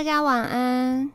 [0.00, 1.12] 大家晚安。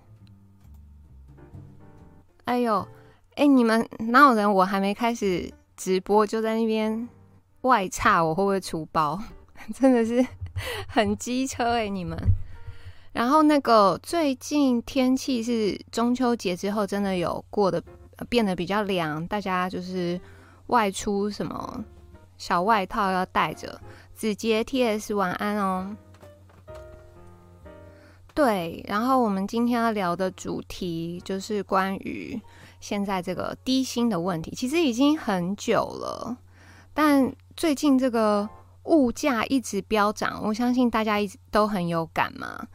[2.44, 2.88] 哎呦，
[3.34, 4.54] 哎、你们哪有人？
[4.54, 7.10] 我还没开始直播就在那边
[7.62, 9.20] 外差，我会不会出包？
[9.74, 10.24] 真的是
[10.88, 12.16] 很机车哎、你们。
[13.12, 17.84] 然后那个最近天气是中秋节之后真的有过得
[18.30, 20.22] 变得比较凉，大家就是
[20.68, 21.84] 外出什么
[22.38, 23.82] 小外套要带着。
[24.14, 25.98] 子杰 TS 晚安哦。
[28.36, 32.40] 对，然后我们今天要聊的主题就是关于
[32.82, 36.38] 现在这个低薪的问题，其实已经很久了，
[36.94, 38.48] 但最近这个
[38.84, 42.68] 物价一直飙涨，我相信大家一直都很有感嘛。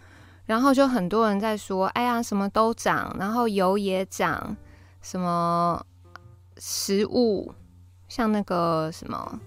[0.47, 4.57] 然后就很多人在说：“哎呀，什么都涨，然后油也涨，
[5.03, 5.81] 什么
[6.57, 7.53] 食物，
[8.09, 9.39] 像那个什么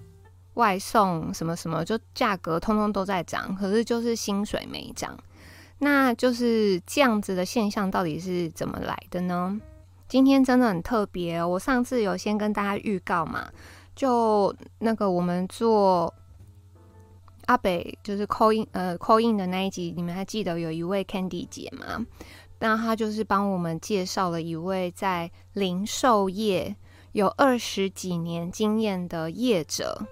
[0.54, 5.18] 外送，什么什么，就价格通通都在涨，可是就是薪水没涨。”
[5.84, 9.60] 那就是这样子的现象到底是怎么来的呢？
[10.08, 13.50] 今天真的很特别，我上次有先跟大家预告嘛，
[13.94, 16.14] 就那个我们做
[17.48, 22.06] 阿北就是 call in 呃 call in 的那一集，你们还记得有一位 Candy 姐吗？
[22.60, 26.74] 那她就是帮我们介绍了一位在零售业
[27.12, 30.08] 有二十几年经验的业者，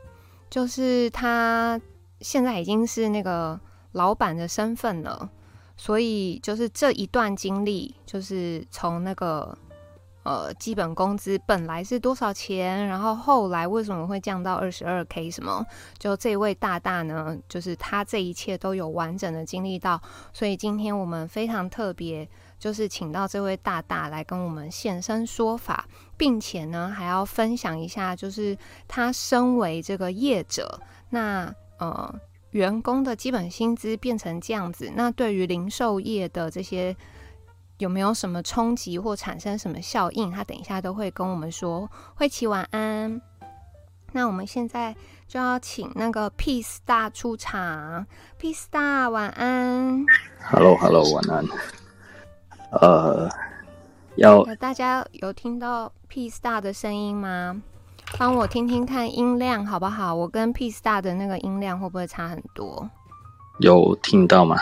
[0.50, 1.80] 就是他
[2.20, 3.58] 现在已经是那个
[3.94, 5.30] 老板的身份了。
[5.82, 9.58] 所以就是这一段经历，就是从那个
[10.22, 15.66] 呃基本工资本来是多少钱，然后后来为什么会降到二十二 K 什么？
[15.98, 20.00] 就这位大大呢，就是他这一切都有完整的经历到。
[20.32, 28.56] 所以今天我们非常特别，就是请到这位大大来跟我们现身说法，并且呢还要分享一下，就是
[28.88, 32.14] 他身为这个业者，那呃。
[32.52, 36.96] 员工的基本薪资变成这样子，那对于零售业的这些
[37.78, 40.30] 有没有什么冲击或产生什么效应？
[40.30, 41.90] 他等一下都会跟我们说。
[42.16, 43.22] 慧琪晚安。
[44.14, 44.94] 那我们现在
[45.26, 48.06] 就要请那个 Peace 大出场。
[48.38, 50.06] Peace 大晚安。
[50.50, 51.46] Hello，Hello，晚安。
[52.72, 53.30] 呃，
[54.16, 57.62] 要大家有听到 Peace 大的声音吗？
[58.18, 60.14] 帮我听听看音量好不好？
[60.14, 62.90] 我跟 P Star 的那个音量会不会差很多？
[63.60, 64.58] 有听到吗？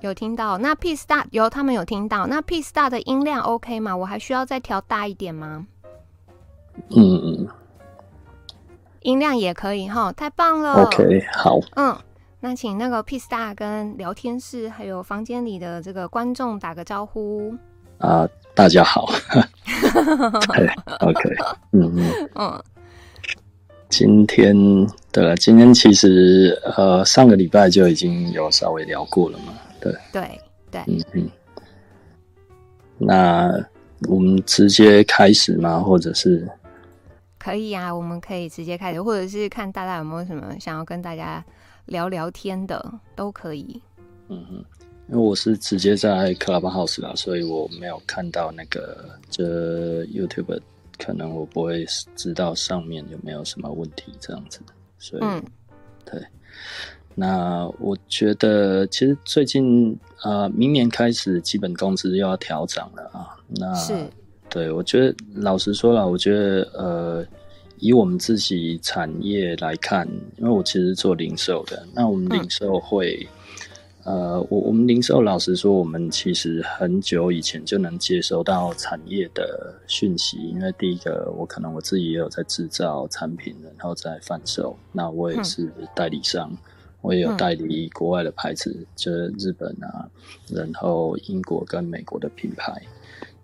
[0.00, 0.58] 有听到。
[0.58, 2.26] 那 P Star 有他们有听到。
[2.26, 3.96] 那 P Star 的音量 OK 吗？
[3.96, 5.66] 我还需要再调大一点吗？
[6.90, 7.48] 嗯嗯。
[9.02, 10.84] 音量也可以哈，太棒了。
[10.84, 11.58] OK，好。
[11.76, 11.96] 嗯，
[12.40, 17.54] 那请那个 P Star 跟聊天室还有房间里的这个观众打个招呼。
[17.98, 19.06] 啊、呃，大家好。
[20.54, 20.66] 对
[21.00, 21.22] ，OK，
[21.72, 22.64] 嗯嗯嗯。
[23.90, 24.56] 今天
[25.12, 30.40] 对了，今天其实呃上个礼拜就已经有稍微聊过了嘛，对对
[30.70, 31.30] 对，嗯嗯。
[32.96, 33.52] 那
[34.08, 35.78] 我们直接开始吗？
[35.78, 36.48] 或者是？
[37.38, 41.44] 可以啊，我们可以直接开始，或者是看大家有没有什么想要跟大家
[41.84, 43.82] 聊聊天的，都可以。
[44.28, 44.64] 嗯嗯。
[45.08, 50.60] 因为我是直接在 Clubhouse 啦，所以我没有看到那个这 YouTube，
[50.98, 51.86] 可能我不会
[52.16, 54.58] 知道上面有没有什么问题这样子。
[54.98, 55.44] 所以，嗯、
[56.04, 56.20] 对。
[57.14, 63.36] 那我觉得其实最近呃，明年开始基本工资又要调涨了啊。
[63.48, 63.72] 那。
[64.48, 67.26] 对，我觉得老实说了，我觉得呃，
[67.78, 73.24] 以我们自己产业来看，因为我其实做零售的，那我们零售会。
[74.06, 84.78] 嗯呃，我我们零售老实说，我们其实很久以前就能接收到产业的讯息，因为第一个，我可能我自己也有在制造产品，然后再贩售。
[84.92, 86.58] 那我也是代理商，嗯、
[87.00, 90.08] 我也有代理国外的牌子，嗯、就是日本啊，
[90.48, 92.80] 然后英国跟美国的品牌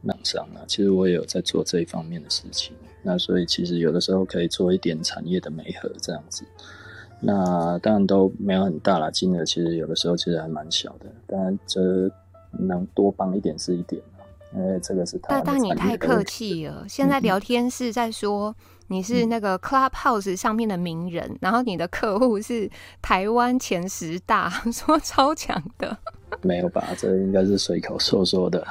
[0.07, 2.73] 厂商啊，其实我也有在做这一方面的事情。
[3.03, 6.45] 那所以其实有的时候可以做一点产业的媒合这样子。
[7.25, 12.11] 那当然都没有很大啦，金额其实有的时候其实还蛮小的，当然这
[12.51, 14.03] 能多帮一点是一点，
[14.55, 16.85] 因为这个是大大你太客气了。
[16.89, 18.53] 现在聊天是在说
[18.89, 22.69] 你是那个 Clubhouse 上面的名人，嗯、然后你的客户是
[23.01, 25.97] 台湾前十大， 说超强的，
[26.43, 26.85] 没有吧？
[26.99, 28.67] 这应该是随口说说的。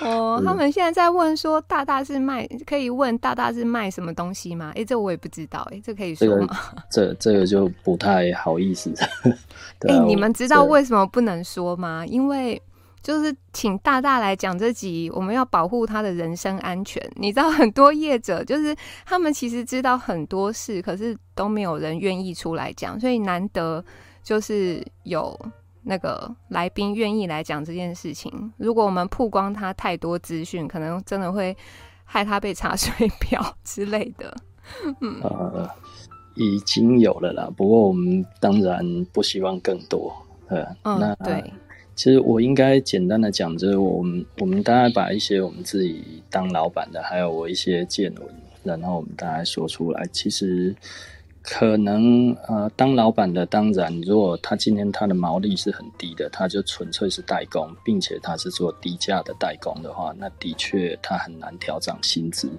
[0.00, 4.70] 哦，他们现在在问说，大大是卖，可以问大大是卖什么东西吗？
[4.70, 6.58] 哎、欸，这我也不知道，哎，这可以说吗？
[6.90, 8.92] 这个、这这个就不太好意思。
[9.88, 12.04] 哎、欸，你们知道为什么不能说吗？
[12.06, 12.60] 因为
[13.02, 17.02] 就是请大大来讲这集，我们要保护他的人身安全。
[17.16, 23.84] 你知道，很多业者就是他们其实知道很多事，可是都没有人愿意出来讲，所以难得
[24.22, 25.38] 就是有
[25.88, 28.52] 那个来宾愿意来讲这件事情。
[28.58, 31.56] 如果我们曝光他太多资讯，可能真的会
[32.04, 34.36] 害他被查水表之类的。
[35.00, 35.68] 嗯，呃，
[36.34, 40.14] 已经有了啦，不过我们当然不希望更多。
[40.48, 41.42] 呃，嗯，那对。
[41.96, 48.28] 其实我应该简单的讲，就是我们我们大概把一些我们自己当老板的，还有我一些见闻，
[48.62, 50.06] 然后我们大概说出来。
[50.12, 50.72] 其实
[51.50, 62.50] 可能呃，当老板的当然，如果他今天他的毛利是很低的，他就纯粹是代工，并且他是做低价的代工的话，那的确他很难调涨薪资。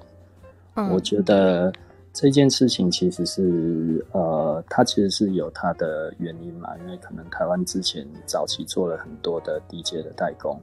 [0.75, 1.71] 嗯，我觉得。
[2.11, 10.59] 这件事情其实是，呃，他其实是有他的原因嘛，因为可能台湾之前早期做了很多的低阶的代工，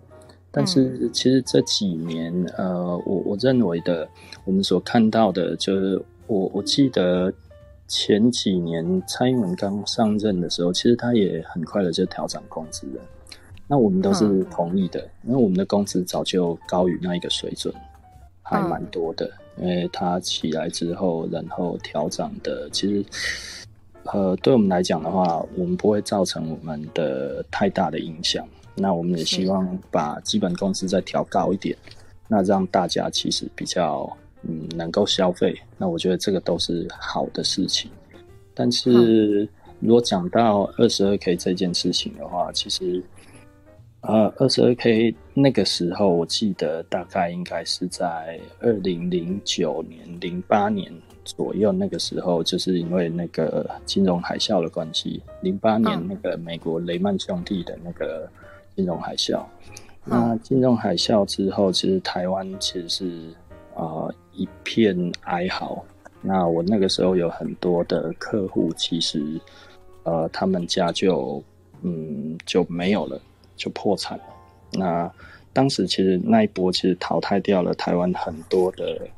[0.50, 4.06] 但是其实这几年，呃，我我认为的，
[4.44, 7.32] 我们所看到的，就是我我记得
[7.88, 13.02] 前几年蔡英文刚上任的时候，其实他也很快的就调涨工资了，
[13.66, 17.72] 那我们都是同意的，因为我们的工资早就高于那一个水准，
[18.42, 19.30] 还蛮多的。
[19.58, 23.02] 因为他起来之后，然后调涨的，其实，
[24.04, 28.46] 呃，对我们来讲的话，我们不会造成我们的太大的影响。
[28.74, 31.74] 那我们也希望把基本工资再调高一点，
[32.28, 34.14] 那让大家其实比较
[34.48, 35.54] 嗯能够消费。
[35.76, 37.90] 那我觉得这个都是好的事情。
[38.54, 39.48] 但是
[39.80, 43.02] 如果讲到二十二 K 这件事情的话，其实。
[44.02, 50.92] 呃，二十二 K 那个时候，我记得大概应该是在二零零九年、零八年
[51.24, 51.72] 左右。
[51.72, 58.30] 那个时候，就是因为那个金融海啸的关系，零八年那个美国雷曼兄弟的那个
[58.76, 59.42] 金融海啸。
[60.04, 63.04] 嗯、那金融海啸之后，其实台湾其实是
[63.45, 63.45] 啊、
[63.76, 65.82] 呃、一片哀嚎。
[66.20, 69.40] 那我那个时候有很多的客户，其实
[70.02, 71.42] 呃他们家就
[71.82, 73.20] 嗯就没有了。
[73.58, 74.24] 就破产了。
[74.72, 75.10] 那
[75.54, 79.08] 当时其实那一波其实淘汰掉了台湾很多的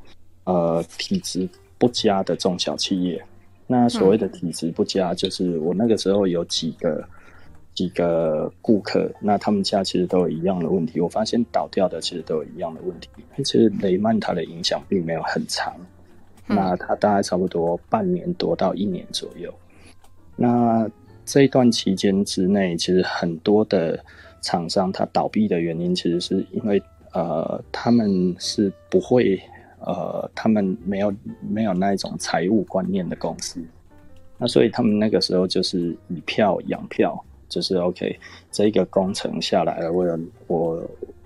[0.45, 1.45] 呃体质
[1.77, 3.21] 不佳的中小企业。
[3.67, 7.05] 那所谓的体质不佳，就是我那个时候有几个
[7.79, 10.99] 几个顾客，那他们家其实都有一样的问题。
[10.99, 13.07] 我发现倒掉的其实都有一样的问题。
[13.37, 15.73] 其实雷曼它的影响并没有很长，
[16.45, 19.53] 那它大概差不多半年多到一年左右。
[20.35, 20.89] 那
[21.23, 23.97] 这一段期间之内，其实很多的。
[24.41, 26.81] 厂商它倒闭的原因，其实是因为
[27.11, 29.37] 呃，他们是不会
[29.81, 33.61] 呃，他们没有没有那一种财务观念的公司，
[34.37, 38.17] 那所以他们那个时候就是以票养票，就是 OK，
[38.51, 40.81] 这一个工程下来了，为了我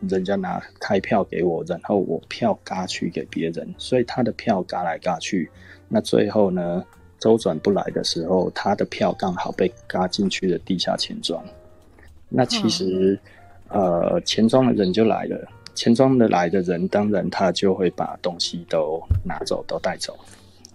[0.07, 5.51] 人家拿开票给我，然后我票嘎去给别人，所以他的票嘎来嘎去，
[5.89, 6.83] 那最后呢，
[7.19, 11.43] 周转不来的时候，他的票刚好被嘎进去了地下钱庄。
[12.29, 13.19] 那其实，
[13.67, 20.17] 呃，钱庄的人就来了，钱庄的来的人，当然他就会把东西都拿走，都带走。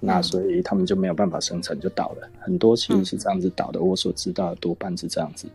[0.01, 2.29] 那所以他们就没有办法生成，就倒了。
[2.41, 5.49] 很多其实是这样子倒的，我所知道的多半是这样子。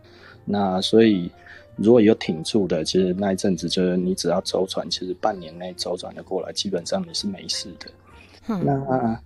[0.46, 1.32] 那所以
[1.76, 7.90] 如果有挺住的，其实那一阵子就是你只要周转，其实半年内周转的过来，基本上你是没事的。
[8.48, 9.20] 那。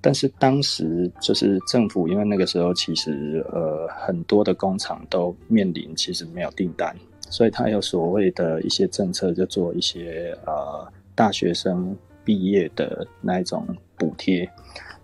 [0.00, 6.92] 但是当时就是政府，因为那个时候其实呃很多的工厂都面临其实没有订单，
[7.30, 13.66] 所以他有所谓的一些政策，就做一些呃大学生毕业的那一种
[13.96, 14.46] 补贴。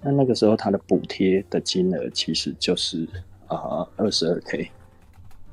[0.02, 3.08] 那那个时候他的补贴的金额其实就是
[3.48, 4.70] 呃二十二 K，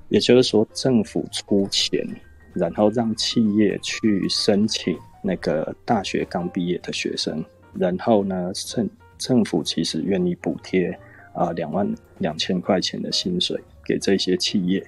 [0.10, 2.06] 也就是说政府出钱，
[2.54, 7.42] 然后让企业去申请那个大学刚毕业的学生，
[7.74, 8.90] 然后呢政。
[9.20, 10.98] 政府其实愿意补贴
[11.34, 11.86] 啊两万
[12.20, 14.82] 两千块钱的薪水给这些企业，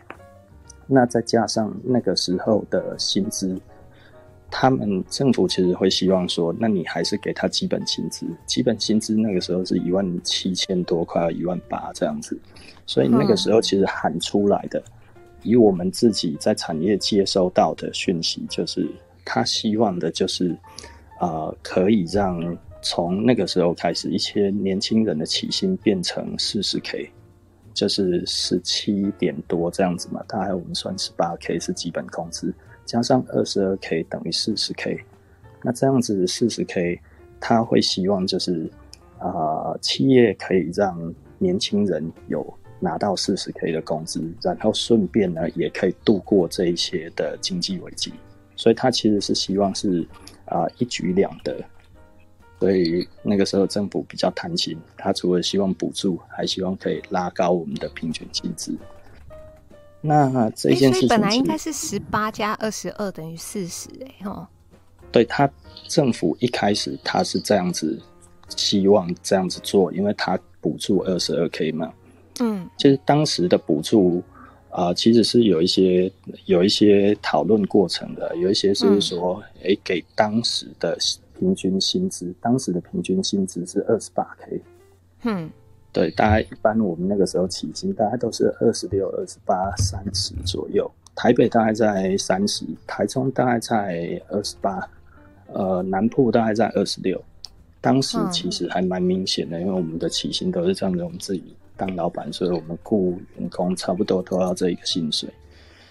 [0.87, 3.59] 那再加上那个时候的薪资，
[4.51, 12.37] 他们政府其实会希望说，那你还是给他基本薪资，基本薪资那个时候是一万七千多，快要一万八这样子，
[12.85, 14.83] 所以那个时候其实喊出来的，
[15.41, 18.87] 以我们自己在产业接收到的讯息，就是
[19.25, 20.49] 他希望的就是
[21.17, 22.57] 啊、呃、可以让。
[22.83, 27.07] 从那个时候开始，一些年轻人的起薪变成四十 K，
[27.75, 30.19] 就是十七点多这样子嘛。
[30.27, 32.51] 大概我们算十八 K 是基本工资，
[32.85, 34.99] 加上二十二 K 等于四十 K。
[35.63, 36.99] 那这样子四十 K，
[37.39, 38.69] 他会希望就是
[39.19, 48.11] 啊、企业可以让年轻人有拿到四十 K 的工资，然后顺便呢也可以度过这一些的经济危机。
[48.55, 50.07] 所以他其实是希望是
[50.45, 51.55] 啊、一举两得。
[52.59, 58.75] 所以那个时候政府比较贪心，他除了希望补助，还希望可以拉高我们的平均薪资。
[60.01, 64.45] 那这件事情本来应该是十八加二十二等于四十，哎，吼。
[65.11, 65.49] 对，他
[65.87, 68.01] 政府一开始他是这样子，
[68.49, 71.93] 希望这样子做，因为他补助二十二 K 嘛。
[72.39, 74.23] 嗯，其实当时的补助
[74.69, 76.11] 啊、呃，其实是有一些
[76.45, 80.97] 有一些讨论过程的，有一些是说，哎、嗯，给当时的
[81.37, 84.61] 平均薪资，当时的平均薪资是二十八 K。
[85.23, 85.51] 嗯。
[85.93, 90.89] 对，大概一般我们那个时候起薪，大概都是二十六、二十八、三十左右。
[91.15, 94.87] 台北大概在三十，台中大概在二十八，
[95.47, 97.21] 呃，南部大概在二十六。
[97.81, 105.29] 当时其实还蛮明显的，因为我们的起薪都是这样子，我们自己当老板，所以我们雇员工差不多都要这一个薪水。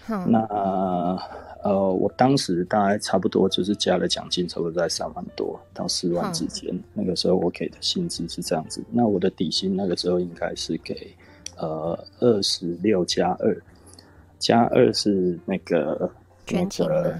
[0.09, 1.21] 嗯、那。
[1.63, 6.73] 呃，我当时大概差不多就是加了奖金，差不多在三万多到四万之间。
[6.73, 6.83] 嗯。
[6.93, 8.83] 那个时候我给的薪资是这样子。
[8.89, 11.13] 那我的底薪那个时候应该是给
[11.57, 13.55] 呃二十六加二，
[14.39, 16.09] 加二是那个
[16.47, 17.19] 全勤的，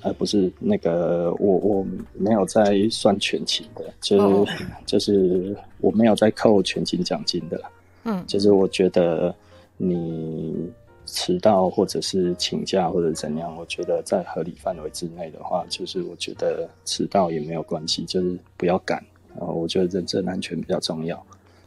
[0.00, 4.46] 呃，不是那个我我没有在算全勤的，就是、 哦、
[4.86, 7.60] 就是我没有在扣全勤奖金的。
[8.04, 9.34] 嗯，就是我觉得
[9.76, 10.72] 你。
[11.14, 19.00] 迟到或者是请假或者怎样，我觉得在合理范围之内的话，就是我觉得迟到也没有关系，就是不要赶。
[19.38, 21.16] 然后我觉得人身安全比较重要，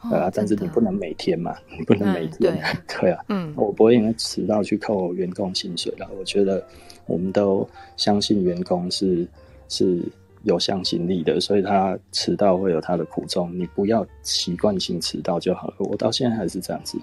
[0.01, 2.62] 哦、啊，但是你不能每天嘛，你不能每天，对，
[3.00, 6.06] 对啊，嗯，我不会因为迟到去扣员工薪水的。
[6.20, 6.62] 我觉得
[7.06, 9.25] 我们都相信员工是
[9.70, 10.01] 是
[10.44, 15.75] 有向心力的，所以他迟到会有他的苦衷，你不要习惯性迟到就好了。
[15.80, 16.98] 我到现在还是这样子，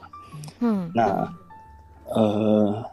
[0.60, 1.26] 嗯，那。
[2.10, 2.84] 呃，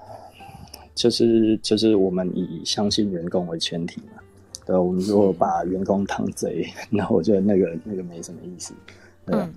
[0.95, 4.21] 就是就是我们以相信员工为前提嘛。
[4.65, 8.73] 对，我们如果把员工当贼， 那我觉得那个那个没什么意思。
[9.25, 9.53] 对，嗯、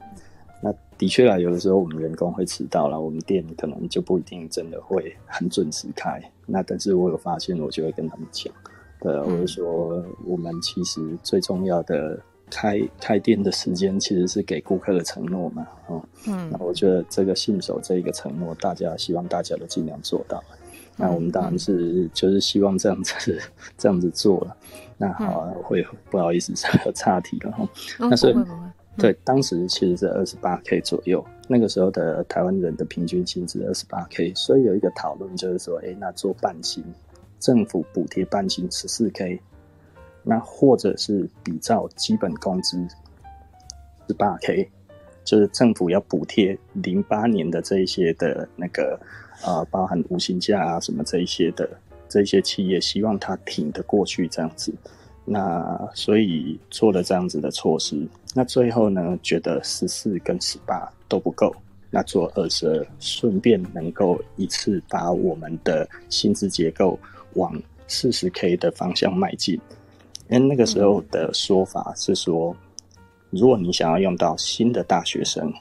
[0.62, 6.20] 那的确啊，有的时候我们员工会迟到了，我们店可能就不一定真的会很准时开。
[6.46, 8.52] 那但是我有发现，我就会跟他们讲。
[9.00, 12.18] 对，我就说我们其实最重要的。
[12.50, 20.42] 开开店的时间其实是给顾客的承诺嘛，哦，嗯，那我觉得这个信守这一个承诺，大家希望大家都尽量做到。
[20.96, 23.38] 嗯、那我们当然是就是希望这样子
[23.76, 24.56] 这样子做了。
[24.96, 26.52] 那好、啊，会、嗯、不好意思
[26.86, 27.68] 有 岔题了哈。
[27.98, 36.84] 那、嗯、所以、嗯、对当时其实是二十八 K 左右，那个时候的台湾人的平均薪资二十八 K，所以有一个讨论就是说，哎、欸，那做半薪，
[37.40, 39.40] 政府补贴半薪十四 K。
[40.24, 42.78] 那或者是比照基本工资
[44.08, 44.68] 十八 K，
[45.22, 48.98] 就是政府要补贴零八年的这一些的那个
[49.44, 51.68] 呃，包含无薪假啊什么这一些的
[52.08, 54.74] 这些企业，希望他挺得过去这样子。
[55.26, 58.06] 那所以做了这样子的措施。
[58.34, 61.54] 那最后呢，觉得十四跟十八都不够，
[61.90, 66.98] 那做二十二，顺便能够一次把我们的薪资结构
[67.34, 69.58] 往四十 K 的方向迈进。
[70.28, 72.56] 因为那个时候的说法是说，
[73.30, 75.52] 如果你想要用到新的大学生，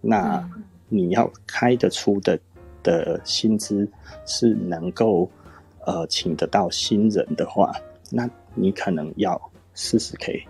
[0.00, 0.48] 那
[0.88, 2.38] 你要开得出的
[2.82, 3.86] 的薪资
[4.26, 5.28] 是能够
[5.84, 7.72] 呃请得到新人的话，
[8.10, 9.40] 那你可能要
[9.74, 10.46] 四十 K。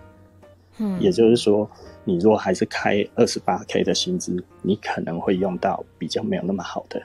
[0.77, 1.69] 嗯，也就是说，
[2.05, 7.01] 你如果还是开二十八 K 的薪资，你可能会用到比较没有那么好的。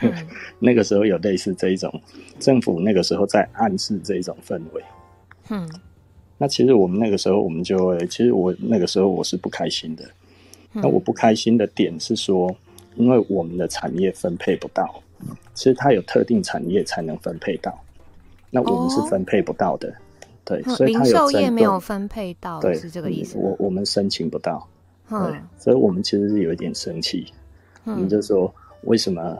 [0.00, 0.12] 嗯、
[0.58, 1.92] 那个时候有类似这一种
[2.40, 4.82] 政府那个时候在暗示这一种氛围。
[5.50, 5.68] 嗯，
[6.38, 10.04] 那其实我们那个时候，我们就会，其实我那个时候我是不开心的。
[10.72, 12.54] 那我不开心的点是说，
[12.96, 15.02] 因为我们的产业分配不到，
[15.54, 17.78] 其实它有特定产业才能分配到，
[18.50, 19.94] 那我们是分配不到的。
[20.44, 23.38] 对，所以它有零售业没有分配到，对，是这个意思。
[23.38, 24.68] 我我们申请不到，
[25.08, 25.18] 对，
[25.58, 27.32] 所以我们其实是有一点生气。
[27.84, 29.38] 我们就说，为什么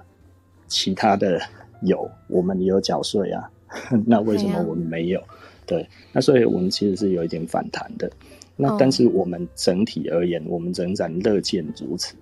[0.69, 1.39] 其他的
[1.83, 3.51] 有，我们也有缴税啊？
[4.07, 5.23] 那为什么我们没有？
[5.67, 8.11] 对，那所以我们其实是有一点反弹的。
[8.57, 12.15] 那但是我们整体而言，我们仍然乐见如此。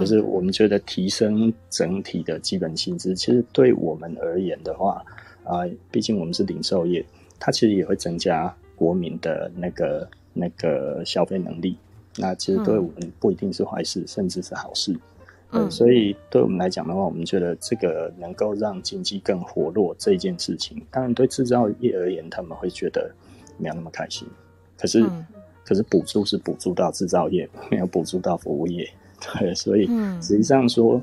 [0.00, 5.00] 就是我们觉得提升整体的基本薪资，其实对我们而言的话，
[5.44, 5.60] 啊，
[5.92, 7.06] 毕竟我们是零售业，
[7.38, 11.76] 它其实也会增加国民的那个那个消费能力。
[12.16, 14.92] 那其实对我们不一定是坏事，甚至是好事。
[15.50, 23.10] 对，所以对我们来讲的话，我们觉得这个能够让经济更活络这一件事情，当然对制造业而言，他们会觉得
[23.56, 24.26] 没有那么开心。
[24.76, 25.24] 可是，嗯、
[25.64, 28.88] 可是补助是补助到制造业，没有补助到服务业。
[29.20, 29.86] 对，所以
[30.20, 31.00] 实际上说，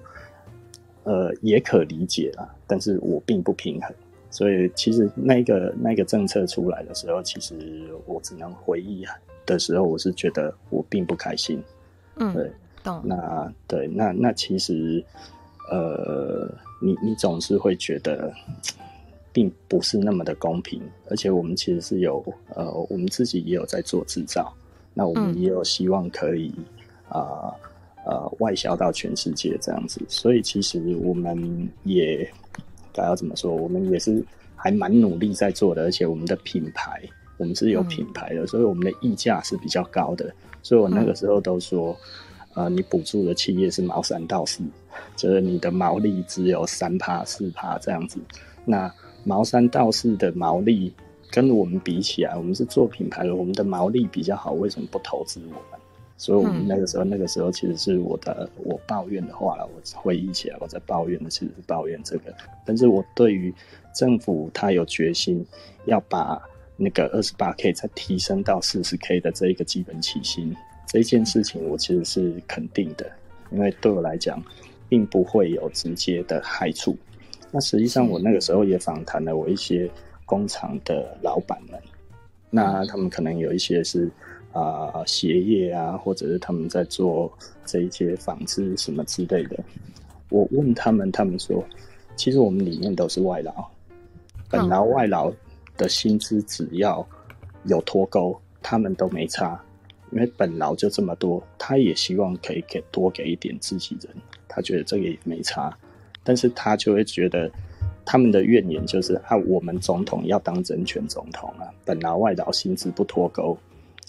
[1.03, 2.47] 呃，也可理解啦。
[2.67, 3.91] 但是我并不平衡。
[4.29, 7.55] 所以其实那个那个政策出来的时候，其实
[8.05, 9.05] 我只能回忆
[9.45, 11.63] 的时候，我是觉得我并不开心。
[12.17, 12.51] 嗯，对。
[13.03, 15.03] 那对，那那其实，
[15.71, 16.49] 呃，
[16.81, 18.33] 你你总是会觉得
[19.31, 22.23] 并不是那么的公平，而且我们其实是有
[22.55, 24.53] 呃，我们自己也有在做制造，
[24.93, 26.53] 那我们也有希望可以
[27.09, 27.19] 啊。
[27.19, 27.55] 呃
[28.05, 32.29] 呃，外销到全世界这样子，所以其实我们也
[32.91, 33.55] 该要怎么说？
[33.55, 34.21] 我们也是
[34.57, 37.01] 还蛮努力在做的，而且我们的品牌，
[37.37, 40.35] 我们是有品牌的，嗯、所以我们的溢价是比较高的。
[40.61, 41.97] 所以我那个时候都说，嗯、
[42.53, 44.63] 呃，你补助的企业是毛三到四，
[45.15, 48.19] 就是你的毛利只有三趴四趴这样子。
[48.65, 48.91] 那
[49.23, 50.93] 毛三到四的毛利
[51.31, 55.79] 跟我们比起来，我们是做品牌的，我们的毛利比较好，为什么不投资我们？
[56.15, 59.65] 所以，我们那个时候，嗯、那个时候其实是我的我抱怨的话了。
[59.65, 62.33] 我回忆起来，我在抱怨的其实是抱怨这个。
[62.65, 63.53] 但是我对于
[63.93, 65.45] 政府他有决心
[65.85, 66.39] 要把
[66.77, 70.55] 那个二十八 K 再提升到四十 K 的这一个基本起薪
[70.87, 73.11] 这一件事情，我其实是肯定的，
[73.51, 74.41] 因为对我来讲，
[74.87, 76.97] 并不会有直接的害处。
[77.51, 79.89] 那实际上，我那个时候也访谈了我一些
[80.25, 81.79] 工厂的老板们，
[82.49, 84.09] 那他们可能有一些是。
[84.53, 89.57] 啊，鞋业啊，或者是他们在做这一些纺织什么之类的。
[90.29, 91.65] 我问他们，他们说，
[92.15, 93.67] 其实我们里面都是外劳，
[94.51, 95.33] 本劳外劳
[95.75, 97.03] 的薪资只要
[97.63, 99.59] 有脱钩，他们都没差，
[100.13, 104.15] 因为本劳就这么多，他也希望可以给多给一点自己人，
[104.47, 105.75] 他觉得这个也没差，
[106.23, 107.51] 但是他就会觉得
[108.05, 113.57] 他们的怨言就是啊，我们总统要当人权总统啊，本劳外劳薪资不脱钩。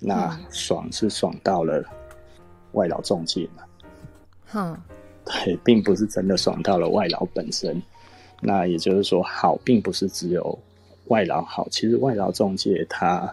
[0.01, 1.83] 那爽是爽到了
[2.73, 3.62] 外劳中介嘛？
[4.53, 4.77] 嗯，
[5.25, 7.81] 对，并不是真的爽到了外劳本身。
[8.43, 10.59] 那也就是说，好，并不是只有
[11.07, 13.33] 外劳好，其实外劳中介他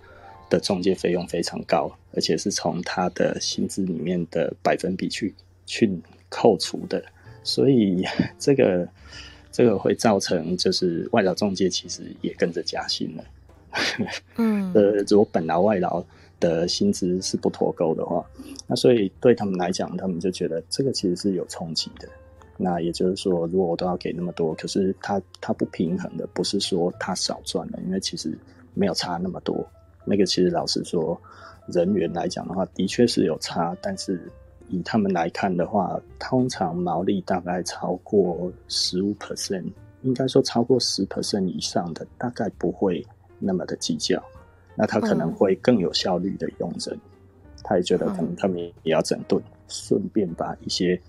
[0.49, 5.34] 的中介费用非常高，而且是从他的薪资里面的百分比去
[5.65, 5.91] 去
[6.30, 7.04] 扣除的，
[7.43, 8.04] 所以
[8.39, 8.88] 这个
[9.52, 13.24] 这个会造成就是外劳中介其实也跟着加薪了。
[14.38, 16.04] 嗯， 呃，如果本劳外劳。
[16.41, 18.26] 的薪资是不脱钩的话，
[18.65, 22.10] 那所以对他们来讲，他们就觉得这个其实是有冲击的。
[22.58, 28.36] 那也就是说，如果我都要给那么多，可是他他不平衡的，不是说他少赚了，因为其实
[28.74, 29.63] 没有差那么多。
[30.04, 31.21] 那个其实老实说，
[31.71, 34.21] 人员来讲的话，的确是有差，但是
[34.69, 39.65] 以他们来看的话，通常毛利大概超过十五 percent，
[40.03, 43.05] 应该说超过十 percent 以上的，大概不会
[43.39, 44.21] 那么的计较。
[44.75, 47.01] 那他可能会更有效率的用人，嗯、
[47.63, 50.99] 他也觉得可能他们也要整顿，顺、嗯、便把一些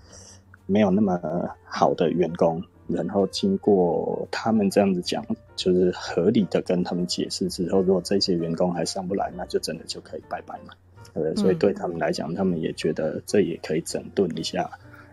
[0.65, 1.19] 没有那么
[1.63, 2.61] 好的员工，
[2.93, 5.25] 然后经过他们这样子讲，
[5.55, 10.73] 就是合理的跟他们解释之后，如果这些员工还上不来，那就真的就可以拜拜嘛。
[11.13, 14.69] 呃，所以对他们来讲，他们也觉得这也可以整顿一下，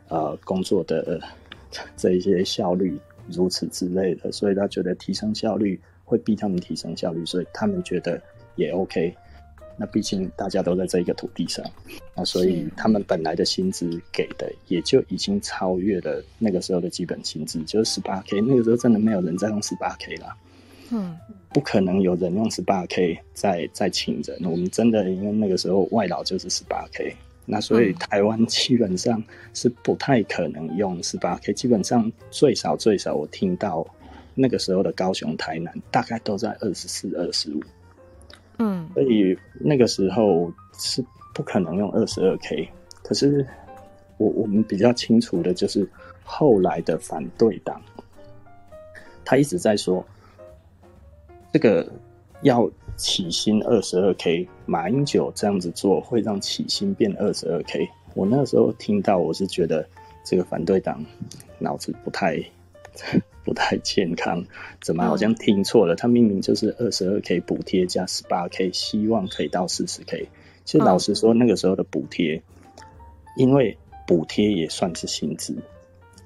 [0.08, 1.20] 呃，工作的
[1.96, 8.20] 这一些效率如此之类的，所以他觉得提升效率会逼他们提升效率，所以他们觉得。
[8.56, 9.16] 也 OK，
[9.80, 11.64] 那毕竟大家都在这一个土地上，
[12.14, 18.42] 那所以他们本来的薪资给的也就已经超越了那个时候的基本薪资，就是十八 K。
[18.42, 20.36] 那个时候真的没有人在用十八 K 了，
[20.90, 21.16] 嗯，
[21.48, 24.38] 不可能有人用十八 K 在在请人。
[24.44, 27.16] 我们真的因为那个时候外劳就是十八 K，
[27.46, 33.86] 那所以台湾基本上是不太可能用十八 K，基本上最少最少我听到
[34.34, 37.62] 那个时候的高雄、台南大概都在二十四、二十五。
[38.62, 42.68] 嗯，所以那个时候是不可能用二十二 K，
[43.02, 43.44] 可是
[44.18, 45.88] 我我们比较清楚的就是
[46.22, 47.80] 后来的反对党，
[49.24, 50.04] 他一直在说
[51.50, 51.90] 这个
[52.42, 57.88] 要起薪二十二 K，马英九这样子做会让起薪变二十二 K。
[58.12, 59.88] 我那时候听到，我是觉得
[60.22, 61.02] 这个反对党
[61.58, 62.38] 脑子不太。
[63.44, 64.44] 不太健康，
[64.80, 65.96] 怎么好像听错了？
[65.96, 70.28] 他明明就是二十二 K 补贴加十八 K，希望可以到四十 K。
[70.64, 72.42] 其实老实说，那个时候的补贴，
[73.36, 75.56] 因为补贴也算是薪资，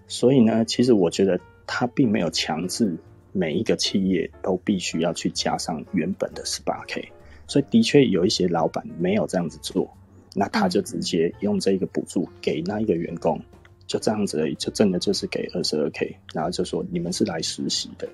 [0.08, 2.96] 所以呢，其实我觉得他并没有强制
[3.32, 7.08] 每一个企业都必须要去加上原本的十八 K。
[7.46, 9.88] 所以的确有一些老板没有这样子做，
[10.34, 13.40] 那他就直接用这个补助给那一个员工。
[13.86, 18.08] 就这样子而已，就真的就是给二十二 K，然后就说你们是来实习的，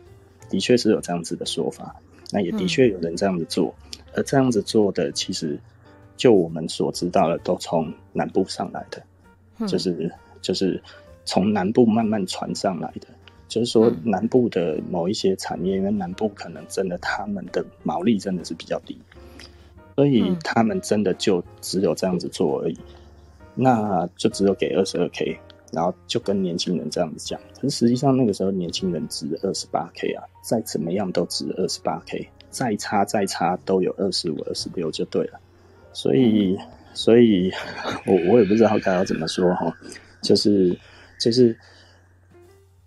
[0.49, 1.95] 的确是有这样子的说法，
[2.33, 5.59] 那也的确有人这样子做，嗯、而这样子做的其实
[6.17, 9.01] 就我们所知道的，都从南部上来的，
[9.59, 10.83] 嗯、就是就是
[11.25, 13.07] 从南部慢慢传上来的，
[13.47, 18.99] 就是说南部的某一些产业，因为南部可能真的他们的毛利真的是比较低，
[19.95, 22.77] 所以他们真的就只有这样子做而已，
[23.55, 25.39] 那就只有给二十二 K。
[25.71, 27.41] 然后就跟年轻人这样子讲。
[27.55, 35.41] 可是实际上那个时候年轻人值二十八 K 啊，再怎么样都值二十八 K，再差再差都有二十五、二十六就对了。
[35.93, 36.59] 所以，
[36.95, 37.51] 所以
[38.07, 39.77] 我我也不知道该要怎么说哈，
[40.23, 40.79] 就是
[41.19, 41.57] 就是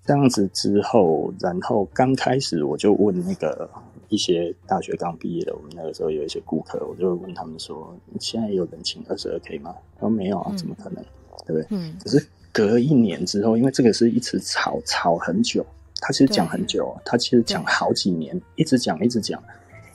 [0.06, 3.70] 这样子之后，然后刚开始我就问那个。
[4.10, 11.04] 一些大学刚毕业的，我们那个时候有一些顾客，我就问他们说：“现在有人请二十二 K 吗？”他说：“没有啊，怎么可能？
[11.04, 11.08] 嗯、
[11.48, 11.98] 对不对？”嗯。
[12.00, 15.66] 可是隔一年之后，因为这个是一直吵吵很久，
[16.00, 19.44] 他其实讲很久，他其实讲好几年，一直讲一直讲，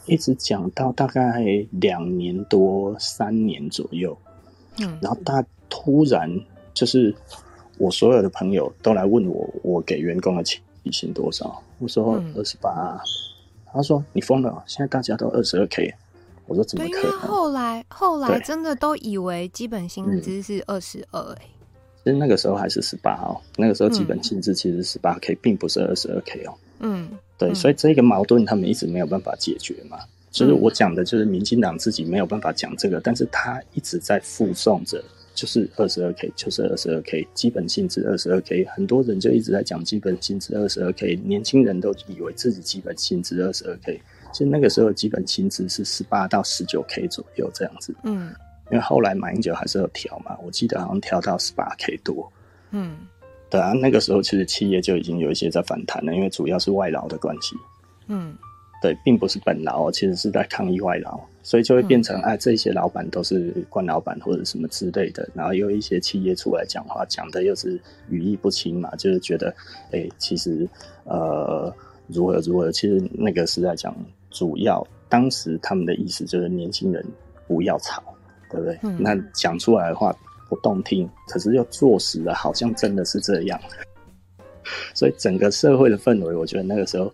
[0.05, 4.18] 一直讲到大概两年多三年左右。
[4.79, 4.99] 嗯。
[5.01, 6.29] 然后他突然
[6.75, 7.14] 就是
[7.79, 11.62] 我所有的朋友都来问我，我给员工的起薪多少？
[11.79, 13.01] 我说二十八。
[13.71, 14.64] 他说：“你疯了！
[14.66, 15.94] 现在大家都二十二 K。”
[16.49, 21.42] 我说：“怎么可能？”后来后来真的都以为基本薪资是二十二哎。
[22.05, 26.55] 其实那个时候还是十八哦，那个时候基本薪资其实十八 K，并不是二十二 K 哦。
[26.81, 29.99] 嗯，对，所以这个矛盾他们一直没有办法解决嘛。
[30.31, 35.03] 就是我讲的，就是民进党自己没有办法讲这个，但是他一直在附送着。
[35.35, 47.95] 就是二十二 K，就是二十二 K，基本薪资二十二 K，很多人就一直在讲基本薪资二十二 K，年轻人都以为自己基本薪资二十二 K，其实那个时候基本薪资是十八到十九 K 左右这样子。
[48.03, 48.35] 嗯，
[48.71, 52.31] 因为后来马英九还是有调嘛，我记得好像调到十八 K 多。
[52.71, 52.99] 嗯，
[53.51, 57.57] 对啊，那个时候其实企业就已经有一些在反弹了，因为主要是外劳的关系。
[58.07, 58.37] 嗯。
[58.81, 67.77] 对，并不是本劳，其实是在抗议外劳，所以就会变成哎，这些老板都是官老板或者什么之类的，然后又一些企业出来讲话，讲的又是
[68.09, 69.53] 语义不清嘛，就是觉得
[69.91, 70.65] 哎，其实
[71.03, 71.75] 呃
[72.07, 73.93] 如何如何，其实那个是在讲
[74.31, 77.05] 主要，当时他们的意思就是年轻人
[77.49, 78.01] 不要吵，
[78.51, 78.79] 对不对？
[78.83, 80.15] 嗯、那讲出来的话
[80.49, 83.61] 不动听，可是又坐实了，好像真的是这样，
[84.95, 87.13] 所以整个社会的氛围，我觉得那个时候。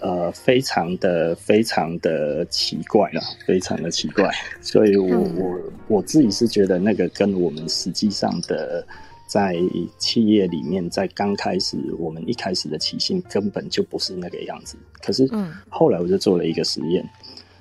[0.00, 5.58] 呃，非常的非常的奇怪啦，非常的奇怪，所以我我
[5.88, 8.86] 我自己是觉得那个跟我们实际上的
[9.26, 9.56] 在
[9.96, 14.76] 企业里面，在刚开始我们一开始的起薪根本就不是那个样子。
[15.00, 15.26] 可是，
[15.70, 17.02] 后来我就做了一个实验，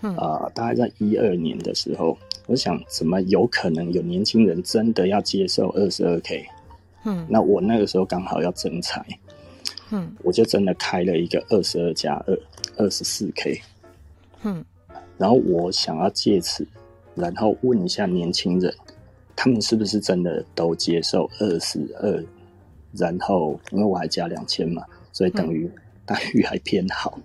[0.01, 6.45] 啊、呃，大概在一二年的时候，我想怎么有可能有年轻人真的要接受二十二 K？
[7.05, 9.05] 嗯，那我那个时候刚好要征才。
[9.91, 12.37] 嗯，我就真的开了一个二十二加二，
[12.77, 13.61] 二十四 K。
[14.43, 14.63] 嗯，
[15.17, 16.67] 然后我想要借此，
[17.15, 18.73] 然后问一下年轻人，
[19.35, 22.23] 他们是不是真的都接受二十二？
[22.95, 25.69] 然后因为我还加两千嘛，所以等于
[26.05, 27.19] 待遇还偏好。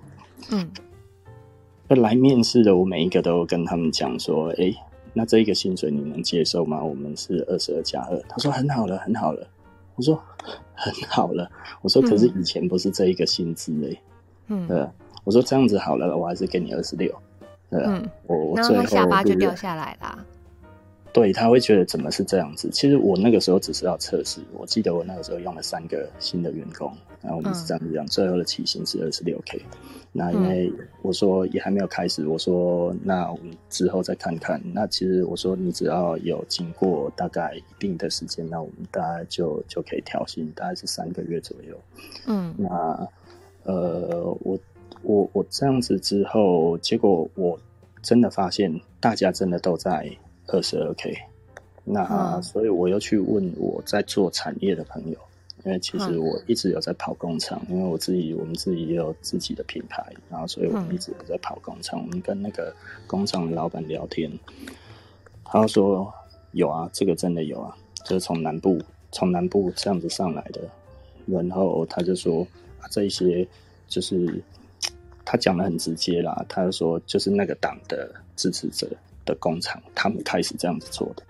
[0.50, 0.70] 嗯，
[1.88, 4.72] 那来面试的我每一个都跟他们讲说，哎，
[5.18, 6.80] 那这一个薪水你能接受吗？
[6.80, 8.16] 我们是二十二加二。
[8.28, 9.44] 他说很好了，很好了。
[9.96, 10.14] 我说
[10.76, 11.50] 很好了，
[11.82, 14.00] 我说可是以前不是这一个薪资哎，
[14.46, 14.86] 嗯，对，
[15.24, 17.12] 我说这样子好了，我还是给你二十六，
[17.68, 20.24] 对，嗯，我我最后下巴就掉下来啦，
[21.12, 22.70] 对，他会觉得怎么是这样子？
[22.70, 29.60] 其实我那个时候只是要测试，我记得我那个时候用了三个新的员工，然后我们是这样子讲，最后的起薪是二十六 K。
[30.18, 34.60] 那因为我说也还没有开始，我说那我们之后再看看。
[34.74, 41.80] 那其实我说你只要有经过大概一定的时间，那我们大概就就可以调薪，大概是三个月左右。
[42.26, 43.08] 嗯，那
[43.62, 44.58] 呃，我
[45.02, 47.56] 我我这样子之后，结果我
[48.02, 50.10] 真的发现大家真的都在
[50.48, 51.16] 二十二 K。
[51.84, 55.18] 那所以我又去问我在做产业的朋友。
[55.68, 62.00] 因为其实我一直有在跑工厂，因为我自己我们自己也有自己的品牌，然后所以我们一直有在跑工厂。
[62.00, 62.74] 我们跟那个
[63.06, 64.32] 工厂的老板聊天，
[65.44, 66.10] 他说
[66.52, 68.80] 有啊，这个真的有啊，就是从南部
[69.12, 70.62] 从南部这样子上来的。
[71.26, 72.40] 然后他就说
[72.80, 73.46] 啊，这一些
[73.88, 74.42] 就是
[75.22, 78.88] 他讲的很直接啦，他就说就是那个党的支持者
[79.26, 81.22] 的工厂，他们开始这样子做的。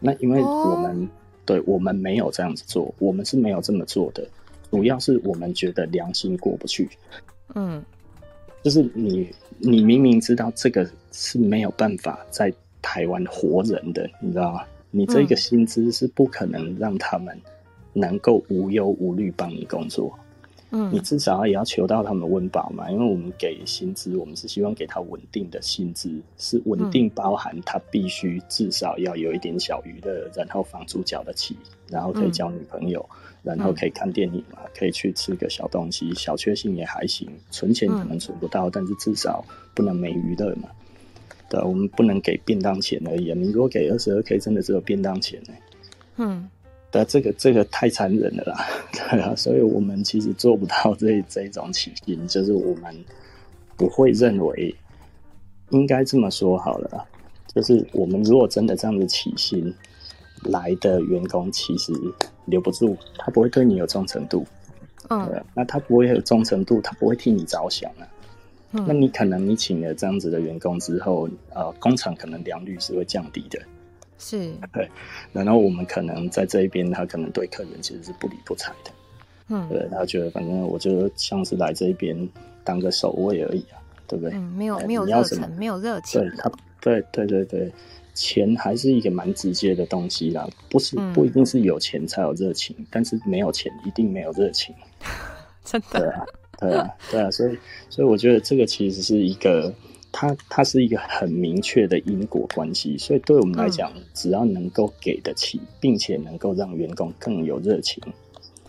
[0.00, 1.08] 那因为我们。
[1.44, 4.26] 对，我们没有这样子做，我们是没有这么做的。
[4.70, 6.88] 主要是我们觉得良心过不去。
[7.54, 7.82] 嗯，
[8.62, 14.64] 就是你，你明明知道这个是没有办法在台湾活人的，你知道吗？
[14.92, 17.36] 你这个薪资是不可能让他们
[17.92, 20.12] 能够无忧无虑帮你工作。
[20.16, 20.29] 嗯，
[20.70, 31.56] 你至少也要求到他们温饱嘛，因为我们给薪资，我们是希望给他稳定的薪资，是稳定包含他必须至少要有一点小娱乐，然后房租缴得起，
[31.88, 33.04] 然后可以交女朋友，
[33.42, 40.68] 然后可以看电影嘛，可以去吃个小东西，小确幸也还行，存钱可能存不到，但是至少不能没娱乐嘛。
[41.48, 45.54] 对，我们不能给便当钱而已啊，你如果给二十二 K，真的只有便当钱呢。
[46.18, 46.48] 嗯。
[46.90, 52.94] 但这个这个太残忍了啦， 对啊，所以我们其实做不到这这种起薪，就是我们
[53.76, 54.74] 不会认为
[55.70, 57.06] 应该这么说好了，
[57.54, 59.72] 就是我们如果真的这样子起薪
[60.44, 61.92] 来的员工，其实
[62.46, 64.44] 留不住，他不会对你有忠诚度，
[65.08, 68.08] 嗯，那他不会有忠诚度，他不会替你着想啊。
[68.72, 73.60] 嗯、那你可能你请了这样子的员工之后，呃，工厂可能良率是会降低的，
[74.20, 74.88] 是，对。
[75.32, 78.90] 然后我们可能在这一边，他可能对客人其实是不理不睬的，
[79.48, 79.88] 嗯，对。
[79.90, 82.28] 他觉得反正我就像是来这一边
[82.62, 84.36] 当个守卫而已啊，对不对？
[84.36, 86.20] 嗯，没有没有热忱，没有热情。
[86.20, 87.72] 对他，对对对对，
[88.14, 94.74] 钱还是一个蛮直接的东西啦，不是不一定是有钱才有热情，嗯，但是没有钱一定没有热情，
[95.64, 95.98] 真的。
[96.00, 96.24] 对啊。
[96.60, 97.56] 对啊，对啊，所以，
[97.88, 99.72] 所以我觉得这个其实是一个，
[100.12, 102.96] 它它是一个很明确的因果关系。
[102.98, 108.02] 所以对我们来讲，嗯、只要能够给得起，并且能够让员工更有热情，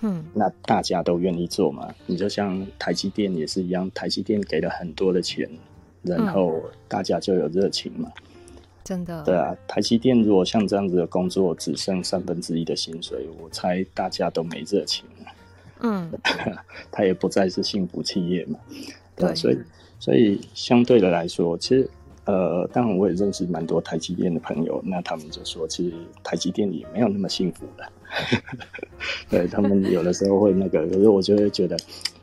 [0.01, 1.93] 嗯，那大家都愿意做嘛。
[2.05, 5.49] 你就像台积电也是一样，台积电给了很多的钱，
[6.01, 8.11] 然后大家就有热情嘛。
[8.83, 9.23] 真的。
[9.23, 15.31] 对啊，台积电如果像这样子的工作只剩三分之一的薪水，我猜大家都没热情了。
[15.83, 16.11] 嗯，
[16.91, 18.59] 他也不再是幸福企业嘛，
[19.15, 19.57] 对，对，所以
[20.01, 21.87] 所以相对的来说，其实
[22.25, 27.87] 呃，当然我也认识蛮多台积电的朋友，那他们就说，其实台积电也没有那么幸福的，
[29.29, 31.77] 对他们有的时候会那个，可是我就会觉得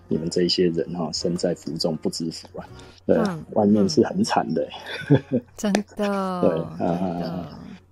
[0.08, 2.68] 你们这一些人哈，身在福中不知福啊，
[3.06, 4.68] 对，嗯、外面是很惨的，
[5.56, 7.48] 真的，对啊。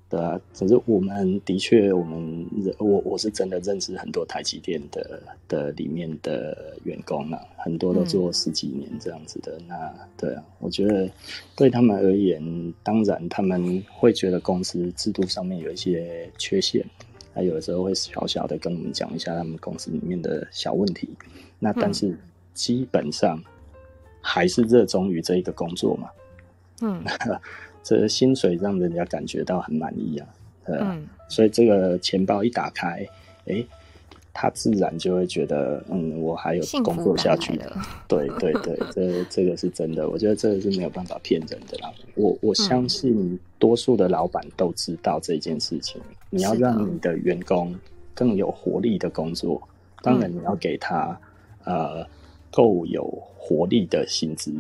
[0.08, 2.46] 对啊，只是我们的确，我们
[2.78, 9.58] 我我是真的认识很多台积电的的里面的员工啊，很多都做十几年这样子的。
[9.66, 11.10] 那对啊，我觉得
[11.56, 16.86] 对他们而言，当然他们会觉得公司制度上面有一些缺陷，
[17.34, 21.08] 还有的时候会小小的跟我们讲一下他们公司里面的小问题。
[21.58, 22.16] 那但是
[22.54, 23.42] 基本上
[24.20, 26.08] 还是热衷于这一个工作嘛。
[26.82, 27.02] 嗯。
[27.87, 30.27] 这薪水让人家感觉到很满意啊，
[30.64, 33.07] 嗯，所以这个钱包一打开，
[33.46, 33.64] 哎，
[34.35, 37.57] 他自然就会觉得，嗯，我还有工作下去。
[37.57, 37.72] 的，
[38.09, 41.88] 对对对，这 这个是真的，我觉得这个是没有办法骗人的啦。
[42.16, 47.72] 我我相信多数的老板都知道这件事情，嗯，你要让你的员工
[48.14, 49.62] 更有活力的工作，
[50.03, 51.16] 当然你要给他
[51.62, 52.05] 呃
[52.51, 53.05] 够有
[53.38, 54.53] 活力的薪资，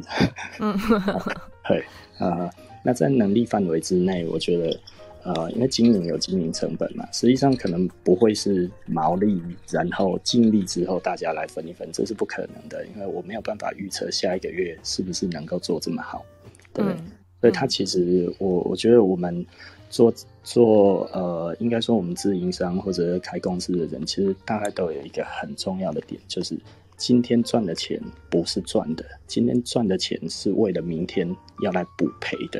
[0.60, 0.78] 嗯，
[1.66, 1.84] 对，
[2.20, 2.48] 呃。
[2.86, 4.80] 那在能力范围之内，我觉得，
[5.24, 16.24] 呃，因为经营有经营成本嘛，实际上可能不会是毛利，然后净利之后大家来分一分，这是不可能的，因为我没有办法预测下一个月是不是能够做这么好，
[16.72, 16.96] 对不对？
[17.00, 19.44] 嗯、所以它其实，我我觉得我们
[19.90, 26.56] 做做，呃，应该说我们自营商或者开公司的人，其实大概都有一个很重要的点，就是。
[26.98, 31.28] 今天赚的钱不是赚的，今天赚的钱是为了明天
[31.60, 32.58] 要来补赔的。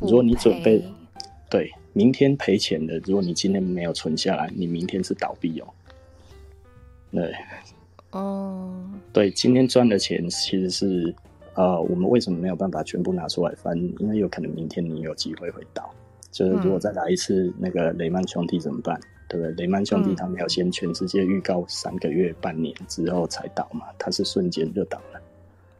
[0.00, 0.84] 如果你准备
[1.50, 5.66] 对明天赔钱的，如果你今天没有存下来，你明天是倒闭哦。
[7.12, 7.34] 对，
[8.10, 11.14] 哦，对，今天赚的钱其实是
[11.54, 13.78] 呃，我们为什么没有办法全部拿出来翻？
[14.00, 15.88] 因为有可能明天你有机会会倒。
[16.32, 18.98] 就是如果再来一次那个雷曼兄弟怎么办？
[19.28, 19.54] 对不对？
[19.54, 25.20] 雷曼兄弟他们要先全世界预告三个月、半年之后才倒嘛，他是瞬间就倒了。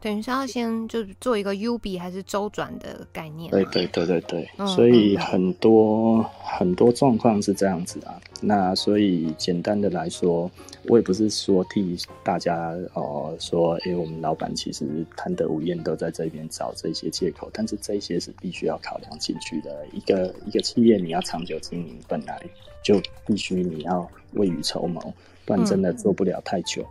[0.04, 3.50] 等于是要先就做一个 U 比还是周转的概念？
[3.50, 8.20] 对对对对对，嗯、所以很多、嗯、很多状况是这样子啊。
[8.42, 10.50] 那所以简单的来说，
[10.88, 14.84] 我也不是说替大家哦、呃、说，哎，我们老板其实
[15.16, 17.48] 贪得无厌，都在这边找这些借口。
[17.50, 19.86] 但是这些是必须要考量进去的。
[19.94, 22.38] 一个一个企业你要长久经营，本来
[22.82, 25.00] 就必须你要未雨绸缪，
[25.46, 26.86] 不然真的做不了太久，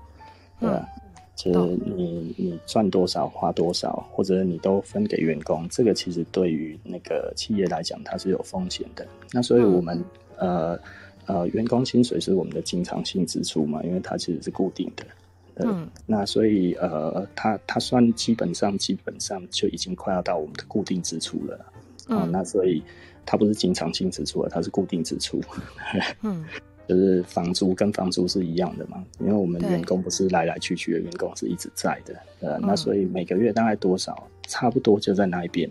[0.61, 0.89] 嗯、对吧？
[1.35, 9.05] 就是你你赚多少花多少，或者你都分给员工，这个其实对于那个企业来讲，它是有风险的。
[9.31, 9.97] 那所以我们、
[10.37, 10.79] 嗯、呃
[11.25, 15.05] 呃，员工薪水是我们的经常性支出嘛，因为它其实是固定的。
[15.65, 15.89] 嗯。
[16.05, 21.65] 那所以呃，它它算基本上基本上就已经快要到我们的固定支出了。
[22.09, 22.19] 嗯。
[22.19, 22.83] 呃、那所以
[23.25, 25.41] 它不是经常性支出了，它是固定支出。
[26.21, 26.45] 嗯。
[26.87, 35.69] 就是房租跟房租是一样的嘛，因为我们员工不是来来去去的，员工是一直在的，呃，那所以每个月大概多少，差不多就在那一边，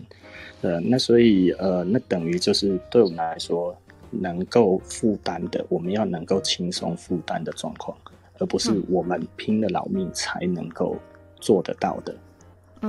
[0.61, 3.75] 呃，那所以呃，那等于就是对我们来说
[4.09, 7.95] 能够负担的，我们要能够轻松负担的状况，
[8.39, 10.97] 而不是我们拼了老命才能够
[11.39, 12.15] 做得到的。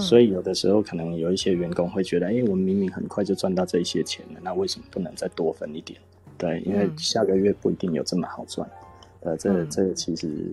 [0.01, 6.01] 所以有的时候可能有一些员工会觉得，哎，我们明明很快就赚到这些钱了，那为什么不能再多分一点？
[6.37, 8.69] 对，因为下个月不一定有这么好赚。
[9.21, 10.53] 呃，这、这其实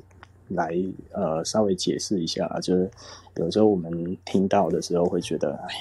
[0.50, 0.74] 来
[1.12, 2.90] 呃稍微解释一下，就是
[3.36, 5.76] 有时候我们听到的时候会觉得，哎，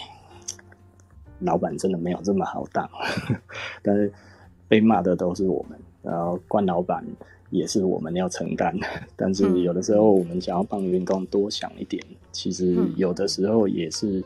[1.41, 2.89] 老板真的没有这么好当，
[3.83, 4.13] 但是
[4.67, 7.05] 被骂的都是我们，然后惯老板
[7.51, 8.77] 也是我们要承担。
[9.15, 14.23] 但是有的时候我们想要帮员工多想一点，其实有的时候也是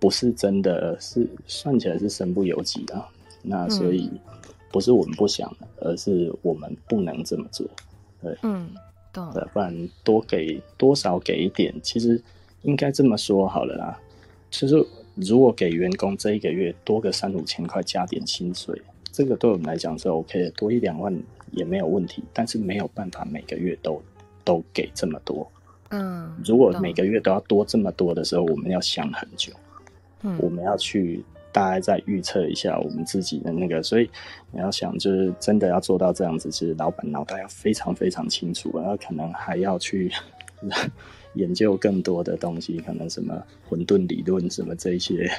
[0.00, 3.08] 不是真的是算起来是身不由己啊。
[3.42, 4.10] 那所以
[4.70, 7.66] 不是我们不想，而是我们不能这么做。
[8.22, 8.70] 对，嗯，
[9.12, 9.32] 懂。
[9.32, 12.22] 对，不然多给多少给一点，其实
[12.62, 13.98] 应该这么说好了啦。
[14.50, 14.74] 其实
[15.14, 18.80] 如果给员工这一个月多个三五千块，加点薪水，
[19.10, 21.12] 这个对我们来讲是 OK 的，多一两万
[21.50, 22.22] 也没有问题。
[22.32, 24.00] 但是没有办法每个月都
[24.44, 25.50] 都给这么多。
[25.88, 29.52] 嗯，如果每个月都要多这么多的时候，我们要想很久。
[30.22, 31.24] 嗯，我们要去。
[31.52, 34.08] 大概再预测一下我们自己的那个，所以
[34.50, 40.10] 你要想，就是真的要做到这样子，其实老板脑袋要非常非常清楚，然后可能还要去
[41.34, 45.30] 研究更多的东西，可能什么混沌理论什么这些，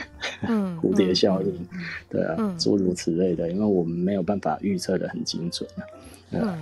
[0.47, 5.83] 嗯， 蝴蝶效应，嗯、对啊，诸、嗯、如此类的，因为我们没有办法预测的很精准啊，
[6.31, 6.57] 嗯，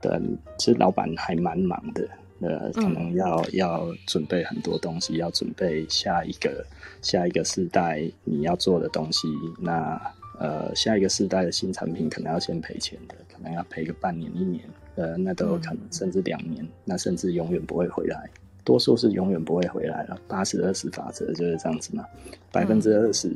[0.00, 0.20] 对，
[0.58, 2.06] 其实老板还蛮忙的。
[2.40, 6.64] 呃，可能要、嗯、要准备很多东西，要准备下一个
[7.02, 9.28] 下一个世代你要做的东西。
[9.58, 10.00] 那
[10.38, 14.64] 呃，下一个世代的新产品可能要先赔钱的，可能要赔个半年一年，
[14.96, 18.28] 呃，那都有可能，甚至两年，那甚至永远不会回来。
[18.64, 20.18] 多数是永远不会回来了。
[20.26, 22.04] 八十二十法则就是这样子嘛，
[22.50, 23.28] 百分之二十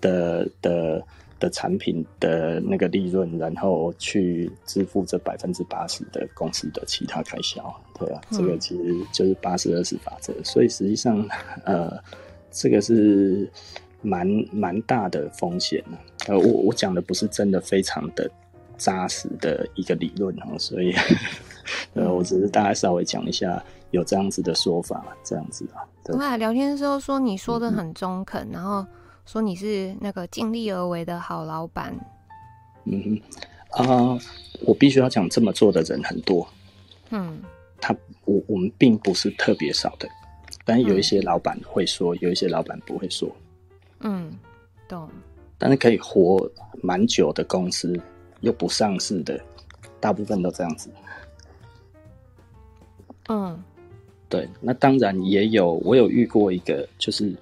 [0.00, 1.04] 的、嗯、的。
[1.40, 7.60] 的产品的那个利润，然后去支付这百分之八十的公司的其他开销，
[7.98, 10.32] 对啊，嗯、这个其实就是八十二十法则。
[10.42, 11.26] 所以实际上，
[11.64, 11.96] 呃，
[12.50, 13.50] 这个是
[14.02, 15.82] 蛮蛮大的风险。
[16.28, 18.30] 呃，我我讲的不是真的非常的
[18.76, 20.94] 扎实的一个理论哦，所以
[21.94, 25.82] 呃，我只是大概稍微讲一下有这样子的说法，这样子啊。
[26.04, 28.86] 对，我俩聊天的时候说你说的很中肯，嗯、然后。
[29.26, 31.94] 说你是那个尽力而为的好老板，
[32.84, 33.18] 嗯
[33.70, 34.18] 啊、呃，
[34.66, 36.46] 我必须要讲，这么做的人很多，
[37.08, 37.40] 嗯，
[37.84, 37.94] 他
[38.24, 40.08] 我我们并不是特别少的，
[40.64, 43.28] 但有一些老板会说，嗯、有一些老板不会说，
[44.00, 44.32] 嗯，
[44.88, 45.06] 懂。
[45.58, 46.50] 但是可以活
[46.82, 47.94] 蛮久的公司
[48.40, 49.38] 又不上市的，
[50.00, 50.88] 大部分都这样子，
[53.28, 53.62] 嗯，
[54.30, 57.34] 对，那当然也有，我有遇过一个就是。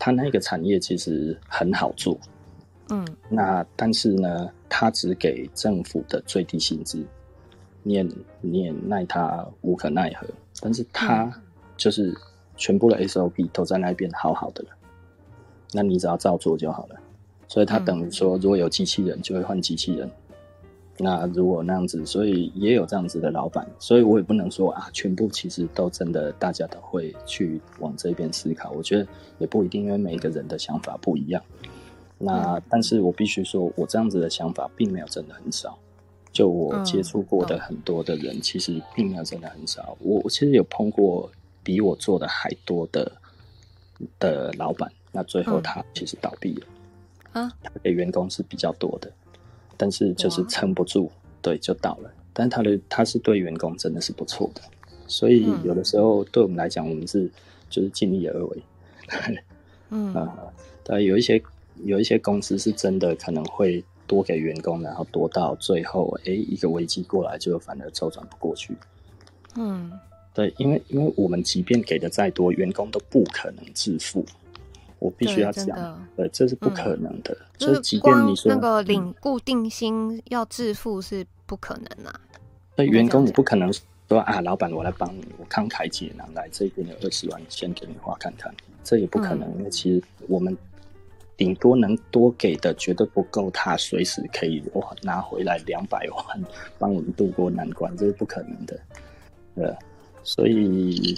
[0.00, 2.16] 他那个产业其实很好做，
[2.90, 7.04] 嗯，那但是呢，他只给政府的最低薪资，
[7.88, 8.06] 你也
[8.42, 10.26] 你也奈他无可奈何。
[10.60, 11.32] 但是他
[11.76, 12.14] 就是
[12.56, 14.68] 全部的 SOP 都在那边好好的了，
[15.72, 16.96] 那你只要照做就好了。
[17.46, 20.10] 所以他等于说，如果有机器人，就会换机器人。
[20.98, 28.72] 那如果那样子，所以也有这样子的老板，所以我也不能说啊，全部其实都真的，大家都会去往这边思考。
[28.72, 29.06] 我觉得
[29.38, 31.40] 也不一定，因为每一个人的想法不一样。
[32.18, 35.78] 那但是我必须说，我这样子的想法并没有真的很少。
[36.32, 39.96] 就我接触过的很多的人，其实并没有真的很少。
[40.00, 41.30] 我我其实有碰过
[41.62, 43.10] 比我做的还多的
[44.18, 46.66] 的老板，那最后他其实倒闭了。
[47.32, 49.10] 啊，他给员工是比较多的。
[49.80, 51.08] 但是就是撑不住，
[51.40, 52.12] 对，就倒了。
[52.32, 54.60] 但他的他是对员工真的是不错的，
[55.06, 57.30] 所以有的时候对我们来讲，我们是
[57.70, 58.62] 就是尽力而为。
[59.90, 60.36] 嗯 啊，
[60.82, 61.40] 但有一些
[61.84, 68.76] 有一些公司是真的可能会多给员工，然后多到最后，哎、欸，一个危机过来就反而周转不过去。
[69.54, 69.92] 嗯，
[70.34, 74.26] 对，因为因为我们即便给的再多，员工都不可能致富。
[74.98, 77.32] 我必须要讲，对，这是不可能的。
[77.32, 82.20] 嗯、就是即便你说那个领固定薪要致富是不可能啊。
[82.74, 83.72] 那员工你不可能
[84.08, 88.52] 说啊，老板我来帮你，我慷慨解囊来这边有二十万，先给你花看看，
[88.82, 89.48] 这也不可能。
[89.50, 90.56] 嗯、因为其实我们
[91.38, 96.44] 顶多能多给的绝对不够，他随时可以哇拿回来两百万，
[96.78, 98.78] 帮我们渡过难关，这是不可能的。
[99.54, 99.74] 呃，
[100.22, 101.16] 所以。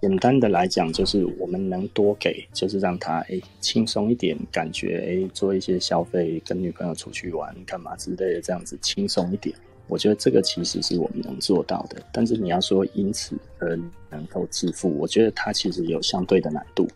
[0.00, 9.52] 简单的来讲，就是我们能多给，就是让他哎轻松一点，感觉哎做一些消费，跟女朋友出去玩干嘛之类的，这样子轻松一点。
[9.88, 12.00] 我觉得这个其实是我们能做到的。
[12.12, 13.76] 但是你要说因此而
[14.08, 16.86] 能够致富，我觉得它其实有相对的难度。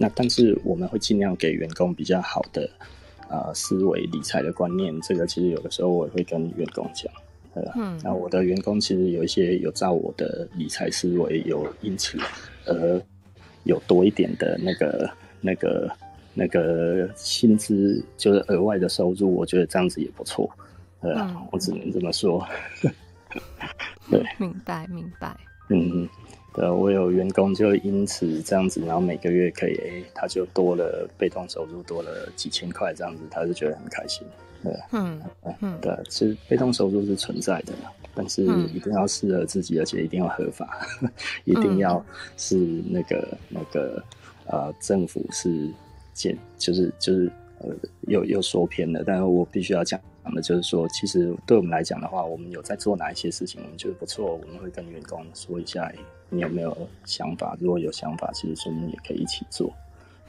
[0.00, 2.68] 那但是我们会尽量给员工比较好的
[3.28, 4.98] 呃思维理财的观念。
[5.02, 7.12] 这个其实有的时候我也会跟员工讲。
[7.52, 7.72] 对吧？
[7.74, 12.16] 嗯，那我的员工其实有一些有照我的理财思维，有因此
[12.64, 13.02] 而
[13.64, 15.90] 有多一点的那个、那个、
[16.32, 20.48] 那个薪资就是额外的收入，我觉得这样子也不错。
[21.00, 22.46] 呃、嗯，我只能这么说。
[24.08, 25.36] 对，明白明白。
[25.70, 26.08] 嗯，
[26.52, 34.26] 对，我有员工就因此这样子，然后每个月可以，哎，他就多了被动收入多了几千块，这样子他就觉得很开心。
[34.62, 35.22] 对，嗯
[35.60, 37.72] 嗯，对，其实被动收入是存在的，
[38.14, 38.42] 但是
[38.74, 40.86] 一定要适合自己，而且一定要合法，
[41.46, 42.04] 一定要
[42.36, 42.56] 是
[42.90, 44.02] 那个那个
[44.46, 45.70] 呃，政府是
[46.12, 47.30] 建，就是就是
[47.60, 47.68] 呃，
[48.08, 50.00] 又又说偏了，但是我必须要讲。
[50.22, 55.90] 讲的就是说，其实对我们来讲的话，我们有在做哪一些事情，我们觉得不错，我们会跟员工说一下，
[56.30, 57.56] 你有没有想法？
[57.60, 59.70] 如果有想法，其实说明也可以一起做。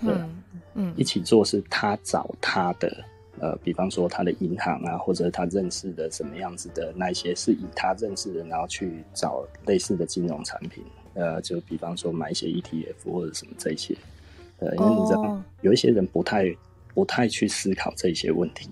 [0.04, 0.42] 对，嗯，
[0.74, 3.06] 嗯，一起做是他找他的，
[3.40, 10.84] 呃，比方说他的银行啊，或者他认识的什么样子的那一些，是以他认识的，然后去找类似的金融产品，
[11.14, 13.96] 呃，就比方说买一些 ETF 或者什么这些，
[14.58, 16.46] 呃，因为你知道，哦，有一些人不太
[16.96, 18.70] 不太去思考这些问题。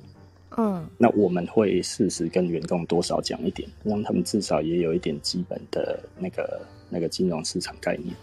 [0.57, 6.59] 嗯，那我们会适时跟员工多少讲一点，让他们至少也有一点基本的那个
[6.89, 8.15] 那个金融市场概念。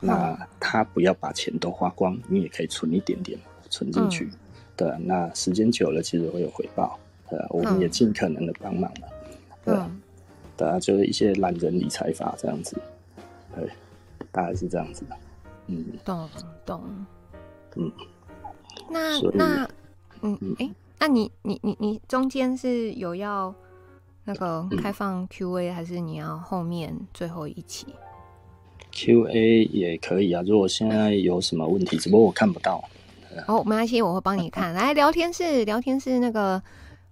[0.00, 3.38] 嗯、那他不要把钱都花光，你也可以存一点点
[3.70, 4.24] 存进去。
[4.24, 4.38] 嗯、
[4.76, 6.98] 对，那时间久了其实会有回报。
[7.28, 9.08] 对，我们也尽可能的帮忙了。
[9.64, 10.02] 对，嗯、
[10.56, 12.76] 对啊，就是一些懒人理财法这样子。
[13.54, 13.68] 对，
[14.30, 15.16] 大概是这样子的。
[15.66, 16.28] 嗯，懂
[16.66, 16.82] 懂。
[17.76, 17.92] 嗯，
[18.90, 19.68] 那那
[20.22, 20.66] 嗯哎。
[20.66, 23.52] 欸那你你你你中间是有要
[24.22, 27.88] 那个开放 Q&A，还是你要后面最后一期
[28.92, 30.42] Q&A 也可以啊？
[30.46, 32.84] 如果现在有什么问题，只不过我看不到。
[33.46, 34.72] 哦，没关系，我会帮你看。
[34.74, 36.62] 来聊天室，聊天室那个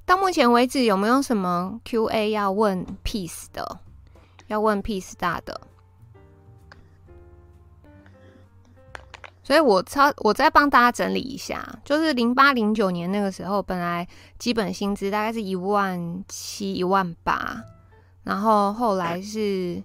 [0.05, 3.79] 到目前为止有没有什么 Q&A 要问 Peace 的？
[4.47, 5.61] 要问 Peace 大的？
[9.43, 14.07] 所以我超我再帮大家整理一下，就是零八零九年那个时候，本来
[14.39, 17.61] 基本薪资大概是一万七一万八，
[18.23, 19.83] 然后后来是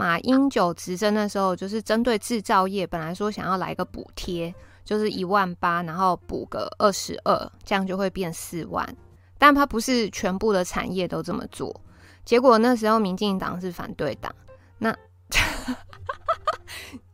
[0.00, 8.96] 马英九执政的时候，就是针对制造业，本来说想要来个补贴，就是一万八，然后补个二十二，这样就会变四万，
[9.36, 11.78] 但他不是全部的产业都这么做，
[12.24, 14.34] 结果那时候民进党是反对党，
[14.78, 14.96] 那，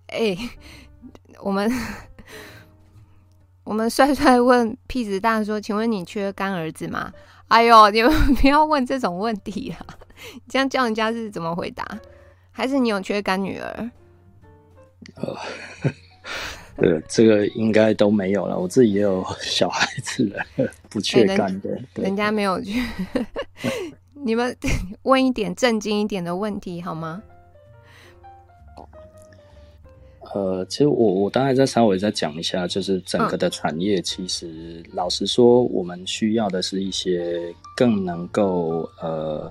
[0.07, 0.39] 哎、
[1.41, 1.69] 我们
[3.65, 7.13] 我们帅帅问屁子大说：“请问你缺干儿子吗？”
[7.51, 9.87] 哎呦，你们不要问这种问题啊！
[10.49, 11.85] 这样叫人家是怎么回答？
[12.57, 13.91] 还是你有缺干女儿？
[15.17, 15.37] 呃，
[16.79, 18.59] 对，这个应该都没有了。
[18.59, 20.43] 我自己也有小孩子了，
[20.89, 21.69] 不缺干的。
[21.97, 22.81] 欸、人家没有缺，
[24.25, 24.57] 你们
[25.03, 27.23] 问一点正经一点的问题好吗？
[30.33, 39.51] 呃，其实我我大概再稍微再讲一下，就是整个的产业，其实老实说，我们需要的是一些更能够呃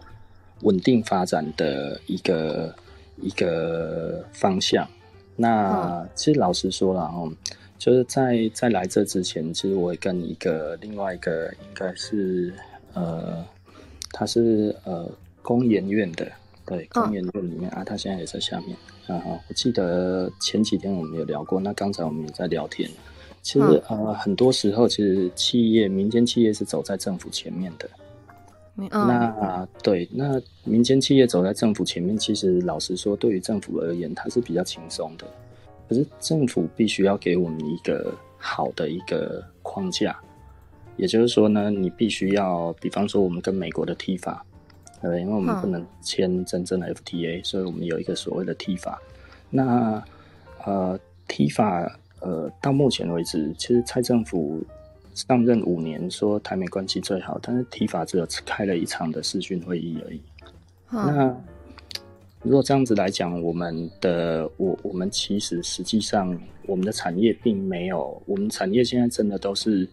[0.62, 2.76] 稳定发展的一个
[3.22, 4.88] 一个方向。
[5.36, 7.32] 那其实老实说了哦，
[7.78, 12.54] 就是在在来这之前，其实我也跟一个另外一个应该是
[12.94, 13.46] 呃，
[14.12, 15.10] 他是呃
[15.42, 16.32] 工研院的，
[16.66, 18.78] 对，工研院里面啊，他现在也在下面。
[19.08, 21.60] 啊，我记得前几天我们有聊过。
[21.60, 22.90] 那刚才我们也在聊天。
[23.44, 27.88] 其实，呃，很多时候，其实企业、民间企业是走在政府前面的。
[28.78, 35.26] 嗯、那对，那民间企业走在政府前面，其实老实说，对于政府而言，它是比较轻松的。
[35.88, 40.20] 可是政府必须要给我们一个好的一个框架，
[40.98, 44.46] 也就是说呢，你必须要，比方说，我们跟美国的 T 法。
[45.02, 49.00] 对，因为我们不能签真正的 FTA，所以我们有一个所谓的 T 法。
[49.52, 50.04] 那
[50.66, 51.88] 呃，T 法
[52.22, 54.64] 呃，到目前为止，其实蔡政府
[55.16, 60.22] 上任五年，说台美关系最好，但是提法只有开了一场的视讯会议而已。
[60.92, 61.36] 那
[62.44, 69.90] 如果这样子来讲，我们的我我们其实实际上我们的产业并没有，我们产业现在真的都是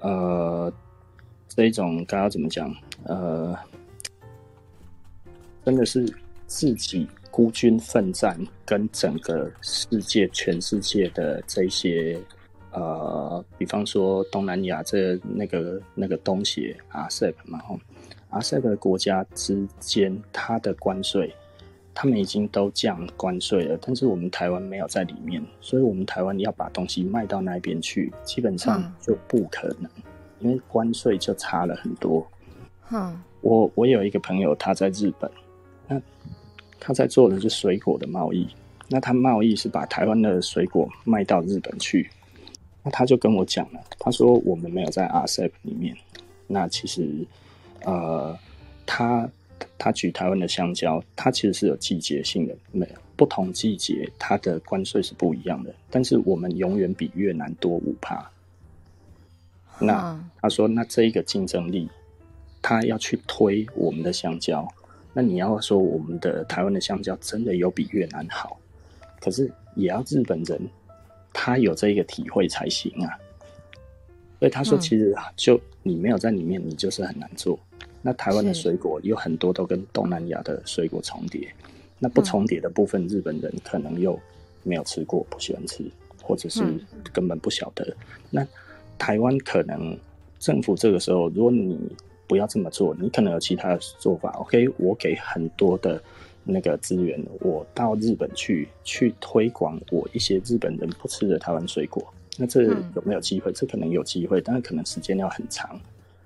[0.00, 0.70] 呃
[1.48, 2.70] 这一种该要怎么讲
[3.04, 3.56] 呃。
[5.64, 6.06] 真的是
[6.46, 12.20] 自己孤军奋战，跟整个世界、全世界的这些
[12.74, 17.78] 呃，比方说东南亚这那个那个东协 RCEP 嘛，吼
[18.32, 21.32] RCEP 的国家之间，它的关税，
[21.94, 29.88] 他们已经都降关税了，但是我们台湾没有在里面，所以我们台湾要把东西卖到那边去，基本上就不可能，
[30.40, 32.26] 因为关税就差了很多。
[32.90, 35.30] 嗯，我我有一个朋友，他在日本。
[35.86, 36.00] 那
[36.80, 38.48] 他在做的是水果的贸易，
[38.88, 42.10] 那他贸易是把台湾的水果卖到日本去。
[42.84, 45.96] 那他就跟我讲了，他说我们没有在 RCEP 里面。
[46.46, 47.26] 那其实，
[47.84, 48.38] 呃，
[48.84, 49.26] 他
[49.78, 55.74] 他举台湾的香蕉，它其实是有季节性的，没有不同季节它的关税是不一样的。
[55.90, 58.30] 但是我们永远比越南多五趴。
[59.80, 61.88] 那他说，那这一个竞争力，
[62.60, 64.68] 他要去推我们的香蕉，
[65.14, 68.58] 那你要说我们的台湾的香蕉真的有比越南好，
[69.18, 70.60] 可是也要日本人
[71.34, 73.12] 他有这一个体会才行啊。
[74.40, 77.58] 所以他说，其实就你没有在里面，你就是很难做。
[78.02, 81.48] 那台湾的水果有很多都跟东南亚的水果重叠，
[81.98, 84.18] 那不重叠的部分，日本人可能又
[84.62, 85.82] 没有吃过，不喜欢吃，
[86.22, 86.62] 或者是
[87.12, 87.96] 根本不晓得。
[88.28, 88.46] 那
[88.98, 89.98] 台湾可能
[90.38, 91.78] 政府这个时候，如果你
[92.26, 94.30] 不要这么做，你可能有其他的做法。
[94.32, 96.02] OK，我给很多的
[96.44, 102.04] 那个资源，我到日本去去推广我一些日本人不吃的台湾水果。
[102.36, 103.52] 那这有没有机会？
[103.52, 105.80] 这可能有机会，但是可能时间要很长。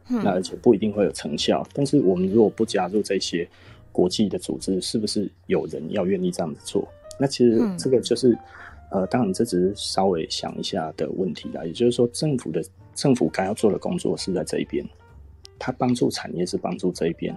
[0.08, 1.66] 那而且不一定会有成效。
[1.72, 3.48] 但是我们如果不加入这些
[3.92, 6.86] 国际的组织，是不是有人要愿意这样子做？
[7.18, 8.36] 那其实这个就是。
[8.90, 11.62] 呃，当然，这只是稍微想一下的问题啦。
[11.62, 12.64] 也就是说，政府的
[12.94, 14.82] 政府该要做的工作是在这一边，
[15.58, 17.36] 他帮助产业是帮助这一边。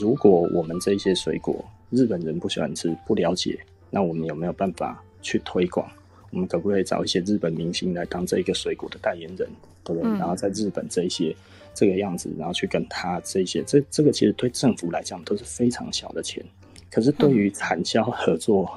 [0.00, 5.88] 如果我们这些水果日本人不喜欢吃、不了解，那我们有没有办法去推广？
[6.30, 9.48] 我们可不可以找一些日本明星来当这一个水果的代言人，
[9.84, 10.10] 对不对？
[10.18, 11.36] 然后在日本这一些
[11.72, 16.44] 这个样子，然后去跟他这一些，这这个其实对政府来讲都是非常小的钱，
[16.90, 18.68] 可是对于产销合作。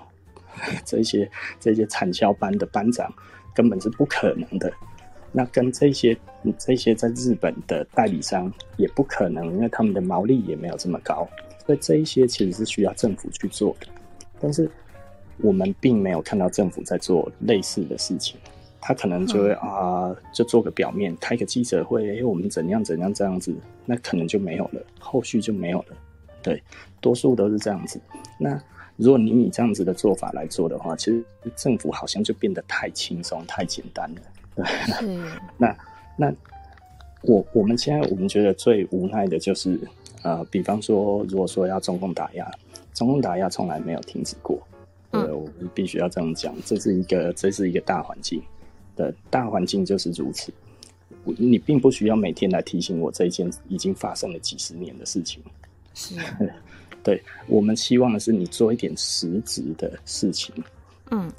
[0.85, 3.13] 这些这些产销班的班长
[3.53, 4.71] 根本是不可能的，
[5.33, 6.17] 那跟这些
[6.57, 11.27] 这些在日本的代理商也不可能，因为他们的毛利也没有这么高，
[11.65, 13.87] 所以这一些其实是需要政府去做的。
[14.39, 14.69] 但是
[15.37, 18.37] 我们并没有看到政府在做类似的事情，
[18.79, 23.55] 他可能就会啊、呃，就做个表面，开个记者会，哎，我们怎样怎样这样子，
[23.85, 25.97] 那可能就没有了，后续就没有了。
[26.41, 26.61] 对，
[27.01, 27.99] 多数都是这样子。
[28.39, 28.61] 那。
[28.97, 31.21] 如果你以这样子的做法来做的话，其实
[31.53, 34.21] 政府好像就变得太轻松、太简单了。
[34.55, 34.65] 对，
[35.59, 35.77] 那
[36.15, 36.33] 那
[37.23, 39.77] 我我们现在我们觉得最无奈的就是，
[40.25, 42.51] 呃，比方说，如果说要中共打压，
[42.95, 44.59] 中共打压从来没有停止过。
[45.11, 48.41] 对，我们必须要这样讲，这是一个这是一个大环境
[48.95, 50.51] 的大环境就是如此。
[51.37, 55.43] 你并不需要每天来提醒我这一件已经发生了几十年的事情。
[55.93, 56.15] 是。
[57.03, 60.51] 对，我们希望的是你做一点实质的事情。
[61.11, 61.31] 嗯，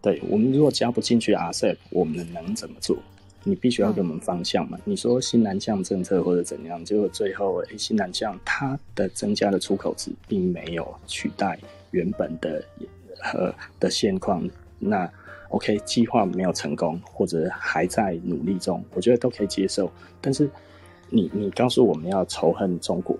[0.00, 2.96] 对，我们如果加不进去 RCEP，我们能怎么做？
[3.44, 4.78] 你必须要给我们方向嘛。
[4.78, 11.58] 嗯、你说新南向政策或者怎样，结果最后诶新南向它的增加的出口值并没有取代
[11.90, 12.64] 原本的
[13.32, 14.48] 呃的现况。
[14.78, 15.10] 那
[15.50, 19.90] OK，计划没有成功，或者还在努力中，我觉得都可以接受。
[20.20, 20.48] 但是
[21.10, 23.18] 你你告诉我们要仇恨中国。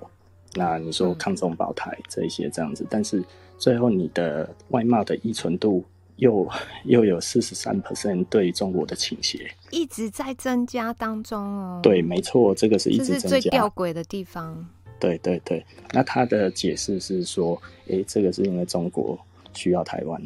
[0.54, 3.22] 那你说抗中保台这一些这样子，嗯、但是
[3.58, 5.84] 最后你的外贸的依存度
[6.22, 6.48] 又
[6.84, 11.80] 又有四十三 percent 对中国的倾斜，一直在增加当中哦。
[11.82, 13.28] 对，没错，这个是一直增加。
[13.28, 14.64] 这是最吊诡的地方。
[15.00, 19.18] 对对对，那他的解释是说，哎、欸，这个是因为中国
[19.52, 20.22] 需要台湾。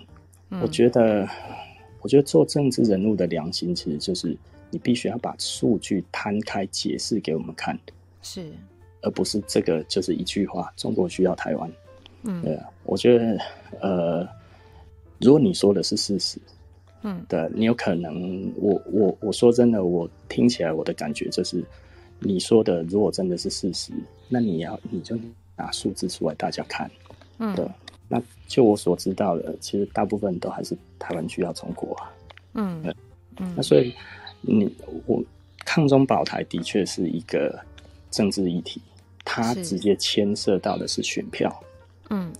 [0.51, 1.27] 嗯、我觉得，
[2.03, 4.37] 我觉得做政治人物的良心，其实就是
[4.71, 7.79] 你必须要把数据摊开解释给我们看。
[8.21, 8.53] 是。
[9.01, 11.73] 而不是这个，就是一句话：中国需要台湾。
[12.25, 13.39] 嗯，对啊，我觉得，
[13.81, 14.29] 呃，
[15.21, 16.39] 如果你说的是事实，
[17.03, 21.65] 嗯，对，你有可能，我我我说真的，我听起来我的感觉就是，
[22.19, 23.93] 你说的如果真的是事实，
[24.29, 25.19] 那你要你就
[25.57, 26.91] 拿数字出来大家看，
[27.39, 27.67] 嗯，对。
[28.09, 32.13] 那就我所知道的，其实大部分都还是台湾需要中国啊，
[32.55, 32.95] 嗯，对，
[33.39, 33.93] 嗯，那所以
[34.41, 34.73] 你
[35.07, 35.23] 我
[35.65, 37.59] 抗中保台的确是一个
[38.11, 38.81] 政治议题。
[39.29, 41.53] 它直接牵涉到的是选票，
[42.11, 42.33] 嗯，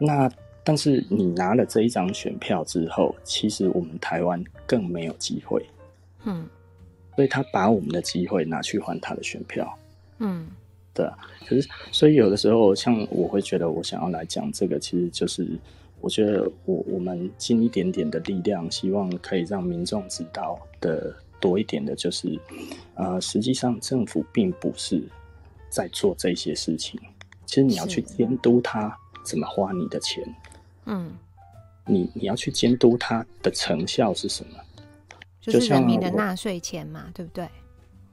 [0.00, 0.30] 那
[0.66, 5.64] 但是你拿了这一张选票之后，其实我们台湾更没有机会，
[6.24, 6.44] 嗯，
[7.14, 9.78] 所以他把我们的机会拿去换他的选票，
[10.18, 10.48] 嗯，
[10.92, 15.46] 对啊，可是所以有的时候，像我会觉得，我想要来讲这个，其实就是
[16.00, 22.36] 我觉得我我们尽一点点的力量，希望可以让民众知道的多一点的，就是
[22.96, 25.02] 呃，实际上政府并不是。
[25.68, 26.98] 在做这些事情，
[27.44, 30.24] 其实你要去监督他怎么花你的钱，
[30.86, 31.12] 嗯，
[31.84, 34.58] 你你要去监督它的成效是什么？
[35.40, 37.48] 就是人民的纳税钱嘛，对不对？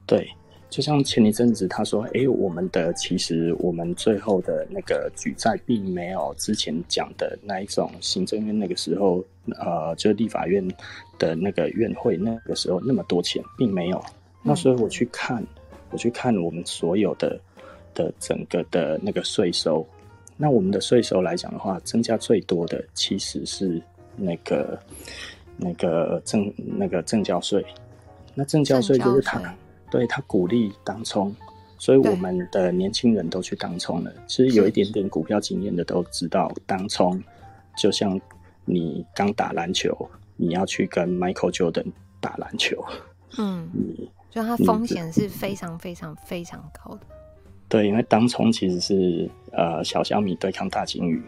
[0.06, 0.30] 对，
[0.70, 9.24] 就像前一阵子他说，哎，我们的其实我们最后的那个举债并没有之前讲的那一种行政院那个时候，
[9.58, 10.64] 呃，就是立法院
[11.18, 14.00] 的那个院会那个时候那么多钱，并没有。
[14.42, 15.44] 那所以我去看，
[15.90, 17.40] 我去看我们所有的
[17.94, 19.84] 的整个的那个税收，
[20.36, 23.82] 那我们的税收来讲的话，增加最多的其实是
[24.16, 24.78] 那个
[25.56, 27.64] 那个证那个证交税，
[28.34, 29.54] 那证交税就是他。
[29.90, 31.32] 对，他鼓励当冲，
[31.78, 34.12] 所以我们的年轻人都去当冲了。
[34.26, 37.22] 其实有一点点股票经验的都知道，当冲
[37.76, 38.20] 就像
[38.64, 39.96] 你刚打篮球，
[40.36, 42.84] 你要去跟 Michael Jordan 打篮球，
[43.38, 47.00] 嗯，你就它风险是非常非常非常高的。
[47.74, 51.20] 对，因为当冲其实是呃小小米对抗大鲸鱼，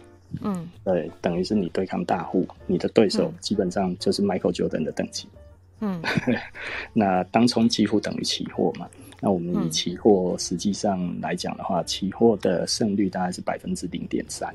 [0.43, 5.27] 嗯，对，等于是你对抗大户，你的对手基本上就是 Michael Jordan 的等级。
[5.81, 6.01] 嗯，
[6.95, 8.89] 那当冲几乎等于期货嘛？
[9.21, 14.55] 那我们以期货实际上来讲的话，嗯、期货的胜率大概是百分之零点三。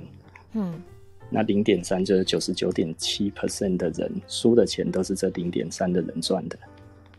[0.54, 0.82] 嗯，
[1.30, 6.58] 那零点三就是九十九点七 percent 的人输的钱都是这零点三的人赚的，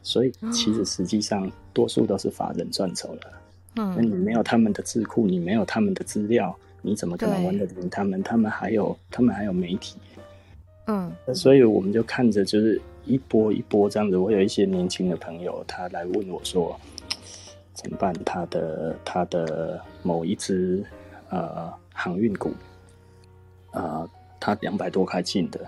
[0.03, 3.42] 所以其实实际上多数都是法人赚走了。
[3.77, 8.23] 嗯，那你没有他们的智库，你没有他们的资料，你怎么可能玩得赢他们？
[8.23, 9.97] 他们还有他们还有媒体。
[10.87, 12.81] 嗯，所以我们就看着就是。
[13.05, 16.79] 一波一波这样子，我有一些年轻的朋友，他来问我说
[17.75, 18.15] ：“怎么办？
[18.25, 20.85] 他的他的某一只
[21.31, 22.53] 呃航运股，
[23.73, 24.09] 呃，
[24.39, 25.59] 他两百多块进的，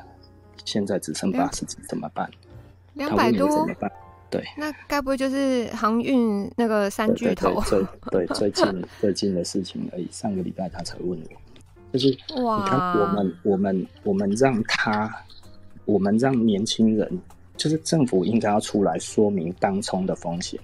[0.64, 2.30] 现在只剩八十几，怎么办？
[2.92, 3.90] 两百多怎么办？
[4.34, 7.62] 对，那该不会就是航运那个三巨头？
[7.70, 10.08] 对，对，对，对， 最近最近的事情而已。
[10.10, 11.26] 上个礼拜他才问我，
[11.92, 12.08] 就是
[12.42, 15.10] 哇，你看我们我们我们让他。
[15.86, 17.20] 我们让年轻人，
[17.58, 20.58] 就是政府应该要出来说明当冲的风险。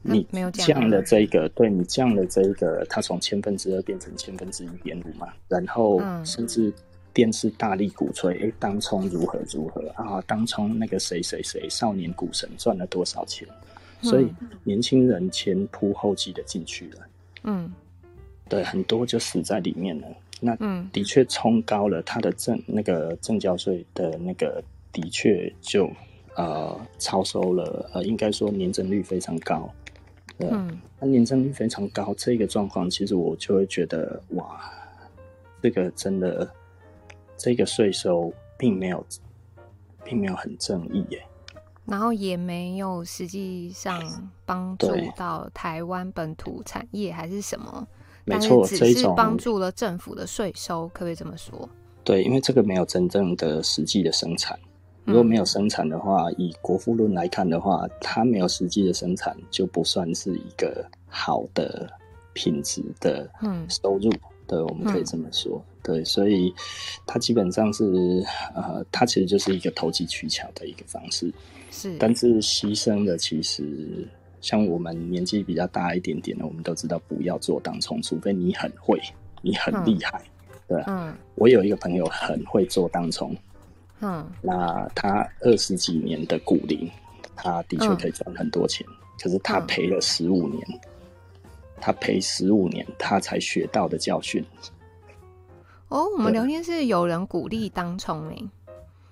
[0.00, 6.72] 你降了这个，对你降了这个，它从千分之二变成千分之一点五嘛，然后甚至
[7.14, 10.20] 电视大力鼓吹，哎，当冲如何如何啊？
[10.26, 13.46] 当冲那个谁谁谁少年股神赚了多少钱？
[14.00, 14.28] 所以
[14.64, 17.06] 年轻人前仆后继的进去了。
[17.44, 17.72] 嗯，
[18.48, 20.08] 对，很多就死在里面了。
[20.40, 20.56] 那
[20.90, 24.60] 的确冲高了，他的证那个证交税的那个
[24.90, 25.88] 的确就
[26.34, 29.72] 呃超收了，呃应该说年增率非常高，
[30.38, 34.60] 嗯，那年增率非常高，这个状况其实我就会觉得哇，
[35.62, 36.50] 这个真的
[37.42, 39.04] 这个税收并没有
[40.04, 41.26] 并没有很正义耶，
[41.84, 47.84] 然后也没有实际上帮助到台湾本土产业还是什么。
[48.24, 51.68] 没错，这一种帮助了政府的税收，可不可以这么说？
[52.04, 54.56] 对，因为这个没有真正的实际的生产。
[55.04, 61.90] 如果没有生产的话，嗯、以国富论来看的话，它没有实际的生产，就不算是一个好的
[62.32, 63.28] 品质的
[63.68, 64.08] 收入。
[64.12, 64.20] 嗯、
[64.52, 65.64] 对，我们可以这么说。
[65.66, 66.52] 嗯、对，所以
[67.06, 68.22] 它基本上是
[68.54, 71.32] 呃，它其实就是一个投机取巧的一个方式。
[71.70, 74.06] 是，但是牺牲的其实。
[74.42, 79.00] 像我们年纪比较大一点点的，我们都知道不要做当冲，除非你很会，
[79.40, 80.82] 你很厉害，嗯、对。
[80.88, 81.14] 嗯。
[81.36, 83.36] 我有一个朋友很会做当冲，
[84.00, 84.26] 嗯。
[84.40, 86.90] 那他二十几年的股龄，
[87.36, 90.80] 他的确可以赚很多钱，嗯、可是他赔了十五年，嗯、
[91.82, 94.44] 他赔十五年，他才学到的教训。
[95.88, 98.48] 哦，我们聊天是有人鼓励当冲诶。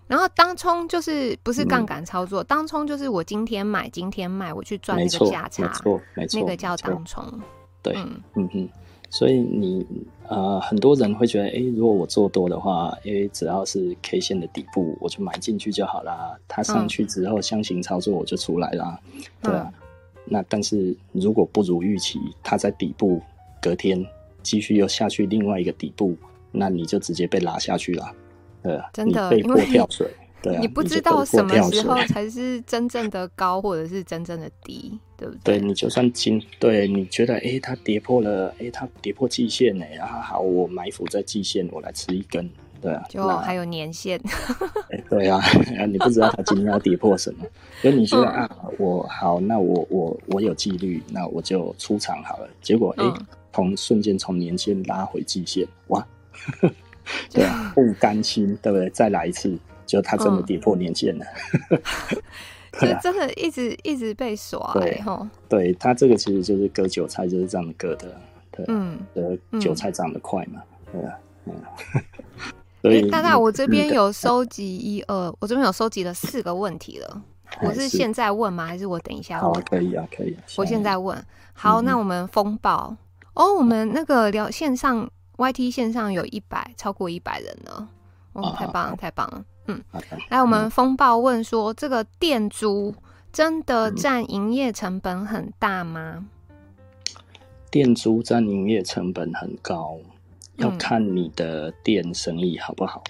[0.06, 7.24] 然后当冲就是不是杠杆操作，嗯、当冲就是我今天买今天卖，我去赚那个价差，没错，没错，那个叫当冲。
[7.82, 8.68] 对，嗯嗯哼，
[9.08, 9.86] 所以你
[10.28, 16.36] 呃很多人会觉得，哎，如果我做多的话，因为只要是 K 线的底部，我就买进去就好啦。
[16.48, 18.98] 它上去之后，箱型操作我就出来啦。
[19.14, 19.72] 嗯、对啊，
[20.24, 23.20] 那但是如果不如预期，它在底部
[23.60, 24.04] 隔天
[24.42, 26.16] 继续又下去另外一个底部，
[26.52, 28.14] 那你就直接被拉下去了。
[28.62, 30.06] 对啊，真的，被迫跳水，
[30.42, 35.58] 对啊，你不知道什么时候才是真正的高，或者是真正的低，对不对？
[35.58, 42.48] 对，你就算今，对，你觉得，哎，它跌破了，哎，它跌破季线呢，然后好，我埋伏在季线，我来吃一根，
[42.80, 44.20] 对啊，就还有年限，
[45.10, 45.40] 对 啊，
[45.86, 47.44] 你不知道他今天要跌破什么，
[47.82, 53.04] 所以你觉得啊，我好，那我我我有纪律，那我就出场好了，结果哎，
[53.52, 56.06] 从瞬间从年线拉回季线，哇！
[57.32, 58.88] 对啊，不甘心，对不对？
[58.90, 61.26] 再来一次，就他真的跌破年限了。
[62.80, 65.02] 就真的一直一直被耍，对
[65.48, 68.14] 对，他这个其实就是割韭菜，就是这样割的。
[68.52, 68.98] 对，嗯，
[69.60, 70.62] 韭菜长得快嘛，
[70.92, 71.54] 对啊，嗯。
[73.10, 77.22] 大大，我这边有收集一二，我这边有收集了四个问题了。
[77.62, 78.66] 我是现在问吗？
[78.66, 79.52] 还是我等一下问？
[79.52, 80.36] 好，可以啊，可以。
[80.56, 81.16] 我现在问。
[81.52, 82.96] 好，嗯、那我们风暴
[83.34, 87.88] 哦，我们那个聊线上 YT 线上有一百，超过一百人了。
[88.32, 89.44] 哦，太棒了，太棒了。
[89.66, 89.82] 嗯，
[90.30, 92.94] 来，我们风暴问说，这个店租
[93.32, 96.26] 真的占营业成本很大吗？
[97.70, 99.98] 店租占营业成本很高，
[100.60, 103.02] 要看你的店生意好不好。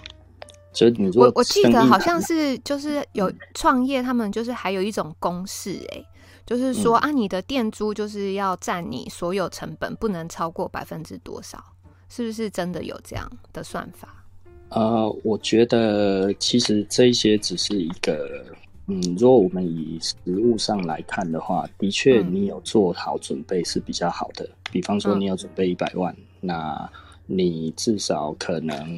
[0.73, 6.01] 所以你如果我我记得好像是就是有创业，他们就是还有一种公式，哎，
[6.45, 11.61] 就是说啊，你的店租就是要占你所有成本不能超过百分之多少，
[12.07, 14.23] 是不是真的有这样的算法？
[14.69, 18.45] 呃，我觉得其实这些只是一个，
[18.87, 24.45] 嗯，如果我们以实物上来看的话，的确你有做好准备是比较好的。
[24.45, 26.89] 嗯、比方说你有准备一百万，嗯、那
[27.25, 28.89] 你至少可能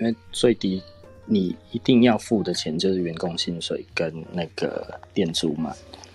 [0.00, 0.82] 因为最低
[1.24, 5.74] 你一定要付的钱就是员工薪水跟那个店租嘛。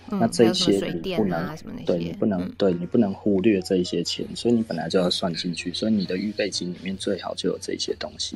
[0.09, 1.55] 嗯、那这些你不能，啊、
[1.85, 8.35] 对你不能，嗯、对你不能忽略这一些钱，所以你本来就要算进去，所以你的预备金里面最好就有这些东西。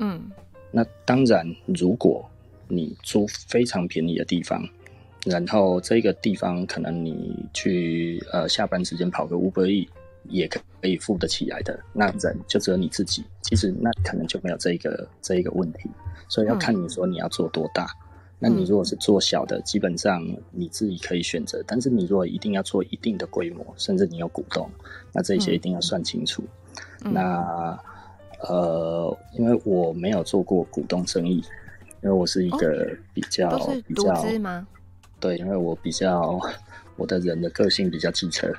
[0.00, 0.30] 嗯，
[0.70, 2.28] 那当然，如果
[2.68, 4.68] 你租非常便宜的地方，
[5.24, 9.88] 然后这个地方可能你去呃下班时间跑个 Uber Eats
[10.28, 13.24] 也可以付得起来的，那人就只有你自己。
[13.42, 15.90] 其实那可能就没有这一个这一个问题，
[16.28, 17.84] 所以要看你说你要做多大。
[17.84, 17.96] 嗯、
[18.40, 21.62] 那你如果是做小的，基本上你自己可以选择。
[21.66, 24.68] 但是你如果一定要做一定的规模，甚至你有股东，
[25.12, 26.42] 那这些一定要算清楚。
[27.04, 27.78] 嗯、那。
[28.46, 31.36] 呃，因为我没有做过股东生意，
[32.02, 34.66] 因为我是一个比较、哦、比较吗？
[35.18, 36.38] 对，因为我比较
[36.96, 38.52] 我的人的个性比较机车，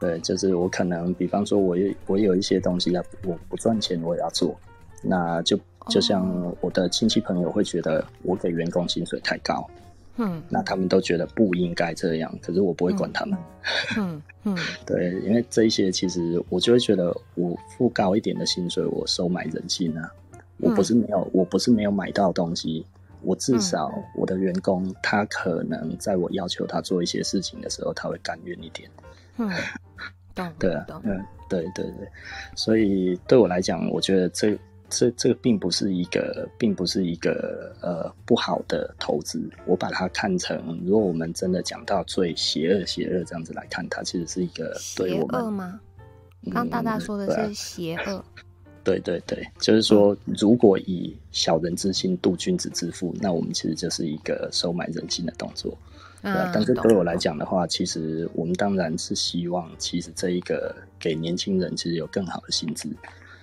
[0.00, 4.58] 对，就是我可能比方说我有我有一些东西要我不赚钱我也要做，
[5.02, 9.68] 那就就像我的亲戚朋友会觉得我给员工薪水太高。
[10.20, 13.38] 嗯，那他们都觉得不应该这样，可是我不会管他们。
[13.96, 20.12] 嗯嗯，嗯 对，因为这一些其实我就会觉得，我付高一点的薪水，我收买人心啊。
[20.56, 22.84] 我不是没有，我不是没有买到东西，
[23.22, 28.90] 我至少我的员工他可能在我要求他做一些事情的时候，他会甘愿一点。
[29.38, 29.50] 嗯，
[30.58, 32.08] 对啊，嗯，对对对，
[32.54, 34.58] 所以对我来讲，我觉得这。
[34.90, 39.38] 这这个并不是一个，并不是一个呃不好的投资。
[39.66, 45.80] 我把它看成，如果我们真的讲到最邪恶、邪恶这样子来看，它其实是一个对我们邪恶吗？
[46.50, 48.24] 刚大大说的是邪恶。
[48.82, 55.76] 对对对，就是说，如果以小人之心度君子之腹，那我们其实就是一个收买人心的动作。
[56.22, 62.88] 对啊，但是对我来讲的话，其实我们当然是希望，其实这一个给年轻人其实有更好的薪资。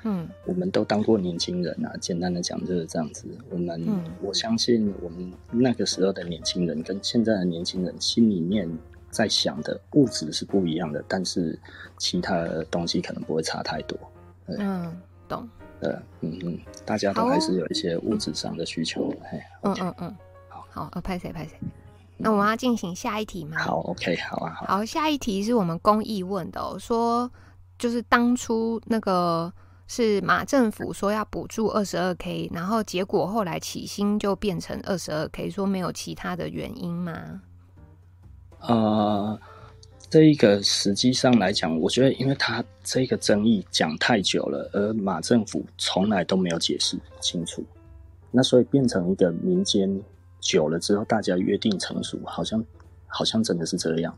[0.04, 1.92] 嗯，我们都当过年轻人啊。
[2.00, 3.28] 简单的讲就是这样子。
[3.50, 8.70] 我们，嗯、我相信我们那个时候的年轻人跟现在的年轻人心里面
[9.10, 11.58] 在想的物质是不一样的，但是
[11.98, 13.98] 其他的东西可能不会差太多。
[14.48, 14.96] 嗯，
[15.28, 15.50] 懂。
[15.82, 19.10] 对，嗯嗯，大家都还是有一些物质上的需求。
[19.32, 20.16] 嘿，嗯嗯嗯，
[20.48, 21.58] 好，好，呃，拍谁拍谁？
[22.18, 23.58] 那我们要进行下一题吗？
[23.60, 24.66] 好，OK，好啊，好。
[24.66, 27.30] 好，下一题是我们公益问的哦，说
[27.78, 29.52] 就是当初那个。
[29.88, 37.40] 是马政府说要补助二十二 K，然后结果后来起薪就变成二十二 K，说没有其他的原因吗？
[38.62, 39.40] 呃，
[40.10, 47.64] 这一个实际上来讲，我觉得因为他这个争议讲太久了，而马政府从来都没有解释清楚，
[48.32, 49.88] 那所以变成一个民间
[50.46, 52.64] 久了之后大家约定成熟，好像
[53.08, 54.16] 好像真的是这样。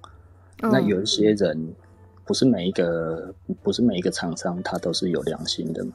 [0.61, 1.73] 嗯、那有一些人。
[2.27, 5.93] 不是每一个，不是每一个厂商，他都是有良心的嘛。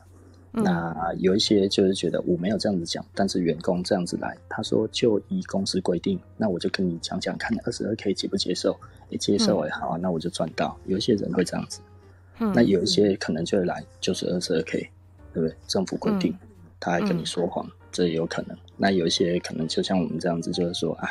[0.55, 8.75] 嗯、那有一些就是觉得我没有这样子讲，但是员工这样子来，他说就依公司规定，那我就跟你讲讲看，二十二 K 接不接受？
[9.11, 10.75] 你接受也好，嗯、那我就赚到。
[10.87, 11.83] 有一些人会这样子，
[12.39, 14.91] 嗯、那有一些可能就会来就是二十二 K，
[15.35, 15.55] 对不对？
[15.69, 16.49] 政府规定，嗯、
[16.81, 18.57] 他还跟你说谎，嗯、这也有可能。
[18.83, 21.09] 那有一些可能就像我们这样子，就是说，哎。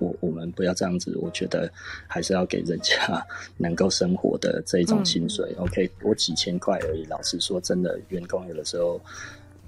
[0.00, 1.70] 我我们不要这样子，我觉得
[2.08, 3.24] 还是要给人家
[3.56, 5.54] 能够生活的这一种薪水。
[5.56, 7.04] 嗯、OK，多几千块而已。
[7.04, 9.00] 老实说，真的，员工有的时候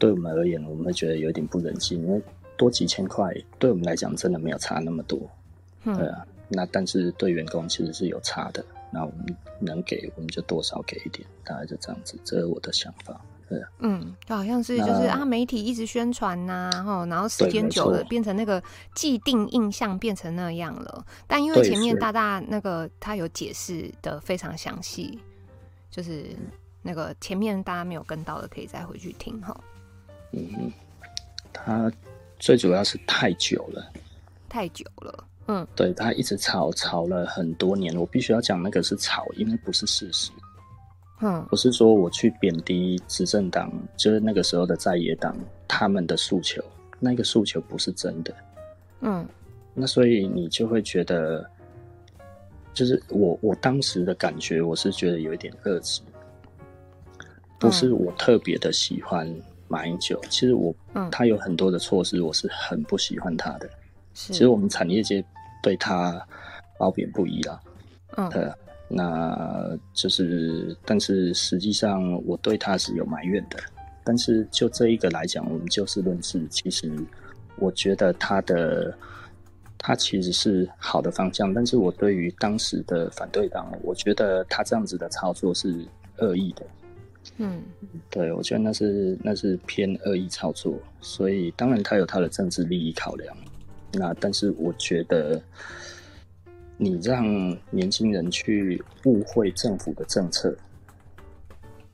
[0.01, 2.21] 对我们而言，我们会觉得有点不忍心，因为
[2.57, 5.17] 多几千块对我们来讲真的没有差那么多。
[5.85, 8.65] 嗯、对啊，那但是对员工其实是有差的。
[8.91, 12.19] 那我们能给，我们就多少给一点，大概就这样子。
[12.25, 13.21] 这是我的想法。
[13.49, 18.61] 对嗯，就好像是就是啊，媒体一直宣传呐、啊，然后然后时间久了变成那个
[18.95, 21.07] 既定印象变成那样了。
[21.29, 25.21] 但因为前面大大那个他有解释的非常详细，
[25.91, 26.27] 就是
[26.83, 29.57] 那个前面大家没有跟到的，可以再回去听哈。
[30.33, 30.73] 嗯，
[31.53, 31.91] 他
[32.41, 33.93] 最主要是太久了，
[34.49, 35.25] 太久了。
[35.47, 40.33] 嗯，对，他一直吵吵了很多年，我必须要讲那个是吵，因为不是事实。
[41.21, 45.35] 嗯，不是说我去贬低执政党，就是那个时候的在野党
[45.67, 46.63] 他们的诉求，
[47.01, 48.35] 那个诉求不是真的。
[49.01, 49.27] 嗯，
[49.73, 51.49] 那所以你就会觉得，
[52.75, 56.03] 就是我我当时的感觉，我是觉得有一点恶质，
[57.59, 59.27] 不是我特别的喜欢
[59.69, 63.71] 马英九，其实我，嗯，他有很多的措施，我是很不喜欢他的。
[64.13, 65.25] 其实我们产业界
[65.63, 66.23] 对他
[66.79, 67.61] 褒贬不一啦。
[68.17, 68.51] 嗯，对。
[68.89, 73.59] 那就是，但是实际上我对他是有埋怨的。
[74.05, 76.93] 但是就这一个来讲，我们就事论事，其实
[77.57, 78.97] 我觉得他的
[79.77, 81.53] 他其实是好的方向。
[81.53, 85.85] 但是我对于当时的反对党，我觉得他这样子的操作是
[86.19, 86.63] 恶意的。
[87.39, 87.61] 嗯，
[88.09, 90.79] 对，我觉得那是那是偏恶意操作。
[91.01, 93.37] 所以当然他有他的政治利益考量。
[93.93, 95.43] 那但是我觉得。
[96.79, 97.25] 你让
[97.71, 100.55] 年轻人去误会政府的政策，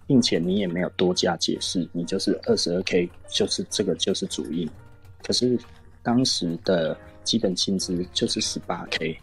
[0.07, 4.68] 并且你也没有多加解释，你就是二十二 K，就是这个就是主因。
[5.22, 5.59] 可是
[6.03, 9.16] 当时的基本薪资就是十八 K，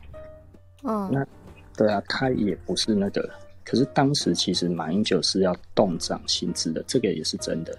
[0.83, 1.27] 嗯，那
[1.75, 3.29] 对啊，他也不是那个。
[3.65, 7.77] 可是当时其实马英九是要动涨薪资的，这个也是真的。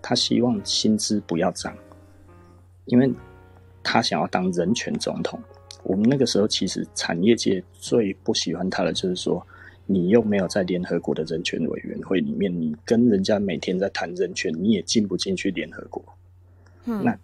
[0.00, 1.76] 他希望薪资不要涨，
[2.84, 3.12] 因为
[3.82, 5.38] 他想要当人权总统。
[5.86, 9.46] 我们那个时候其实产业界最不喜欢他的，就是说
[9.86, 16.04] 你又没有在联合国的人权委员会里面，你跟人家每天在谈人权，你也进不进去联合国。
[16.86, 17.16] 嗯，那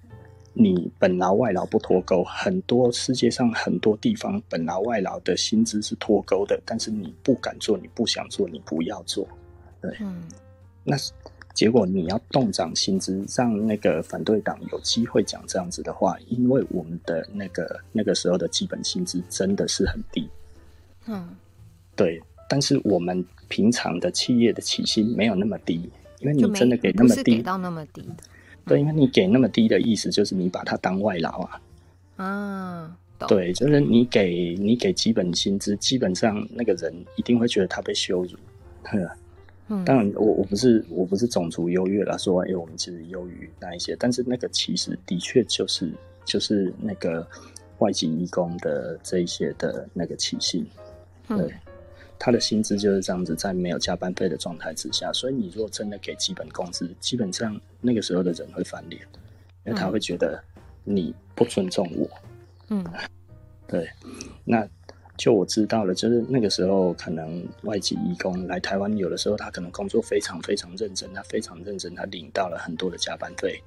[0.52, 9.26] 你本劳外劳不脱钩，很多世界上很多地方本劳外劳的薪资是脱钩的，但是你不敢做，你不想做，你不要做。
[9.80, 10.22] 对，嗯，
[10.84, 10.96] 那。
[11.54, 20.28] 结果你要动涨薪资，让那个反对党有机会讲这样子的话，因为我们的那个那个时候的基本薪资真的是很低。
[21.06, 21.28] 嗯，
[21.94, 25.90] 对，但是我们平常的企业的起薪没有那么低，
[26.20, 28.16] 因为你真的给那么低，给到那么低的。
[28.64, 31.60] 对，因为你给那么低的意思就是你把它当外劳啊。
[32.16, 32.98] 啊，
[33.28, 38.38] 对，就是你给你给基本薪资，基本上那个人一定会觉得他被羞辱。
[38.84, 39.16] 呵。
[39.84, 45.92] 当然我，我我不是我不是种族优越啦，说哎、欸，我们其实优于那一些，但是那个其实的确就是
[46.24, 47.26] 就是那个
[47.78, 50.66] 外籍义工的这一些的那个起薪，
[51.28, 51.52] 对，嗯、
[52.18, 59.00] 他的薪资就是这样子，在没有加班费的状态之下，所以你如果真的给基本工资，基本上那个时候的人会翻脸，
[59.64, 60.42] 因为他会觉得
[60.84, 62.08] 你不尊重我，
[62.68, 62.84] 嗯，
[63.66, 63.88] 对，
[64.44, 64.68] 那。
[65.16, 73.62] 就我知道了，就是那个时候，可能外籍义工来台湾，有的时候他可能工作非常非常认真，他非常认真，他领到了很多的加班费。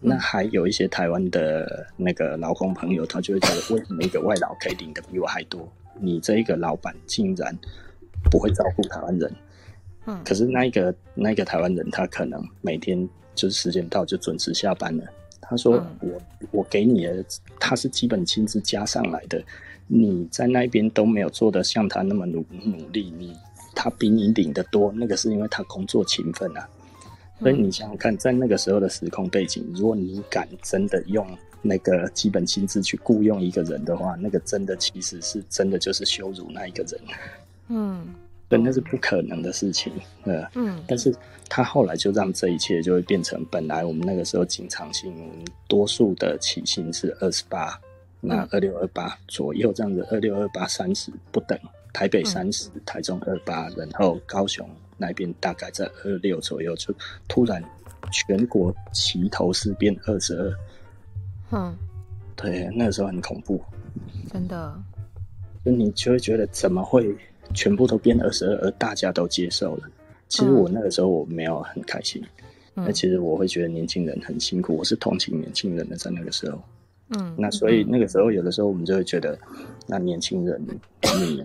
[0.00, 5.70] 那还有一些台湾的那个劳工朋友，他就会觉得，为什么一个外劳可以领的比我还多？
[5.98, 7.56] 你这一个老板竟然
[8.30, 9.32] 不会照顾台湾人？
[10.06, 15.04] 嗯，可是那一个那一个台湾人，他可能每天就是时间到就准时下班了。
[15.40, 16.20] 他说我：“我
[16.50, 17.24] 我给你的，
[17.58, 19.42] 他是基本薪资加上来的。”
[19.92, 23.36] 你在那边都没有做得像他那么努努力，你
[23.74, 26.68] 他比你领得多，那个是因为他工作勤奋啊。
[27.40, 31.26] 所以你想想看，在那个时候的时空背景，如果你敢真的用
[31.60, 37.00] 那个基本薪资去雇佣一个人的话，那个真的其实是真的就是羞辱那一个人。
[37.68, 38.14] 嗯，
[38.48, 39.92] 对，那是不可能的事情。
[40.22, 41.12] 呃，嗯，但是
[41.48, 47.76] 他后来就让这一切就会变成，本来我们那个时候经常性，我们多数的起薪是二十八。
[48.20, 51.58] 那二六二八左右这样子，二六二八三十不等，
[51.92, 54.68] 台北三十、嗯，台中二八，然后高雄
[54.98, 56.94] 那边大概在二六左右，就
[57.26, 57.62] 突然
[58.12, 60.52] 全国齐头式变二十二。
[61.52, 61.76] 嗯，
[62.36, 63.62] 对，那个时候很恐怖，
[64.30, 64.78] 真的。
[65.64, 67.14] 就你就会觉得怎么会
[67.54, 69.88] 全部都变二十二，而大家都接受了？
[70.28, 72.22] 其实我那个时候我没有很开心，
[72.74, 76.62] 那、嗯、其实我会觉得年轻人很辛苦，我是同情年轻人的，在那个时候。
[77.12, 79.36] 嗯，那所以那个时候，有的时候我们就会觉得，
[79.88, 80.64] 那年轻人，
[81.18, 81.44] 你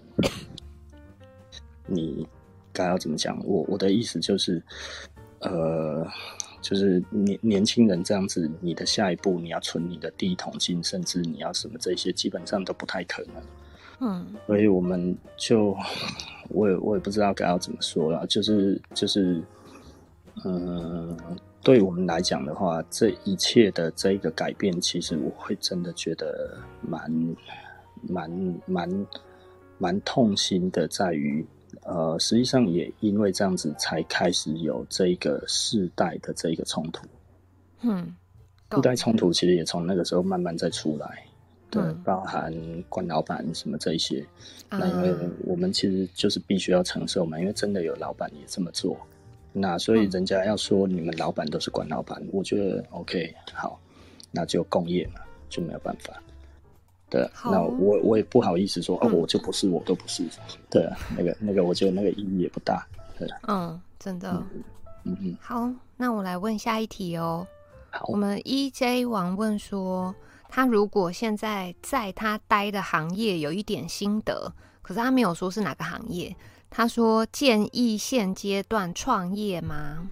[1.87, 2.27] 你
[2.71, 3.39] 该要怎么讲？
[3.43, 4.61] 我我的意思就是，
[5.39, 6.05] 呃，
[6.61, 13.33] 就是年年轻人这样子，你的下一步你要存你的第一桶金，甚至你要什么这些，基本上都不太可能。
[14.01, 15.75] 嗯，所以我们就，
[16.49, 19.41] 我也我也不知道该要怎么说了，就是就是，
[20.43, 21.17] 嗯。
[21.65, 27.11] 对我们来讲的话，这一切的这一个改变，其实我会真的觉得蛮、
[28.03, 28.29] 蛮、
[28.67, 29.07] 蛮、
[29.79, 31.43] 蛮痛心的，在于，
[31.81, 37.03] 呃，实际上也因为这样子，才开始有这一个世代的这一个冲突。
[37.81, 38.15] 嗯，
[38.71, 41.25] 世代冲突其实也从那个时候慢慢在出来。
[41.71, 42.53] 对，嗯、包含
[42.89, 44.23] 官老板什么这一些。
[44.69, 48.95] 嗯、那因为我们其实就是必须要承受嘛，因为真的有老板也这么做。
[49.57, 53.79] 那所以人家要说你们老板都是管老板，我觉得 OK 好，
[54.29, 56.13] 那就共业嘛，就没有办法。
[57.09, 60.25] 对，那我我也不好意思说、嗯、哦，我就不是，我都不是。
[60.69, 60.85] 对，
[61.15, 62.85] 那个那个，我觉得那个意义也不大。
[63.17, 64.31] 对，嗯，真的。
[64.31, 64.63] 嗯
[65.05, 65.37] 嗯嗯。
[65.39, 67.47] 好，那我来问下一题哦。
[67.91, 70.13] 好，我们 EJ 王问说，
[70.49, 74.51] 他如果现在在他待的行业有一点心得，
[74.81, 76.35] 可是他没有说是哪个行业。
[76.77, 80.09] 他说建议现阶段创业吗？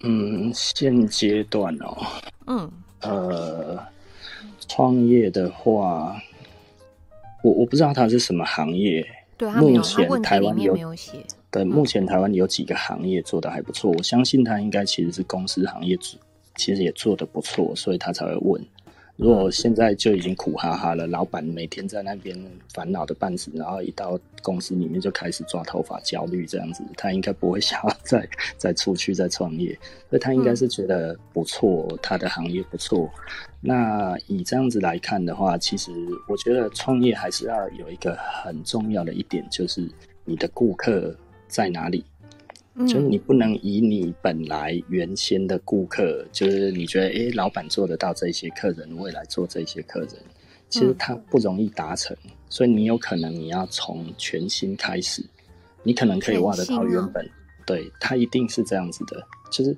[0.00, 1.96] 嗯，现阶段哦，
[2.48, 2.72] 嗯，
[3.02, 3.78] 呃，
[4.66, 6.20] 创业的话，
[7.44, 9.06] 我我不知道他是什么行业。
[9.38, 11.24] 对，目前台湾有，没有写。
[11.52, 16.18] 对，目前台湾有几个行业做得还不错，嗯、我相信他应该其实是公司行业做，
[16.56, 18.60] 其实也做得不错，所以他才会问。
[19.20, 22.34] 如果现在就已经苦哈哈了，老板每天在那边
[22.72, 33.10] 烦恼的半死，然后一到公司里面就开始抓头发、焦虑这样子，他应该不会想要再再出去再创业，所以他应该是觉得不错，他的行业不错。
[33.60, 35.92] 那以这样子来看的话，其实
[36.26, 39.86] 我觉得创业还是要有一个很重要的一点，就是
[40.24, 41.14] 你的顾客
[41.46, 42.02] 在哪里。
[42.78, 50.10] 就是你不能以你本来原先的顾客，就是你觉得诶、欸，老板做得到这些客人，未来做这些客人，
[50.68, 52.16] 其实他不容易达成，
[52.48, 55.22] 所以你有可能你要从全新开始，
[55.82, 57.28] 你可能可以挖得到原本，
[57.66, 59.76] 对，他一定是这样子的，就是，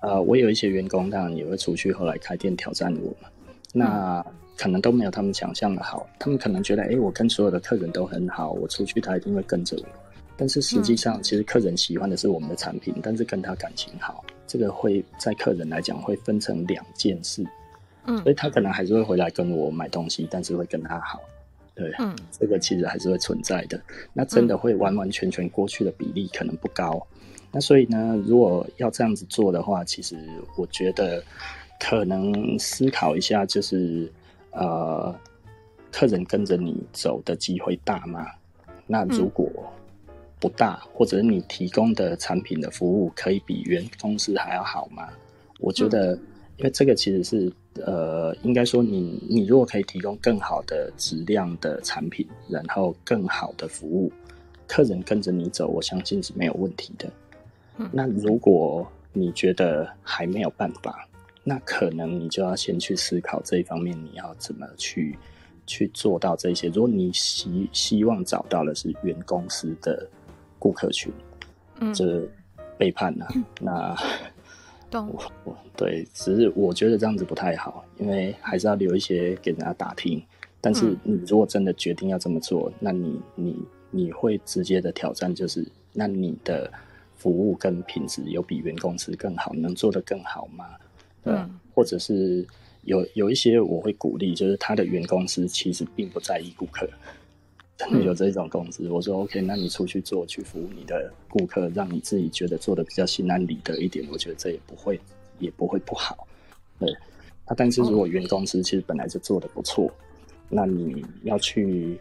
[0.00, 3.28] 呃，我有一些员工当然也会出去，后来开店挑战我嘛，
[3.74, 4.24] 那
[4.56, 9.84] 可能都没有他们想象的好，他们可能觉得哎、欸，我跟所有的客人都很好，我出去他一定会跟着我。
[10.38, 17.44] 但是实际上，其实客人喜欢的是我们的产品，嗯、但是跟他感情好，这个会在客人来讲会分成两件事，
[18.06, 21.20] 嗯，所以他可能还是会回来跟我买东西，但是会跟他好，
[21.74, 23.80] 对，嗯，这个其实还是会存在的。
[24.12, 27.04] 那真的会完完全全过去的比例可能不高，
[27.50, 30.16] 那所以呢，如果要这样子做的话，其实
[30.56, 31.20] 我觉得
[31.80, 34.08] 可能思考一下，就是
[34.52, 35.12] 呃，
[35.90, 38.24] 客人跟着你走的机会大吗？
[38.86, 39.64] 那如果、嗯
[40.40, 45.08] 不大，或者你提供的产品的服务可以比原公司还要好吗？
[45.58, 46.14] 我觉得，
[46.56, 47.52] 因为这个其实是
[47.84, 54.12] 呃，应该说你你如果可以提供更好的质量的产品，然后更好的服务，
[54.68, 57.10] 客人跟着你走，我相信是没有问题的。
[57.90, 61.08] 那如果你觉得还没有办法，
[61.42, 65.18] 那可能你就要先去思考这一方面，你要怎么去
[65.66, 66.68] 去做到这些。
[66.68, 70.08] 如果你希希望找到的是原公司的。
[70.58, 71.12] 顾客群，
[71.80, 72.22] 嗯，这
[72.76, 73.26] 背叛了。
[73.34, 73.96] 嗯、那，
[74.90, 80.22] 懂我我对，只是我觉得这样子不太好，因为还是要留一些给人家打听。
[80.60, 83.56] 但是你如果真的决定要这么做，嗯、那你你
[83.90, 86.70] 你会直接的挑战就是，那你的
[87.16, 90.66] 服务跟品质有比原公司更好，能做得更好吗？
[91.24, 92.46] 嗯，或者是
[92.82, 96.88] 有有一些我会鼓励，就是他的原公司其实并不在意顾客。
[98.04, 105.00] 有这种公司，嗯、我说 OK，那你出去做，去服务你的顾客，让你自己觉得做的比较心安理得一点，我觉得这也不会，
[105.38, 106.26] 也不会不好。
[106.80, 106.92] 对，
[107.46, 109.88] 那但是如果原公司其实本来就做的不错，
[110.48, 111.98] 那你要去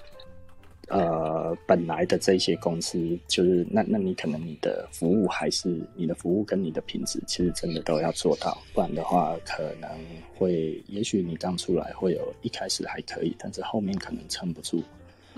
[0.88, 2.98] 呃本来的这些公司，
[3.28, 9.90] 就是那那你可能你的服务还是你的服务跟你的品质，其实真的都要做到，不然的话可能
[10.36, 14.82] 会，也许你刚出来会有一开始还可以，但是后面可能撑不住。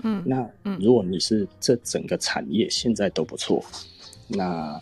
[0.02, 0.48] 嗯，那
[0.80, 3.64] 如果你是这整个产业现在都不错，
[4.28, 4.80] 那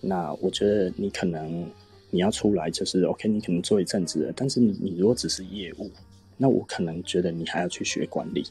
[0.00, 1.68] 那我觉得你可能
[2.10, 5.90] 你要出来就是 OK，你可能做一阵子了，但是你你如果只是业务，
[6.36, 8.44] 那我可能觉得你还要去学管理，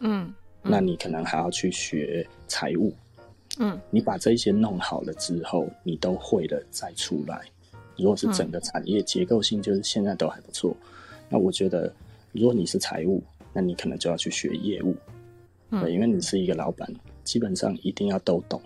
[0.00, 0.32] 嗯，
[0.62, 2.92] 嗯，那你可能还要去学财务，
[3.58, 7.40] 嗯，你把这些弄好了之后，你都会了再出来。
[7.96, 10.76] 如果是整个产业结构性就是现在都还不错，
[11.28, 11.92] 那我觉得
[12.32, 13.22] 如果你是财务，
[13.52, 14.96] 那你可能就要去学业务。
[15.80, 16.88] 对，因为你是一个老板，
[17.22, 18.60] 基本上一定要都懂，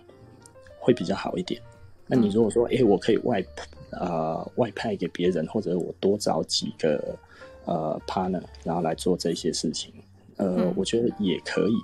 [0.79, 1.61] 会比较好一点。
[2.07, 3.43] 那你如果说，哎、欸，我可以外
[3.91, 7.15] 呃外派给别人，或者我多找几个
[7.65, 9.93] 呃 partner，然后来做这些事情，
[10.37, 11.75] 呃，嗯、我觉得也可以。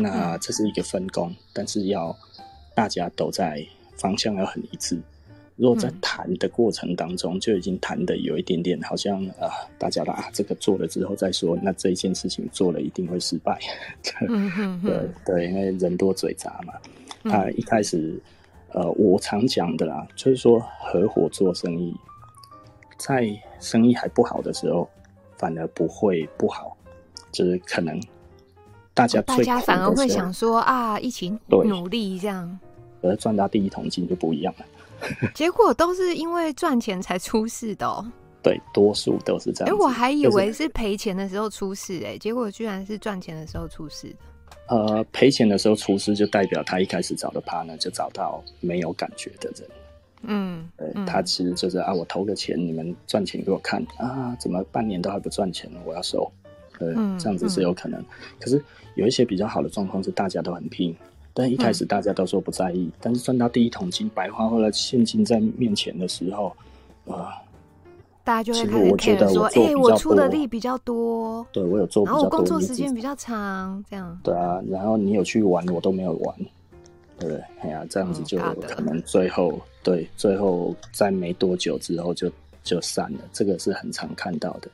[0.00, 2.16] 那这是一个分工，但是要
[2.74, 3.66] 大家都在
[3.96, 5.00] 方向要很一致。
[5.56, 13.58] 如果在谈的过程当中就已经谈的有一点点好像啊、呃，大家啦啊，这个做了之后再说，那这一件事情做了一定会失败。
[14.82, 16.72] 对对，因为人多嘴杂嘛。
[17.24, 18.20] 他一开始，
[18.72, 21.94] 呃，我常讲的啦，就是说合伙做生意，
[22.96, 23.28] 在
[23.60, 24.88] 生意还不好的时候，
[25.36, 26.76] 反而不会不好，
[27.30, 28.00] 就是可能
[28.92, 32.58] 大家大家反而会想说啊，一起努力这样，
[33.02, 34.66] 而赚到第一桶金就不一样了。
[35.34, 38.04] 结果都是因为赚钱才出事的哦。
[38.42, 39.72] 对，多数都是这样。
[39.72, 44.16] 哎，我还以为是赔钱的时候出事，哎，结果居然是赚钱的时候出事的。
[44.68, 49.68] 呃，赔钱的时候出事，就代表他一开始找的 partner 就找到没有感觉的人。
[50.22, 55.80] 嗯，对，他其实就是啊，我投个钱，你们赚钱给我看啊，怎么半年都还不赚钱了？
[55.84, 56.30] 我要收。
[56.78, 58.00] 对，嗯，这样子是有可能。
[58.00, 58.06] 嗯，
[58.40, 60.96] 可是有一些比较好的状况是大家都很拼，
[61.34, 66.54] 但一开始大家都说不在意，嗯，但是赚到第一桶金，白花或者现金在面前的时候，
[67.06, 67.32] 啊，
[68.24, 68.66] 大家就会
[68.96, 74.18] 开始 care 说，哎，我出的力比较多，对我有做，然后我工作时间比较长，这样。
[74.22, 76.36] 对啊，然后你有去玩，我都没有玩。
[77.18, 82.30] 对，哎呀，这样子就可能最后、嗯、对，最后在没多久之后就
[82.64, 84.68] 就散了，这个是很常看到的。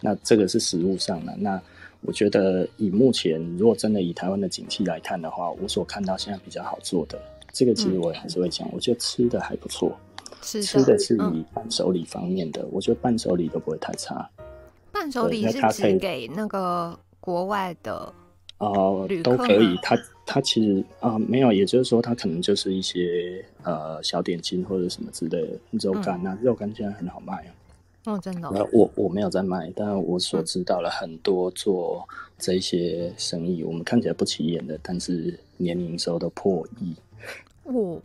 [0.00, 1.32] 那这个是实物上的。
[1.38, 1.60] 那
[2.02, 7.20] 我觉得以目前，如果真的以台湾的景气来看的话，我所看到现在比较好做的，
[7.52, 9.96] 这个其实我也还是会讲，嗯、我觉得吃的还不错，
[10.42, 14.28] 吃的是以伴手礼方面的，嗯、我觉得伴手礼都不会太差。
[14.90, 18.12] 伴手礼是指给那个国外的。
[18.58, 19.76] 哦，都可以。
[19.82, 27.50] 他他其实啊、呃，没有，也就是说，他可能就是一些呃小点心或者什么之类的肉干啊，肉干、嗯、现在很好卖啊。
[28.04, 28.52] 哦，真的、哦。
[28.54, 32.06] 那我我没有在卖，但我所知道了很多做
[32.38, 36.94] 这些生意，嗯、我们看起来不起眼的，但是年营收都破亿。
[37.64, 38.00] 哦。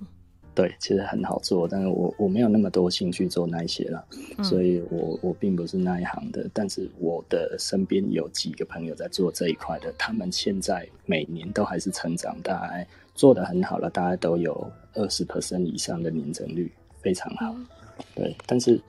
[0.54, 4.04] 对，其实很好做，但是我我没有那么多兴趣做那一些了，
[4.40, 6.50] 嗯、所以我我并不是那一行的。
[6.52, 16.72] 但是我的身边有几个朋友在做这一块的，他们现在每年都还是成长，大概做的很好了，大概都有二十 percent 以上的年增率，
[17.04, 17.54] 非常好。
[17.56, 17.68] 嗯、
[18.16, 18.82] 对，但是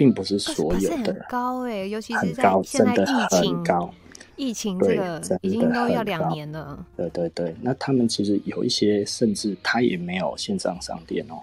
[0.00, 3.94] 并不是所有的很高哎、欸，尤其是在现在疫情，真的很高。
[4.34, 6.82] 疫情这个已经都要两年了。
[6.96, 11.34] 对对对，那他们其实有一些，甚至他也没有线上商店哦，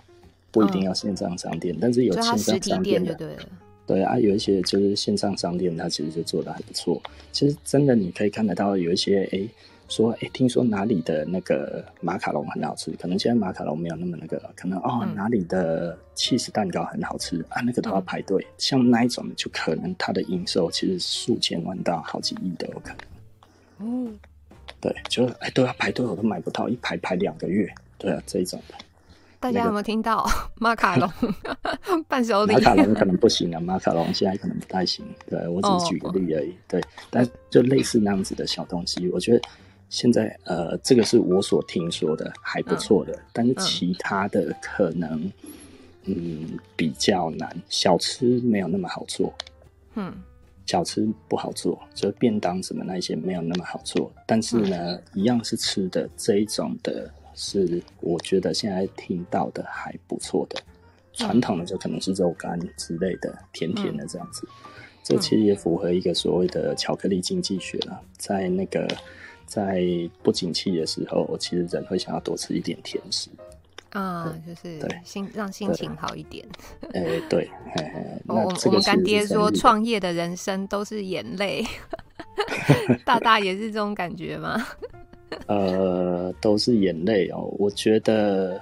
[0.49, 3.37] 不一定要线上商店，嗯、但是有线上商店的，对，
[3.85, 6.99] 对啊，有一些就是线上商店，它其实就做的还不错。
[7.31, 9.47] 其实真的你可以看得到有一些哎。
[9.89, 18.43] 说，哎，听说哪里的那个马卡龙很好吃，可能现在马卡龙没有那么那个，可能哦，哪里的起司蛋糕很好吃啊，那个都要排队。
[18.43, 22.97] 嗯、像那一种，就可能它的营收其实数千万到好几亿都有可能。
[23.79, 24.19] 嗯，
[24.81, 27.73] 对，就是哎都要排队，我都买不到，一排排两个月。
[27.97, 28.75] 对啊，这一种的。
[29.39, 30.27] 大家有没有听到
[30.59, 31.09] 马卡龙
[32.09, 32.53] 伴手礼？
[32.53, 35.05] 马卡龙可能不行啊，马卡龙现在可能不太行。
[35.30, 36.49] 对，我只是举个例而已。
[36.49, 39.41] 哦、对，但就类似那样子的小东西，我觉得。
[39.89, 45.23] 现在呃，这个是我所听说的还不错的，嗯、但是其他的可能
[46.03, 49.34] 嗯，嗯比较难，小吃没有那么好做，
[49.95, 50.14] 嗯，
[50.65, 60.59] 小吃不好做，就便当什么那些没有那么好做，但是呢，嗯、一样是吃的这一种的，是我觉得现在听到的还不错的，
[61.14, 64.59] 传统的就可能是肉干之类的，甜甜的这样子，嗯、
[65.01, 68.85] 这其实也符合一个所谓的巧克力经济学了，在那个。
[69.48, 69.82] 在
[70.22, 73.30] 不景气的时候，其实人会想要多吃一点甜食
[73.91, 76.45] 啊，就是心让心情好一点。
[76.94, 77.49] 哎、欸，对，
[78.28, 81.65] 我我们干爹说，创业的人生都是眼泪，
[83.06, 84.61] 大大也是这种感觉吗？
[85.48, 87.49] 呃，都是眼泪哦。
[87.57, 88.61] 我觉得，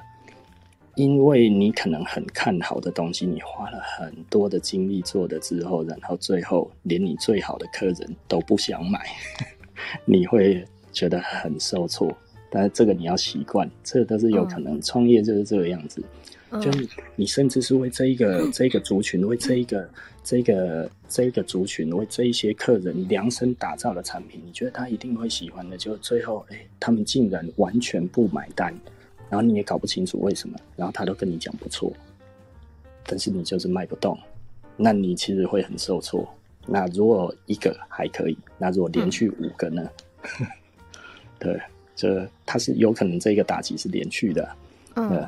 [0.94, 9.03] 因为你可能很看好的东西，你花了很多的精力做的之后，然后最后连你最好的客人都不想买，
[10.06, 10.64] 你会。
[10.95, 12.11] 觉得很受挫，
[12.49, 14.81] 但是这个你要习惯，这个都是有可能。
[14.81, 16.01] 创、嗯、业就是这个样子，
[16.51, 19.89] 嗯、就是，你甚至是为这一个、嗯、 这一个族群，为这一个、
[20.23, 28.73] 这个、这一个族群，为这一些客人量身打造的产品，你觉得他一定会喜欢的，就最后，哎、欸，他们竟然完全不买单，
[29.30, 31.91] 然后你也搞不清楚为什么，然后他都跟你讲不错，
[33.05, 34.17] 但是你就是卖不动，
[34.77, 36.26] 那你其实会很受挫。
[36.67, 39.88] 那如果一个还可以，那如果连续五个呢？
[41.40, 41.62] 嗯对，
[41.95, 44.49] 这它是有可能这个打击是连续的，
[44.95, 45.28] 嗯，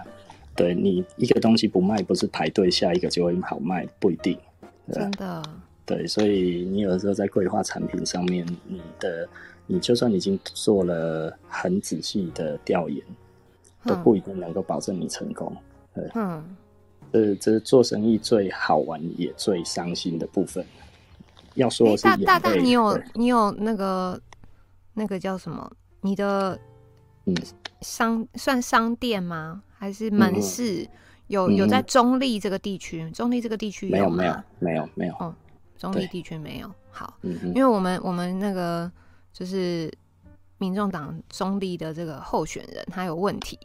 [0.56, 4.38] 对，你一个东西不卖，不是排队下一个就会好卖，不一定，
[4.92, 5.44] 真的，
[5.86, 9.28] 对，所以你有的时候在规划产品上面，你的
[9.66, 13.04] 你就算已经做了很仔细的调研，
[13.84, 15.56] 嗯、都不一定能够保证你成功，
[15.94, 16.56] 对，嗯，
[17.12, 20.66] 这这是做生意最好玩也最伤心的部分。
[21.56, 24.20] 要说大大大，你有你有那个
[24.94, 25.72] 那个叫什么？
[26.08, 26.58] 你的
[27.82, 29.62] 商算商店吗？
[29.78, 30.84] 还是门市？
[30.84, 30.90] 嗯、
[31.28, 33.10] 有有在中立这个地区？
[33.12, 35.14] 中立这个地区没有没有没有没有。
[35.16, 35.36] 哦，
[35.78, 36.72] 中立地区没有。
[36.90, 38.90] 好，嗯、因为我们我们那个
[39.34, 39.92] 就是
[40.58, 43.58] 民众党中立的这个候选人，他有问题。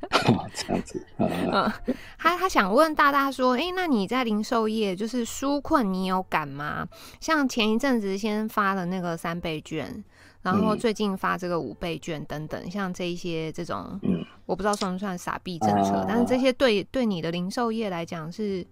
[0.28, 1.72] 哦、这样子，嗯，
[2.18, 6.86] 他他想问大大说，哎、欸，那你在零售业就是纾困，你有感吗？
[7.20, 10.04] 像前一阵子先发的那个三倍券，
[10.52, 18.66] 然后最近发这个五倍券等等，嗯、像这一些这种，嗯，我不知道算不算傻币政策，啊、但是这些对对你的零售业来讲是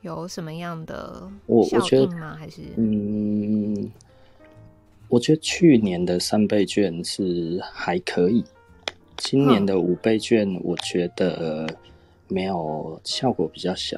[0.00, 1.30] 有什么样的
[1.68, 2.36] 效应吗？
[2.38, 3.90] 还是嗯，
[5.08, 8.44] 我觉得去年的三倍券是还可以。
[9.18, 11.66] 今年的五倍券，我觉得
[12.26, 13.96] 没有效果比较小，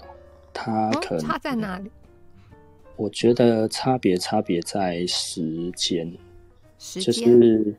[0.52, 1.90] 它可能、哦、差在哪里？
[2.96, 6.12] 我觉得差别差别在时间
[6.92, 7.74] 就是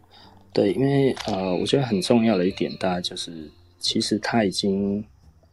[0.52, 5.04] 对，因为呃，我觉得很重要的一点，大概就是其实他已经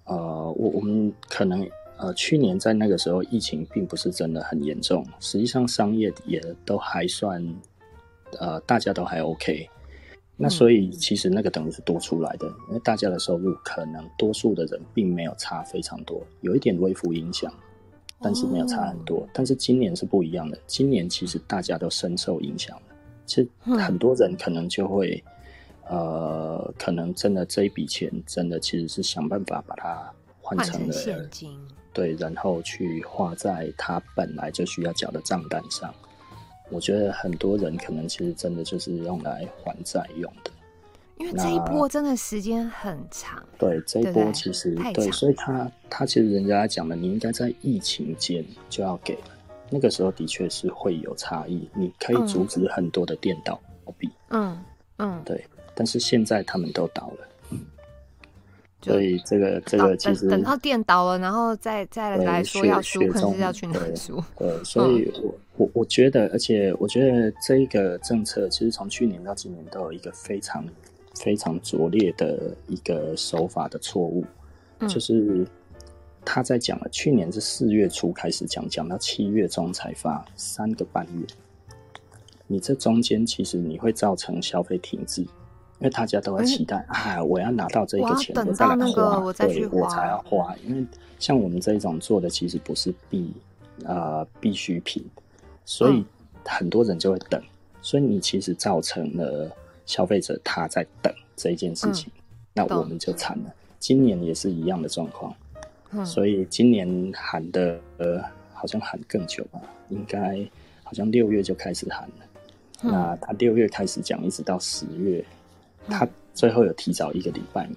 [0.05, 0.17] 呃，
[0.57, 1.69] 我我们可能
[1.99, 7.45] 呃，去年在那个时候疫情并不是真的很严重，实际上商业也都还算
[8.39, 9.69] 呃，大家都还 OK。
[10.37, 17.53] 那所以其实那个等于是多出来的，因为大家的收入可能多数的人并没有差非常多，有一点微幅影响，
[18.21, 19.29] 但是没有差很多。
[19.33, 22.83] 但是今年是不一样的，今年其实大家都深受影响了。
[23.33, 23.49] 其实
[23.79, 25.25] 很多人可能就会，
[25.89, 31.59] 呃，可能真的这一笔钱真的其实是想办法把它换成了现金，
[31.95, 35.95] 对，然后去花在他本来就需要缴的账单上。
[36.69, 40.51] 我觉得很多人可能其实真的就是用来还债用的，
[41.17, 43.43] 因为这一波真的时间很长。
[43.59, 49.32] 对，这一波其实对，对，所以他他其实人家讲的，你应该在疫情间就要给了，
[49.73, 53.59] 那个时候的确是会有差异，你可以阻止很多的店倒
[53.99, 54.09] 闭。
[54.29, 54.63] 嗯
[54.99, 55.45] 嗯，对，
[55.75, 57.29] 但是现在他们都倒了。
[58.85, 64.21] 所以这个这个其实等，等到店倒了，然后再再来说要输，可是要去哪输？
[64.37, 70.67] 对，所以我我我觉得，而且我觉得这一个政策其实从去年到今年都有一个非常
[71.15, 74.25] 非常拙劣的一个手法的错误，
[74.81, 75.47] 嗯、就是
[76.25, 81.27] 他在讲了，去年是四月初开始讲，讲到七月中才发三个半月，
[82.47, 85.27] 你这中间其实你会造成消费停滞。
[85.79, 90.55] 因为大家都在期待，哎、啊，我要拿到这个钱，我再来花，我对我才要花。
[90.65, 90.87] 因为
[91.19, 93.33] 像我们这种做的，其实不是必
[93.85, 95.05] 呃必需品，
[95.65, 96.05] 所以
[96.45, 97.43] 很多人就会等。
[97.81, 99.51] 所以你其实造成了
[99.85, 102.23] 消费者他在等这一件事情，嗯、
[102.55, 103.53] 那我们就惨了。
[103.81, 105.35] 今年也是一样的状况，
[105.93, 109.61] 嗯、所以今年喊的呃好像喊更久吧，
[109.91, 110.45] 应该
[110.83, 112.15] 好像六月就开始喊了。
[112.83, 115.25] 嗯、那他六月开始讲，一直到十月。
[115.89, 117.77] 他最后有提早一个礼拜嘛？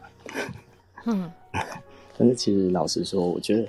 [1.06, 1.32] 嗯，
[2.18, 3.68] 但是其实老实说，我觉得，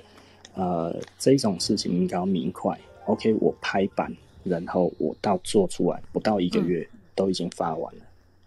[0.53, 2.77] 呃，这种事情应该要明快。
[3.05, 8.01] OK，我拍板，然后我到做出来不到一个月，嗯、都已经发完了。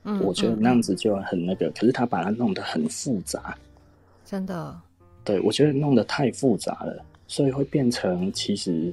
[0.05, 1.67] 嗯，我觉得那样子就很那个。
[1.67, 3.59] 嗯、可是他把它弄得很复杂，
[4.25, 4.81] 真的。
[5.25, 8.93] 对，我觉得弄得太复杂了，所以会变成其实，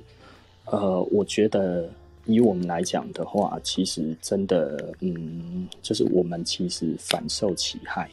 [0.65, 1.89] 呃，我觉得。
[2.29, 8.09] 以我们来讲的话，其实真的，嗯，就是我们其实反受其害。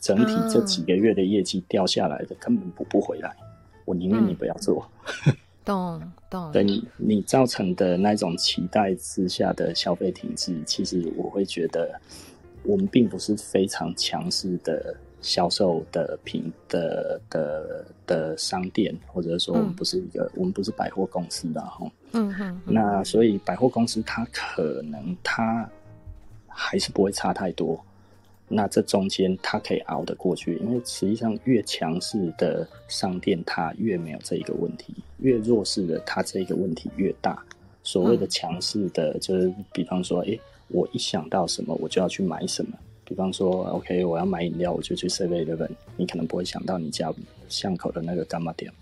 [0.00, 3.36] 整体这几个月的业绩掉下来的，根本补不回来。
[3.84, 4.88] 我宁愿你不要做。
[5.62, 6.00] 懂
[6.30, 6.50] 懂。
[6.52, 12.00] 对你，你造成的那种期待之下的消费停滞，其实我会觉得，
[12.62, 14.96] 我们并不是非常强势的。
[15.24, 21.90] 销售的品的的的商店，或者说我们不是一个，嗯、我们不是百货公司的哈。
[22.12, 22.60] 嗯哼。
[22.66, 25.68] 那所以百货公司它可能它
[26.46, 27.82] 还是不会差太多。
[28.46, 37.42] 那这中间它可以熬得过去，因为实际上越强势的商店，它越没有这一个问题；越弱势的，它这个问题越大。
[37.82, 42.76] 所谓的强势的，就是比方说，哎、欸，我一想到什么，我就要去买什么。
[43.06, 45.68] 比方说，OK，我要买饮料，我就去 Seven Eleven。
[45.94, 47.12] 你可能不会想到你家
[47.50, 48.72] 巷口的那个干妈店，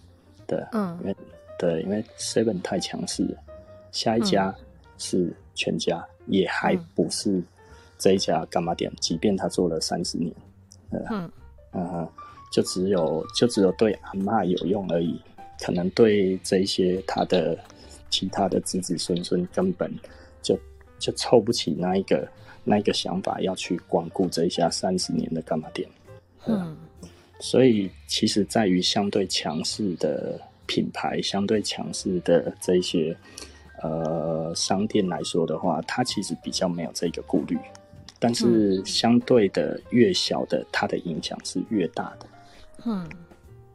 [0.47, 1.17] 对，嗯，因为
[1.59, 3.37] 对，因为 Seven 太强势了，
[3.91, 4.55] 下一家
[4.97, 7.43] 是全家，嗯、也还不是
[7.99, 10.33] 这一家干妈店，即便他做了三十年，
[11.11, 11.31] 嗯
[11.73, 12.09] 嗯，
[12.53, 15.21] 就只有就只有对阿嬷有用而已，
[15.61, 17.59] 可能对这一些他的
[18.09, 19.93] 其他的子子孙孙根本
[20.41, 20.57] 就
[21.01, 22.29] 就凑不起那一个。
[22.65, 25.89] 那个想法要去光顾这一家三十年的干嘛店，
[26.47, 26.77] 嗯，
[27.41, 33.17] 所以其实在于相对强势的品牌、相对强势的这些
[33.83, 37.59] 呃商店来说的话，它其实比较没有这个顾虑，
[38.19, 42.27] 但是相对的越小的，它的影响是越大的，
[42.85, 43.11] 嗯，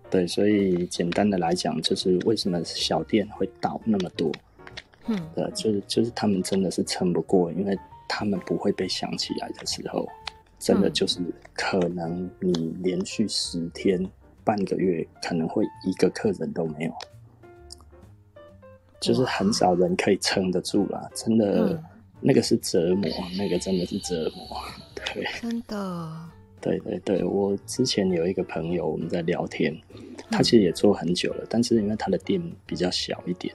[0.10, 4.32] 对，所以简单的来讲，就是为什么小店会倒那么多？
[5.08, 7.78] 嗯，对，就是就是他们真的是撑不过，因为
[8.08, 10.08] 他们不会被想起来的时候，
[10.60, 11.20] 真的就是
[11.54, 14.04] 可能你连续十天、
[14.44, 16.94] 半个月，可能会一个客人都没有，
[19.00, 21.84] 就是很少人可以撑得住啦，真的，嗯、
[22.22, 24.62] 那个是折磨，那个真的是折磨，
[25.14, 26.30] 对，真的，
[26.60, 29.76] 对对对，我之前有一个朋友，我们在聊天，
[30.32, 33.54] 他其实也做很久了，嗯、但是因为他的店比较小一点。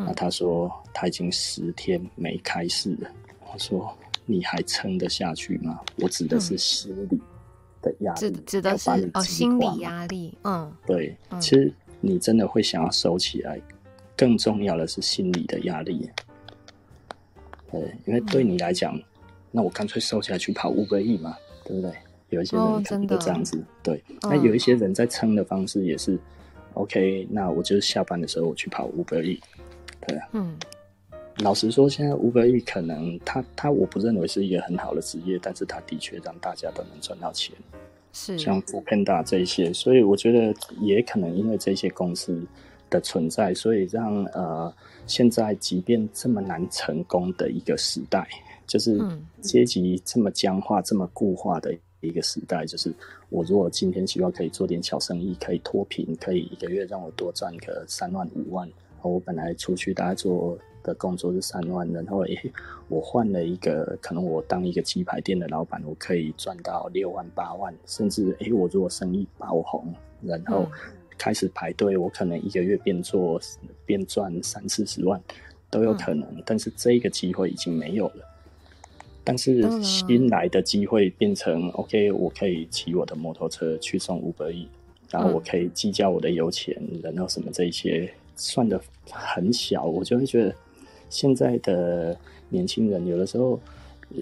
[0.00, 3.10] 那他说他已经十天没开市了。
[3.52, 3.96] 我说
[4.26, 5.80] 你还撑得下去吗？
[5.96, 7.20] 我指的是心理
[7.80, 10.36] 的压力，指指的是哦心理压力。
[10.44, 13.60] 嗯，对，其实你真的会想要收起来。
[14.16, 16.10] 更重要的是心理的压力。
[17.70, 19.00] 对，因为对你来讲，
[19.52, 21.92] 那我干脆收起来去跑五百亿嘛，对不对？
[22.30, 23.64] 有一些人可能就这样子。
[23.80, 26.18] 对，那有一些人在撑的方式也是
[26.74, 27.28] OK。
[27.30, 29.40] 那我就是下班的时候我去跑五百亿。
[30.04, 30.58] 对啊，嗯，
[31.40, 37.54] 老实说，现在 Uber Eats 可能他他我不认为是一个很好的职业，但是他的确让大家都能赚到钱，
[38.12, 42.44] 是像 Foodpanda 这一些，所以我觉得也可能因为这些公司
[42.90, 44.72] 的存在，所以让呃
[45.06, 48.26] 现在即便这么难成功的一个时代，
[48.66, 49.00] 就是
[49.40, 52.92] 阶级这么僵化、这么固化的一个时代，就是
[53.28, 58.68] 我如果今天希望可以做点小生意，可以脱贫，可以一个月让我多赚个三万五万。
[59.02, 60.58] 我本来出去大概做
[60.88, 62.52] 的工作是三万，然后诶，
[62.88, 69.92] 我换了一个，可能我当一个鸡排店的老板，我可以赚到六万八万，甚至诶，我如果生意爆红，
[70.22, 70.66] 然后
[71.18, 73.38] 开始排队，我可能一个月变做
[73.84, 75.20] 变赚三四十万
[75.68, 76.26] 都有可能。
[76.46, 78.24] 但是这个机会已经没有了。
[79.22, 84.66] 但是新来的机会变成 OK，我可以骑我的摩托车去送五百亿
[85.10, 88.10] 然后我可以计较我的油钱，然后什么这些。
[88.40, 90.54] 算的很小，我就会觉得
[91.10, 92.16] 现在的
[92.48, 93.58] 年轻人有的时候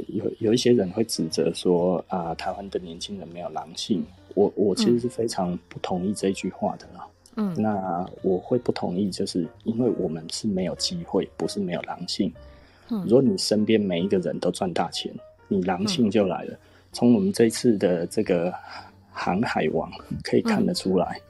[0.09, 4.05] 有有一些人会指责说啊，台湾的年轻人没有狼性。
[4.35, 7.07] 我我其实是非常不同意这句话的啦。
[7.37, 12.33] 嗯，那我会不同意，就是因为我们是没有机会，不是没有狼性。
[12.91, 15.13] 嗯，如果你身边每一个人都赚大钱，
[15.49, 16.59] 你狼性就来了。
[16.93, 18.53] 从我们这次的这个
[19.11, 19.91] 航海王
[20.23, 21.21] 可以看得出来。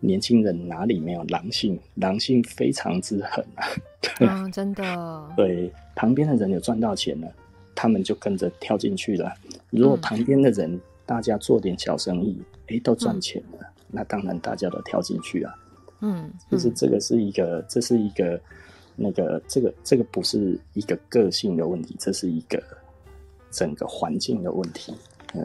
[0.00, 1.78] 年轻人哪里没有狼性？
[1.96, 3.68] 狼性非常之狠啊！
[4.00, 5.30] 对，嗯， 真的。
[5.36, 7.30] 对，旁边的人有赚到钱了，
[7.74, 9.30] 他们就跟着跳进去了。
[9.68, 13.58] 如果旁边的人大家做点小生意，哎、嗯，都赚钱了，
[13.88, 15.54] 那当然大家都跳进去了。
[16.00, 18.40] 嗯，就是这个是一个，这是一个
[18.96, 22.62] 那个这个这个不是一个个性的问题，这是一个
[23.50, 24.94] 整个环境的问题。
[25.30, 25.44] 对，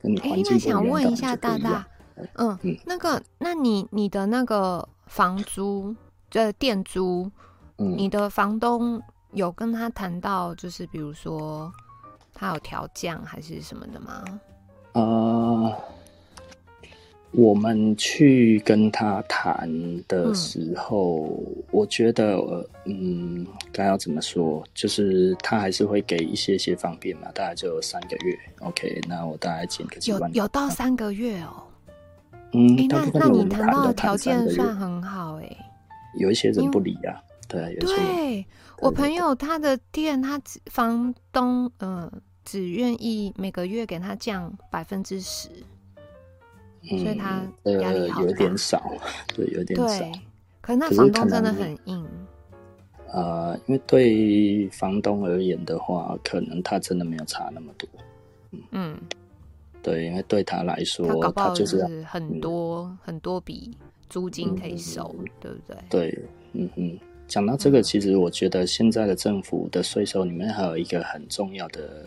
[0.00, 0.54] 跟你环境。
[0.54, 1.86] 那想问一下大大。
[2.34, 5.94] 嗯，那个，那你你的那个房租
[6.30, 7.30] 的店租，
[7.78, 9.00] 嗯，你的房东
[9.32, 11.72] 有跟他谈到，就是比如说
[12.34, 14.24] 他有调降还是什么的吗？
[14.92, 15.76] 啊、呃，
[17.32, 19.70] 我们去跟他谈
[20.08, 22.36] 的时候，嗯、我觉得，
[22.86, 24.64] 嗯，该要怎么说？
[24.74, 28.36] 就是他还是会给一些些方便嘛，大概就三个月。
[28.60, 31.62] OK，那我大概减个几万，有有到三个月哦。
[32.52, 35.56] 嗯，那那你谈到的条件算很好哎、欸，
[36.18, 38.46] 有一些人不理啊，对，有些人对，
[38.80, 42.10] 我朋友他的店，他房东嗯
[42.44, 45.48] 只愿意每个月给他降百分之十，
[46.88, 48.82] 所以他压力有点少，
[49.34, 49.98] 对，有 点少。
[49.98, 50.12] 对，
[50.60, 52.04] 可是那房东真的很硬。
[53.12, 57.88] 呃，因为对房东而言的话，可能他真的没有差那么多。
[58.72, 58.98] 嗯。
[59.80, 63.76] 嗯对，因为对他来说，他，就是很多、嗯、很多笔
[64.08, 65.76] 租金可以收，嗯、对不对？
[65.88, 66.98] 对，嗯嗯。
[67.26, 72.04] 讲到这个，其实我觉得现在的政府的税收里面还有一个很重要的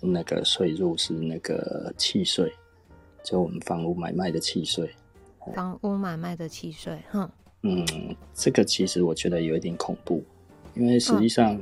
[0.00, 2.52] 那个税入是那个契税，
[3.24, 4.90] 就我们房屋买卖的契税。
[5.54, 7.30] 房屋买卖的契税，哼。
[7.62, 7.84] 嗯，
[8.34, 10.22] 这个其实我觉得有一点恐怖，
[10.74, 11.58] 因为实际上。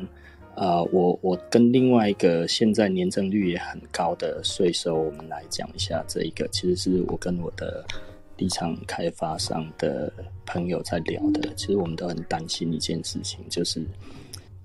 [0.56, 7.84] 呃，我我跟另外一个现在年增率也很高的税收，我们来讲一下这一个，其实是我跟我的
[8.36, 10.12] 地产开发商的
[10.46, 11.52] 朋友在聊的。
[11.54, 13.84] 其实我们都很担心一件事情，就是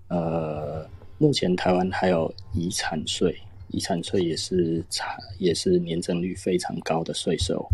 [0.09, 0.87] 呃，
[1.17, 3.35] 目前台湾还有遗产税，
[3.69, 7.67] 遗产税也是产也是年增率非常高的税收。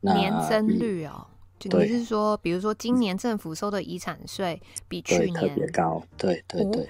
[0.00, 1.24] 那年增率哦，
[1.60, 6.82] 对，就是说，比如说今年政府收的遗产税比去年特别高，对对对。
[6.82, 6.88] 哦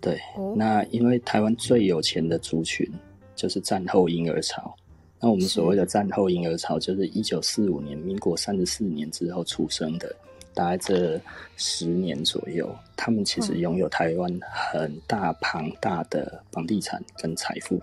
[0.00, 0.20] 对，
[0.56, 2.88] 那因为台湾最有钱的族群
[3.34, 4.74] 就是战后婴儿潮。
[5.20, 10.14] 那我们所谓的战后婴儿潮，就是一九四五年，民国三十四年之后出生的，
[10.54, 11.20] 大概这
[11.56, 17.80] 十年左右，他们其实拥有台湾很大庞大的房地产跟财富，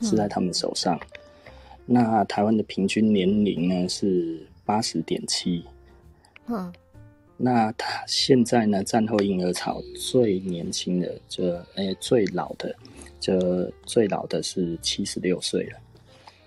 [0.00, 0.96] 是在他们手上。
[1.84, 5.64] 那台湾的平均年龄呢是八十点七，
[6.46, 6.72] 嗯，
[7.44, 11.44] 那他现在呢，战后婴儿潮最年轻的就
[11.74, 12.72] 诶、欸、最老的
[13.18, 15.78] 就最老的是七十六岁了，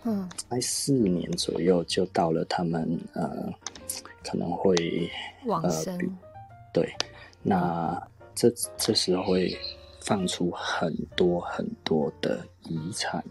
[0.06, 3.54] 嗯，在四年左右就到了他们呃
[4.24, 5.10] 可能会
[5.46, 6.06] 往生、呃，
[6.72, 6.90] 对，
[7.44, 8.02] 那
[8.34, 9.54] 这这时候会
[10.00, 12.40] 放出很多很多的
[12.70, 13.22] 遗产。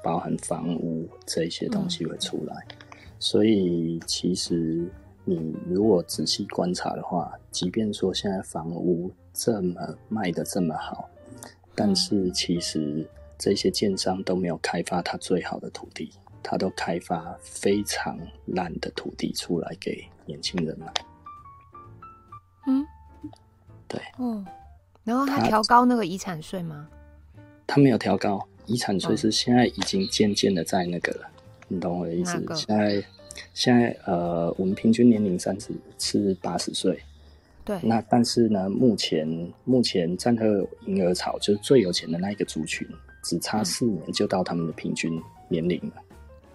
[0.00, 2.86] 包含房屋这些东西会出来，嗯、
[3.18, 4.88] 所以其实
[5.28, 11.06] 你如果仔细观察的话，即便说现在房屋这么卖的这么好，
[11.74, 13.06] 但是其实
[13.36, 16.10] 这些建商都没有开发他最好的土地，
[16.42, 20.90] 他都开发非常烂的土地出来给年轻人买。
[22.66, 22.86] 嗯，
[23.86, 24.42] 对，哦，
[25.04, 26.88] 然后他调高那个遗产税吗？
[27.66, 28.48] 他，他没有调高。
[28.64, 31.30] 遗产税是现在已经渐渐的在那个了，
[31.68, 32.32] 你懂我的意思？
[32.54, 33.04] 现在
[33.54, 36.98] 现在呃，我们平均年龄三十是八十岁，
[37.64, 37.78] 对。
[37.82, 39.26] 那但是呢，目前
[39.64, 40.44] 目前战后
[40.86, 42.86] 婴儿潮就是最有钱的那一个族群，
[43.22, 46.02] 只差四年就到他们的平均年龄了。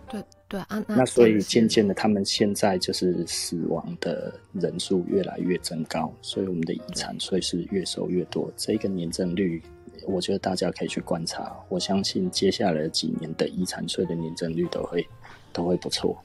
[0.09, 9.61] 对对啊，那，那所以渐渐的，他们现在就是死亡的人数越来越增高，所以我们的遗产税是越收越多，这个年增率。
[10.05, 15.07] 我觉得大家可以去观察，我相信接下来几年的遗产税的年增率都会
[15.53, 16.21] 都会不错。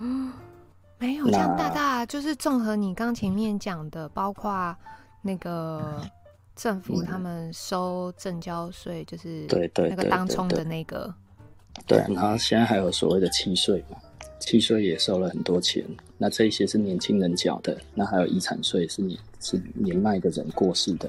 [0.00, 0.32] 嗯，
[0.98, 4.76] 没有，这样大大就是综合你刚前面讲的，包括
[5.22, 6.00] 那个
[6.56, 11.12] 政府他们收证交税，就是对对那个当冲的那个。
[11.86, 13.96] 对，然后现在还有所谓的契税嘛，
[14.40, 15.84] 契税也收了很多钱。
[16.16, 21.08] 那这些是年轻人缴的，那还有遗产税是年是年迈的人过世的。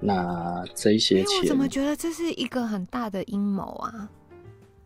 [0.00, 4.08] 那这一些钱，我怎么觉得这是一个很大的阴谋啊？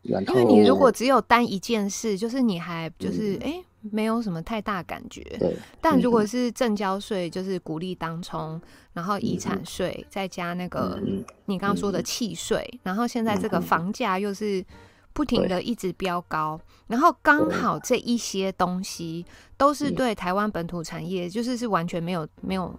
[0.02, 5.22] 然后因为你如果只有单一件事，就是你还就是哎、嗯欸，没有什么太大感觉。
[5.38, 5.54] 对。
[5.80, 8.62] 但如果是正交税，就是鼓励当冲，嗯、
[8.94, 10.98] 然后遗产税再加那个
[11.46, 14.64] 你刚刚说的契税，嗯、然后现在这个房价又是
[15.12, 19.24] 不停的一直飙高，然后刚好这一些东西
[19.56, 22.74] 都是对台湾本土产业，就是是完全没有没有。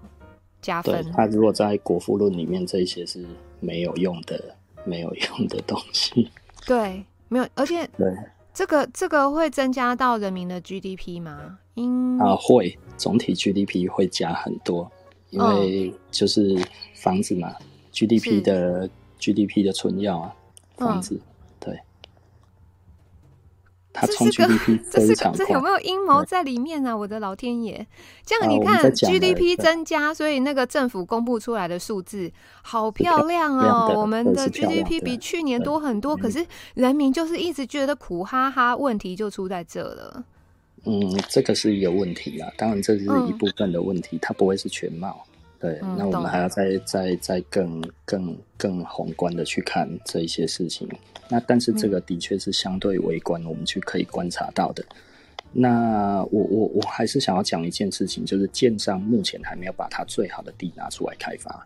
[0.61, 1.03] 加分。
[1.03, 3.25] 对，他如果在国富论里面，这些是
[3.59, 6.29] 没有用的、没有用的东西。
[6.67, 8.13] 对，没有，而且对
[8.53, 11.57] 这个这个会增加到人民的 GDP 吗？
[11.75, 14.91] 应啊会，总体 GDP 会加很多，
[15.29, 16.61] 因为就是
[16.93, 17.55] 房子嘛、哦、
[17.93, 20.35] ，GDP 的 GDP 的存要啊，
[20.75, 21.15] 房子。
[21.15, 21.21] 嗯
[23.93, 26.95] 它冲 GDP 非常快，这是个， 这有没有阴谋在里面啊？
[26.95, 27.85] 我的老天爷！
[28.25, 32.31] 这样你看、啊、GDP 增加，所以那个政府公布出来的数字
[32.61, 33.93] 好漂亮哦。
[33.95, 40.23] 我们的 GDP 比去年多很多，可是人民就是一直觉得苦哈哈，问题就出在这了。
[40.85, 45.23] 嗯，这个是一个问题啊，当然这是一部分的问题，嗯、它不会是全貌。
[45.59, 50.89] 对，那我们还要再再再更更更宏观的去看这一些事情。
[51.31, 54.85] 那但是这个的确是相对微观，我们去可以观察到的。
[55.53, 61.65] 那我我我还是想要讲一件事情，就是建商目前还没有把它最好的地拿出来开发。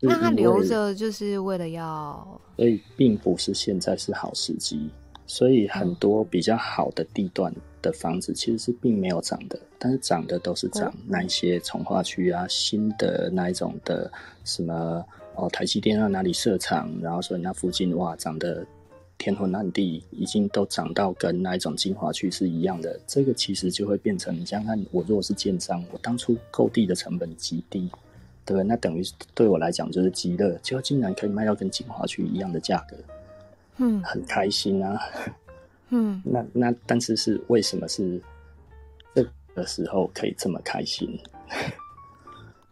[0.00, 4.90] 那他留着就是为了要，所以并不是现在是好时机。
[5.28, 14.08] 所以很多比较好的地段的房子其实是并没有涨的，但是涨的都是涨那一些从化区啊，新的那一种的
[14.44, 15.04] 什么
[15.36, 18.66] 哦，台积电在哪里设厂，然后所以那附近哇涨得
[19.18, 22.98] 天昏暗地，已经都涨到跟那一种精华区是一样的。
[23.06, 27.90] 这个其实就会变成，你想想看，我如果是建商，我当初购地的成本极低，
[28.44, 28.64] 对不对？
[28.64, 29.02] 那等于
[29.34, 32.96] 对我来讲就是极乐，结果竟然可以卖到跟精华区一样的价格。
[33.78, 35.00] 嗯，很开心啊。
[35.90, 38.20] 嗯， 那那但是是为什么是
[39.14, 41.18] 这个时候可以这么开心？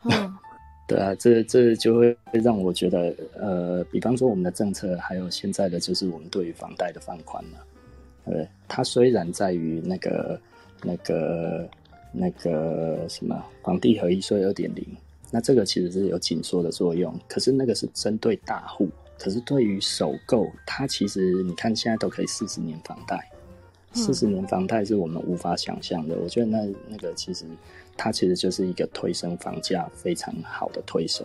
[0.02, 0.36] 嗯，
[0.86, 7.58] 对啊，这这就会让我觉得，呃，比方说我们的政策，还有现在的就是我们对于房贷的放宽嘛。
[8.26, 10.40] 对，它虽然在于那个
[10.82, 11.68] 那个
[12.12, 14.86] 那个什么房地合一税二点零，
[15.30, 18.88] 那这个其实是有紧缩的作用，可是那个是针对大户。
[19.18, 23.30] 可是对于首购，它其实你看现在都可以四十年房贷，
[23.92, 26.16] 四十年房贷是我们无法想象的。
[26.18, 27.44] 我觉得那那个其实
[27.96, 31.24] 它其实就是一个推升房价非常好的推手，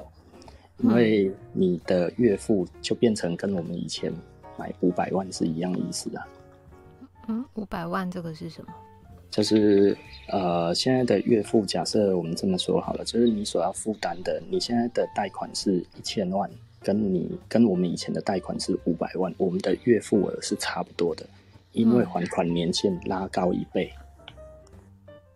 [0.78, 4.14] 因为你的月付就变成跟我们以前
[4.58, 6.28] 买五百万是一样的意思啊。
[7.28, 8.74] 嗯，五百万这个是什么？
[9.30, 9.96] 就是
[10.30, 16.50] 呃，现在的月付，假设我们这么说好了，就是你所要负担的，你现在的贷款是一千万，
[16.82, 21.24] 跟你跟我们以前的贷款是五百万，我们的月付额是差不多的，
[21.74, 23.94] 因为还款年限拉高一倍。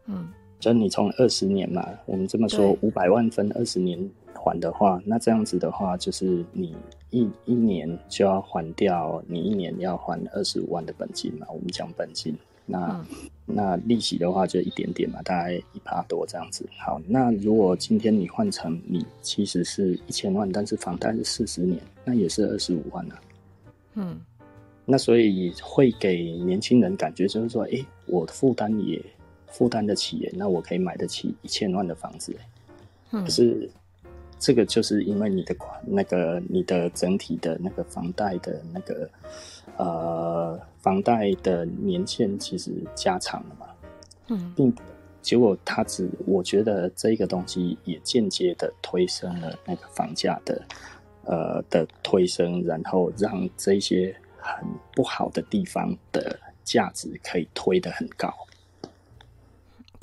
[0.07, 0.27] 嗯，
[0.63, 3.99] 就你从二十年嘛，我们这么说，五百万分二十年
[4.33, 6.73] 还的话，那这样子的话，就是你
[7.09, 12.33] 一一年就要还掉，你一年要还二十五万的本金嘛，我们讲本金。
[12.65, 16.65] 那、嗯、那利息的话就一点点嘛，大概一趴多这样子。
[16.79, 23.21] 好，那如果今天你换成你其实是一千万，但是房贷是四十年，那也是二十五万啊。
[23.95, 24.17] 嗯，
[24.85, 29.03] 那所以会给年轻人感觉就是说，哎、欸，我负担也
[29.53, 32.35] 负担得起，那我可以买得起一千万的房子。
[33.11, 33.69] 嗯，可是
[34.37, 39.09] 这个就是因为你的款，那个你的整体的那个房贷的那个。
[39.77, 43.65] 呃，房贷的年限其实加长了嘛，
[44.27, 44.71] 嗯，并
[45.21, 50.61] 结果它只，我觉得这个东西也间接的推升了那个房价的，
[51.23, 54.63] 呃的推升，然后让这些很
[54.93, 58.31] 不好的地方的价值可以推得很高。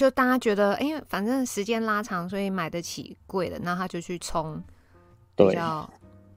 [0.01, 4.63] 就大家觉得，哎、欸，反正时间拉长，所以买得起贵的，那他就去冲
[5.37, 5.89] 比较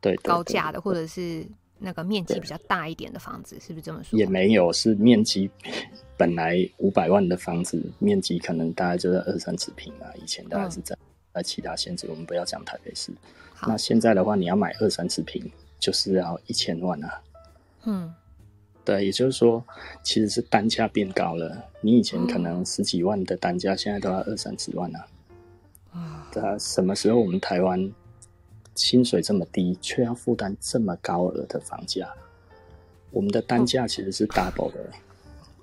[0.01, 1.45] 对高价的，或者是。
[1.85, 4.17] 那个面积比较大一点的房子，是不是这么说？
[4.17, 5.51] 也没有，是面积
[6.15, 10.07] 本来五百万的房子，面积可能大概就是二三十平啊。
[10.15, 10.95] 以前大概是在
[11.33, 13.11] 在其他县市，我们不要讲台北市。
[13.67, 17.21] 那现在的话，你要买二三十平，就是要一千万啊。
[17.83, 18.13] 嗯，
[18.85, 19.63] 对，也就是说，
[20.03, 21.57] 其实是单价变高了。
[21.81, 25.07] 你以前可能十几万的单价，现在都要二三十万啊。
[25.91, 27.91] 啊，对啊，什么时候我们台湾？
[28.75, 32.09] 薪水这么低，却要负担这么高额的房价，
[33.11, 34.79] 我们的单价其实是 double 的。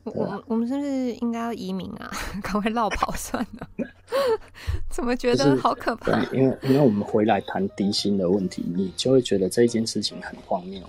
[0.04, 2.08] 我我，我们是不是应该要移民啊？
[2.40, 3.68] 赶快落跑算了。
[4.88, 6.22] 怎么觉得好可怕？
[6.32, 10.80] 因为因为我们回来谈低薪的问题，你就会觉得这件事情很荒谬。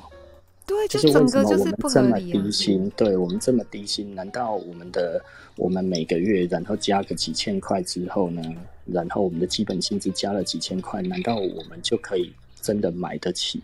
[0.72, 2.90] 对，就是为什么我们这么低薪？
[2.96, 5.24] 对我们这么低薪，难道我们的
[5.56, 8.42] 我们每个月然后加个几千块之后呢？
[8.86, 13.62] 然后我们的基本薪资加了几千块，难道我们就可以真的买得起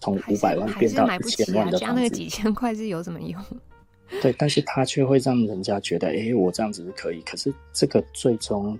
[0.00, 1.86] 从五百万变到一千万的房子？
[1.86, 3.42] 加那个几千块是有什么用？
[4.20, 7.20] 对，但是他却会让人家觉得，哎，我这样子是可以。
[7.22, 8.78] 可是这个最终，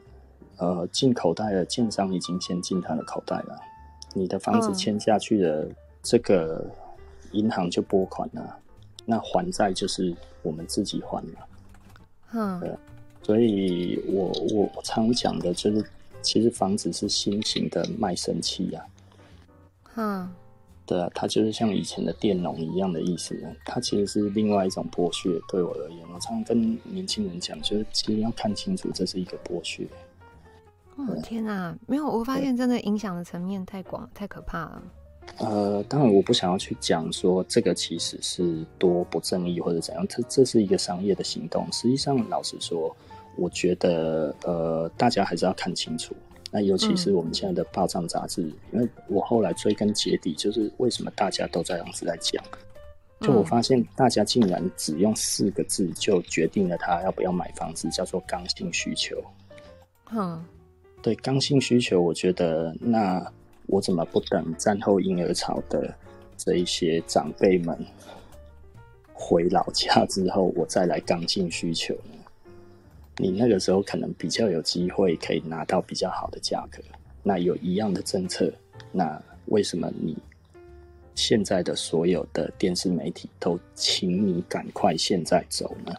[0.59, 3.59] 呃，进口袋的建商已经先进他的口袋了。
[4.13, 5.69] 你的房子签下去的，
[6.03, 6.65] 这个。
[7.35, 8.59] 银行就拨款了，
[9.05, 11.49] 那还债就是我们自己还了。
[12.33, 12.75] 嗯，对，
[13.23, 15.85] 所以我我常讲的就是，
[16.23, 18.85] 其实房子是新型的卖身契呀。
[19.97, 20.29] 嗯，
[20.85, 25.41] 对啊，它就是像以前的佃农一样的意思，它其实是另外一种剥削。
[25.49, 29.87] 对我而言，我常常跟年轻人讲，就是其实要看清楚，这是一个剥削。
[30.97, 34.83] 哦天哪，没有，我发现真的影响的层面太广，太可怕了。
[35.39, 41.67] 呃，当然我不想要去讲说这个其实是多不正义或者怎样，这这是一个商业的行动。
[41.73, 42.95] 实际上，老实说，
[43.37, 46.15] 我觉得呃，大家还是要看清楚。
[46.53, 52.41] 那尤其是我们现在的报账杂志，嗯，因为我后来追根结底，就是为什么大家都这样子在讲，
[53.21, 59.21] 就我发现大家竟然只用四个字就决定了他要不要买房子，叫做刚性需求。
[60.13, 60.45] 嗯，
[61.03, 63.21] 对，刚性需求，我觉得那。
[63.67, 65.95] 我怎么不等战后婴儿潮的
[66.37, 67.79] 这一些长辈们
[69.13, 72.11] 回老家之后，我再来刚性需求呢？
[73.17, 76.83] 你那个时候可能比较有机会可以拿到比较好的价格。
[77.23, 78.53] 那有一样的政策，
[78.93, 80.17] 那为什么你
[81.15, 85.95] 现在的所有的电视媒体都请你赶快现在走呢？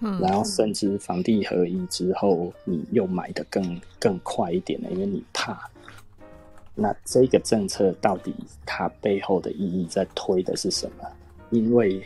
[0.00, 4.88] 嗯，然后甚至房地合一之后，你又买的更更快一点呢？
[4.90, 5.70] 因为你怕。
[6.74, 8.34] 那这个政策到底
[8.64, 11.06] 它背后的意义在推的是什么？
[11.50, 12.02] 因为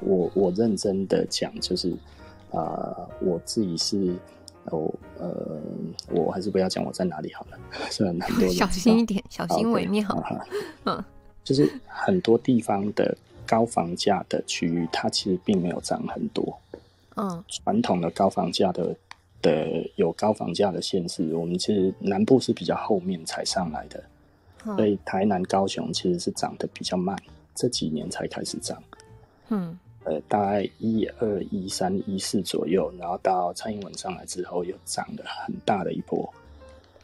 [0.00, 1.90] 我我认真的讲，就是
[2.52, 4.14] 啊、呃，我自己是
[4.66, 4.88] 哦
[5.18, 5.60] 呃，
[6.08, 7.58] 我还是不要讲我在哪里好了，
[7.90, 10.06] 虽然很多人小心一点，小心为妙。
[10.86, 11.04] 嗯，
[11.42, 16.56] 就是很多地方的高房价的区域，它其实并没有涨很多。
[17.16, 18.94] 嗯，传统的高房价的。
[19.42, 24.02] 的有高房价的限制，我们其实南部是比较后面才上来的，
[24.66, 27.16] 嗯、所以台南、高雄其实是涨得比较慢，
[27.54, 28.82] 这几年才开始涨。
[29.48, 36.32] 嗯，呃，大概一二一三一四左右，然后到蔡英文上来之后，又涨了很大的一波。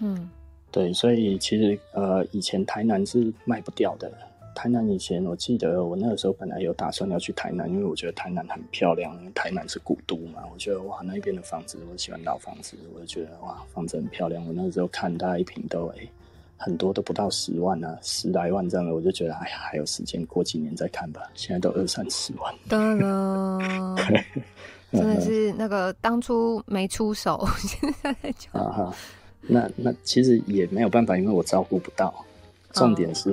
[0.01, 0.31] 嗯，
[0.71, 4.13] 对，所以其实呃，以前台南是卖不掉的，
[4.57, 10.43] 台南以前，我记得我那个时候本来有打算要去台南，因为我觉得台南很漂亮，因为台南是古都嘛。
[10.51, 14.43] 我觉得哇，那边的房子，我喜欢老房子，我就觉得哇，房子很漂亮。
[14.47, 16.11] 我那个时候看大概一平都哎、欸，
[16.57, 21.21] 很多都不到十万啊，十来万这样的，我就觉得哎呀，还有时间，过几年再看吧。
[21.35, 22.55] 现在都二三十万。
[22.67, 23.97] 当然，
[24.91, 28.95] 真的是那个当初没出手， 现在就啊哈，
[29.43, 32.25] 那那其实也没有办法，因为我照顾不到。
[32.73, 33.31] 重点是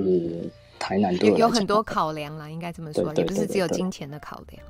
[0.84, 4.62] 台南对我有很多考量啦，应该这么说，也不是只有金钱的考量。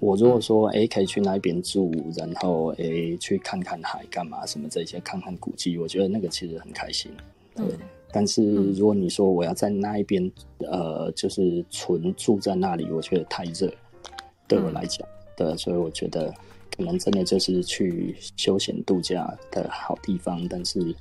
[0.00, 7.12] 我如果说哎、欸，可以去那边住，然后哎、欸，去看看海，干嘛什么这些，看看古迹，我觉得那个其实很开心。
[7.54, 7.78] 对，嗯、
[8.10, 13.70] 但是如果你说我要在那一边，呃，就是纯住在那里，我觉得太热，
[14.46, 16.32] 对我来讲，嗯、对，所以我觉得
[16.74, 20.96] 可能真的就是去休闲度假的好地方，但是。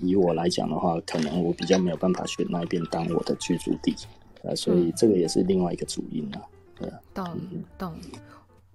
[0.00, 3.94] 以我来讲的话，可能我比较没有办法选那边当我的居住地，
[4.42, 6.40] 呃，所以这个也是另外一个主因啊。
[6.78, 7.40] 对，懂
[7.78, 7.94] 懂。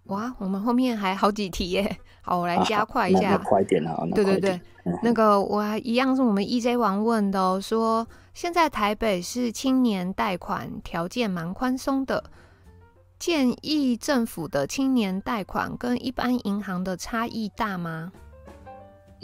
[0.06, 3.98] 哇，我们后面还好几题耶，好，我来加快一下，啊、快一点啊。
[4.14, 12.24] 对对对，嗯、那个我还一样是我们 EJ 王问的、哦，说现在台北市青年贷款条件蛮宽松的，
[13.18, 18.12] 建议政府的青年贷款跟一般银行的差异大吗？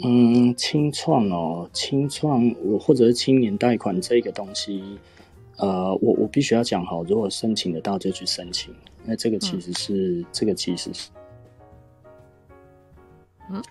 [0.04, 4.98] 嗯，清创哦，清创我或者是青年贷款这个东西，
[5.58, 8.74] 呃，我我必须要讲好，如果申请得到就去申请，
[9.04, 11.10] 那这个其实是、嗯、这个其实是，
[13.48, 13.62] 嗯，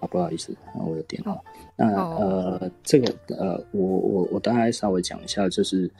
[0.00, 1.38] 啊，不好意思，我有电话，
[1.76, 5.90] 那呃，这个呃，我我我大概稍微讲一下，就是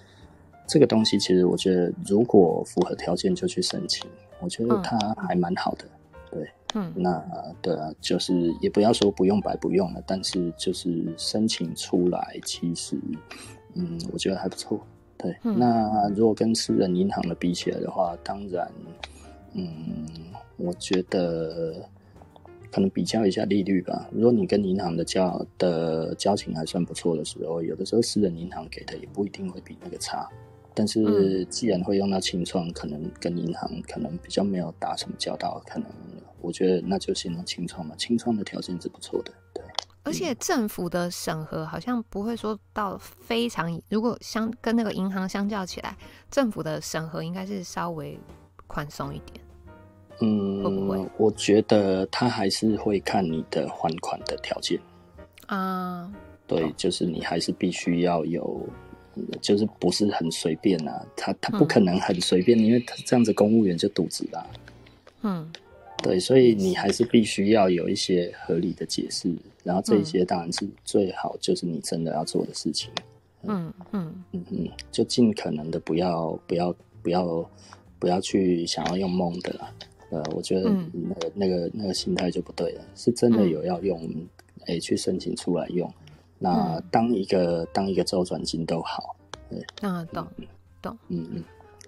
[0.67, 4.09] 这个东西其实我觉得如果符合条件就去申请，
[4.41, 4.99] 我觉得它
[5.29, 5.85] 还蛮好的。
[5.85, 6.47] 嗯
[6.79, 7.25] 嗯，那
[7.63, 13.01] 对啊，就是也不要说不用白不用了，但是就是申请出来，其实，
[13.73, 14.79] 嗯，我觉得还不错。
[15.17, 18.71] 对，嗯、那如果跟私人银行的比起来的话，当然，
[19.55, 20.07] 嗯，
[20.59, 21.83] 我觉得
[22.71, 24.07] 可能比较一下利率吧。
[24.13, 30.29] 如果你跟银行的交的交情还算不错的时候，有的时候私人银行给的也不一定会比那个差。
[30.77, 35.89] 但是既然会用到清创，可能跟银行可能比较没有打什么交道，可能。
[36.43, 39.65] 我觉得那就先用清创嘛，清创的条件是不错的，对。
[40.05, 45.97] 而且政府的审核好像不会说到非常，如果相跟那个银行相较起来，
[46.31, 48.17] 政府的审核应该是稍微
[48.69, 49.41] 宽松一点。
[50.21, 51.09] 嗯，会不会？
[51.19, 54.79] 我觉得他还是会看你的还款的条件
[55.47, 56.13] 啊。
[56.47, 58.69] 对，就是你还是必须要有，
[59.41, 61.07] 就是不是很随便啊。
[61.17, 64.47] 他他不可能很随便，嗯、因为他这样子公务员就渎职啦。
[65.23, 65.53] 嗯。
[66.03, 69.35] 对，所以你还是必须要有一些合理的解释，
[69.65, 72.91] 然后这一些当然是最好，就是你真的要做的事情。
[73.45, 77.51] 嗯嗯嗯嗯，就尽可能的不要不要不要
[77.99, 79.73] 不要去想要用蒙的啦。
[80.11, 83.99] 呃，我觉得那个那个那个心态就不对了，是真的有要用，
[84.67, 85.91] 哎，去申请出来用，
[86.39, 89.17] 那当一个当一个周转金都好。
[89.49, 90.27] 对，嗯，懂
[90.83, 91.45] 懂，嗯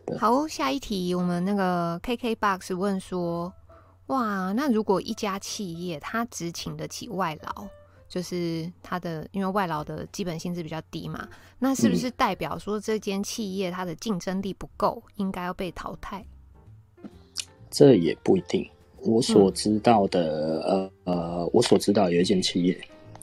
[0.06, 3.52] 嗯，好，下一题，我们那个 KKBOX 问说。
[4.08, 7.66] 哇，那如果一家企业它只请得起外劳，
[8.08, 16.24] 就是它的，因为外劳的基本薪资比较低嘛，那是不是代表说这间企业它的竞争力不够，应该要被淘汰？
[17.70, 18.66] 这也不一定。
[19.02, 22.80] 我所知道的，嗯、呃呃，我所知道有一间企业，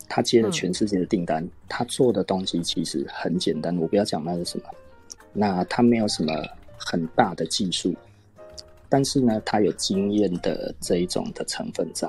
[0.07, 3.75] 他接了全世界的订单，他、嗯、做的东西其实很简单。
[3.77, 4.65] 我不要讲那是什么，
[5.33, 6.33] 那他没有什么
[6.77, 7.93] 很大的技术。
[8.87, 12.07] 但是呢，他有经验的这一种的成分在，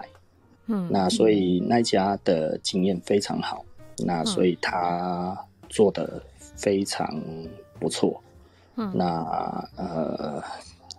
[0.66, 3.64] 嗯，那所以那家的经验非常好，
[4.04, 5.36] 那所以他
[5.68, 6.22] 做的
[6.54, 7.08] 非常
[7.80, 8.22] 不错，
[8.76, 10.40] 嗯，那呃，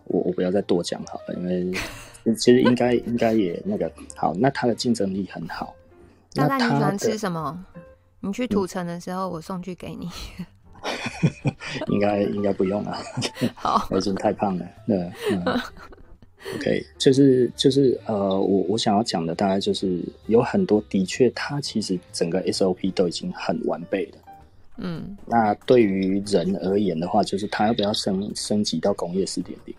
[0.05, 1.71] 我我不要再多讲好了，因为
[2.35, 5.73] 其实应该应该也那个好，那他的竞争力很好。
[6.37, 7.65] 那他你喜欢吃什么？
[8.19, 10.09] 你去土城的时候，我送去给你。
[11.87, 12.97] 应该应该不用了，
[13.55, 14.65] 好， 我已经太胖了。
[14.85, 15.43] 对，嗯
[16.55, 24.17] ，OK，就是就是呃，我我想要讲的大概就是有很多的确，它其实整个 SOP 都已经很完备了。
[24.77, 29.75] 嗯，那对于人而言的话，就是它要不要升升级到工业四点零？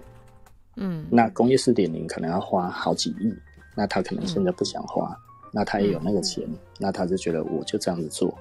[0.76, 3.32] 嗯，那工业四点零可能要花好几亿，
[3.74, 5.16] 那他可能现在不想花，嗯、
[5.52, 8.32] 那他也有那个钱，嗯、那他就觉得我就这样子做，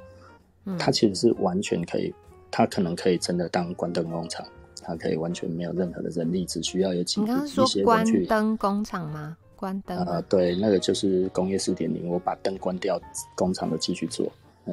[0.65, 2.13] 嗯、他其实是完全可以。
[2.49, 4.43] 他可能可以真的当关灯工厂，
[4.81, 8.23] 他可以完全没有任何的人力，只需要有几个一些人去。
[8.23, 9.35] 关灯工厂吗？
[9.57, 9.97] 关灯？
[10.05, 12.97] 呃，对，那个就是工业四点零，我把灯关掉，
[13.35, 14.25] 工厂的继续做。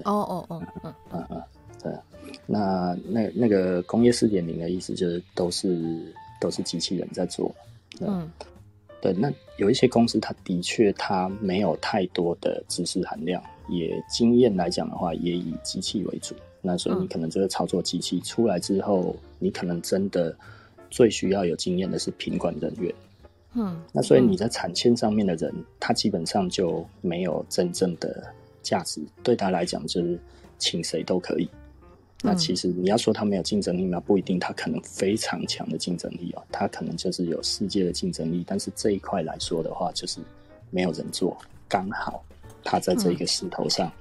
[0.05, 1.43] 哦哦哦，嗯嗯嗯，
[1.82, 1.93] 对，
[2.47, 6.01] 那那那个工业四点零的意思就是都是
[6.40, 7.52] 都是机器人在做。
[8.01, 8.31] 嗯，
[9.05, 16.35] 对，那有一些公司，它的确它没有太多的知识含量，也经验来讲的话，也以机器为主。
[16.62, 20.35] 那所以你可能这个操作机器出来之后，你可能真的
[20.89, 22.94] 最需要有经验的是品管人员。
[23.52, 28.24] 嗯，那所以你在产线上面的人，他基本上就没有真正的
[28.62, 30.18] 价值，对他来讲就是
[30.56, 31.47] 请谁都可以。
[32.26, 34.01] 那其实你要说它没有竞争力吗？
[34.01, 40.20] 不一定，它可能非常强的竞争力哦，它可能就是有世界的竞争力，但是这一块来说的话，就是
[40.70, 41.36] 没有人做，
[41.68, 42.24] 刚好
[42.64, 43.92] 它在这一个势头上，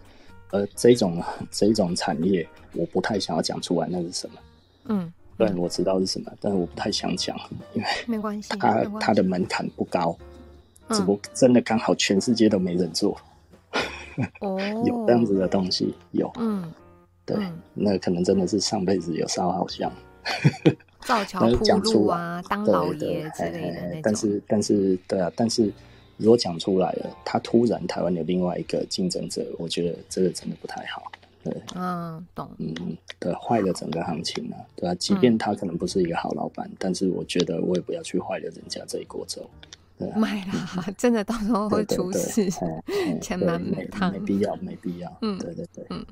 [0.51, 1.21] 而这种
[1.51, 4.39] 这一种产业，我不太想要讲出来那是什么，
[4.85, 7.37] 嗯，虽然我知道是什么，但是我不太想讲，
[7.73, 10.17] 因为没关系，它它的门槛不高，
[10.91, 13.19] 只不过真的刚好全世界都没人做，
[14.39, 16.71] 哦， 有这样子的东西有，嗯。
[17.25, 19.91] 对，嗯、那可能真的是上辈子有烧好香，
[21.01, 23.99] 造桥铺路啊，当老爷之类的。
[24.03, 25.71] 但是，但是，对啊，但是
[26.17, 31.11] 如果讲出来了，他突然台湾有另外一个竞争者，我觉得这个真的不太好。
[31.43, 32.49] 对，嗯，懂。
[32.57, 39.41] 嗯，对，坏了整个行情啊，对啊，即便他可能不是一个好老板，嗯、但是我觉得我也不要去坏了人家这一锅粥。
[40.15, 42.49] 买啦， 真的到时候会出事，
[43.21, 45.17] 钱蛮没烫，没必要，没必要。
[45.21, 46.05] 嗯，对对对，嗯，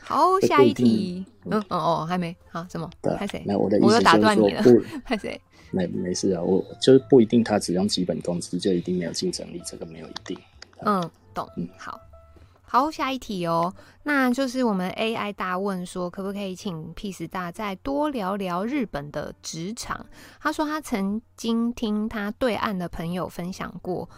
[0.00, 2.88] 好，下一题，嗯，哦哦，还没，好，什么？
[3.16, 3.42] 拍谁？
[3.46, 5.40] 没有，我的意思就是说，拍谁？
[5.70, 10.38] 没没事啊，我就是不一定，他只用基本工资就一定没有竞争力，这个没有一定。
[10.84, 11.98] 嗯，懂，嗯，好。
[12.72, 13.74] 好，下一题哦，
[14.04, 20.06] 那就是我们 AI 大问说，可不可以请 Peace 大再多聊聊日本的职场？
[20.40, 24.08] 他说他曾经听他对岸的朋友分享过，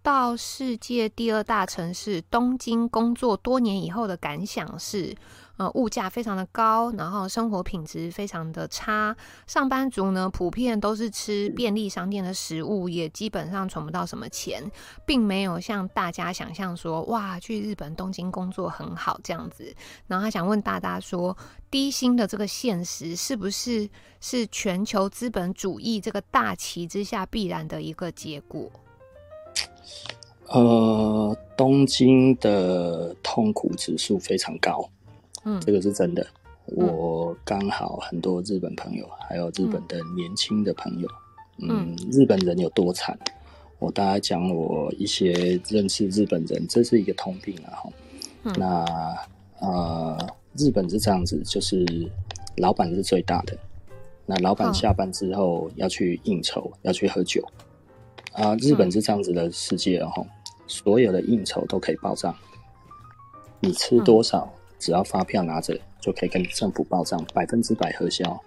[0.00, 5.16] 到世界第二大城市东京工作多年以后的感想是。
[5.56, 9.16] 呃，物价非常的高，然后生活品质非常的差。
[9.46, 14.68] 上班族呢，普遍都是吃便利商店的食物，也基本上存不到什么钱，
[15.06, 19.72] 并没有像大家想象说，哇，去日本东京工作很好这样子。
[20.08, 21.36] 然后他想问大家说，
[21.70, 23.88] 低薪的这个现实是不是
[24.20, 28.68] 是全球资本主义这个大旗之下必然的一个结果？
[30.48, 34.90] 呃，东京的痛苦指数非常高。
[35.44, 36.26] 嗯，这个是真的。
[36.66, 41.08] 我刚好很多日本朋友，还有日本的年轻的朋友。
[41.58, 43.18] 嗯，嗯，日本人有多惨？
[43.78, 47.84] 我大概讲我一些认识日本人，这是一个通病啊。
[48.44, 48.84] 嗯、那
[49.60, 50.16] 呃，
[50.56, 51.84] 日本是这样子，就是
[52.56, 53.56] 老板是最大的。
[54.24, 57.46] 那老板下班之后要去应酬，要去喝酒。
[58.32, 60.26] 啊，日本是这样子的世界哦，嗯、
[60.66, 62.34] 所有的应酬都可以报账，
[63.60, 64.50] 你吃多少？
[64.84, 68.38] 嗯只要发票拿着，就可以跟政府报账，百分之百核销。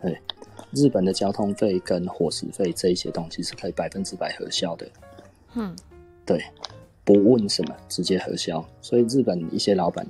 [0.00, 0.16] 对，
[0.70, 4.86] 日本的交通费跟伙食费这一些东西是可以百分之百核销的。
[5.54, 5.74] 嗯，
[6.24, 6.40] 对，
[7.02, 8.64] 不问什么，直接核销。
[8.80, 10.06] 所以日本一些老板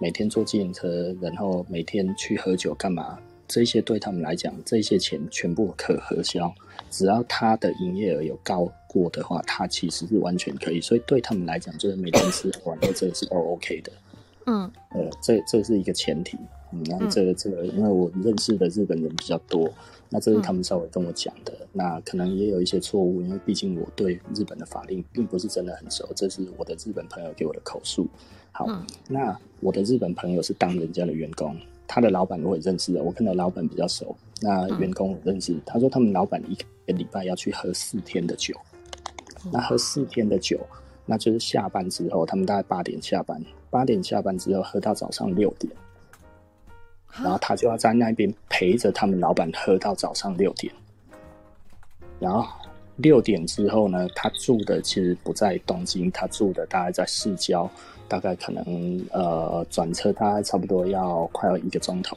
[0.00, 3.18] 每天坐自行车，然后每天去喝酒干嘛？
[3.48, 6.54] 这些对他们来讲，这些钱全部可核销。
[6.88, 10.80] 只要他的营业额有高过的话，他其实是完全可以。
[10.80, 13.90] 所以对他们来讲，就是每天吃玩乐这个是都 OK 的。
[14.46, 16.38] 嗯，呃，这这是一个前提。
[16.72, 19.70] 嗯，那这个这个，因为我认识的日本人比较多，
[20.08, 21.52] 那这是他们稍微跟我讲的。
[21.60, 28.08] 嗯、那可能也有一些错误，因为毕竟我对日本的法令并不是真的很熟，这是我的日本朋友给我的口述。
[28.50, 31.56] 好，嗯、那我的日本朋友是当人家的员工，
[31.86, 34.16] 他的老板我也认识的，我跟他老板比较熟。
[34.40, 38.54] 那员工我认识，嗯、他说他们老板一个礼拜要去喝四天的酒，
[39.44, 40.58] 嗯、那喝四天的酒，
[41.06, 43.40] 那就是下班之后，他们大概八点下班。
[43.68, 45.70] 八点下班之后喝到早上六点，
[47.22, 50.72] 然后他就要在那边陪着他们老板喝到早上六点，
[52.18, 52.46] 然后
[52.96, 57.68] 六点之后呢，他住的其实不在东京，他住的大概在市郊，
[58.08, 62.16] 大概可能呃转车大概差不多要快要一个钟头。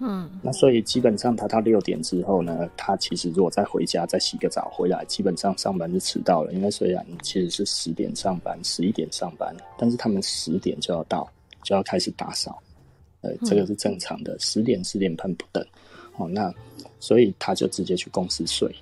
[0.00, 6.52] 嗯，那所以基本上他到六点之后呢，他其实如果再回家再洗个澡回来，基本上上班就迟到了。
[6.52, 11.28] 因为虽然其实是十点上班，十一点上班，但是他们十点就要到，
[11.64, 12.62] 就要开始打扫。
[13.22, 15.66] 呃，这个是正常的，十点十点半不等。
[16.16, 16.54] 哦，那
[17.00, 18.72] 所以他就直接去公司睡，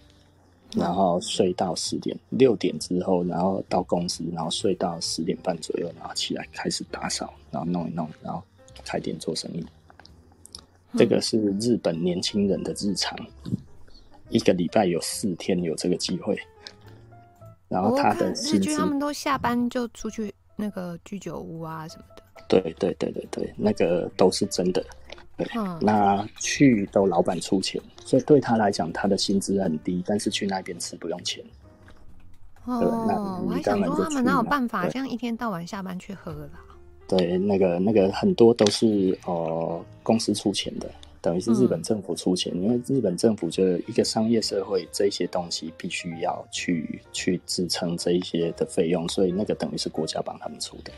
[0.75, 8.43] 然后睡到十点，六点之后，然后到公司，然后睡到十点半左右，然后起来开始打扫，然后弄一弄，然后
[8.85, 9.65] 开店做生意。
[10.97, 13.19] 这个是日本年轻人的日常，
[14.31, 16.39] 一个礼拜有四天有这个机会，
[17.69, 22.23] 然后他的薪资，他们都下班就出去那个居酒屋啊什么的。
[22.49, 24.85] 对对对对对，那个都是真的。
[25.37, 31.45] 对，嗯、那去都老板出钱，所以对他来讲，他的薪资很低，但是去那边吃不用钱。
[32.65, 36.61] 哦，那我还想说他们哪有办法这样一天到晚下班去喝啦？
[37.09, 50.93] 对，那个那个很多都是呃公司出钱的，等于是日本政府出钱，嗯、因为日本政府就是一个商业社会，这些东西必须要去去支撑这一些的费用，所以那个等于是国家帮他们出的。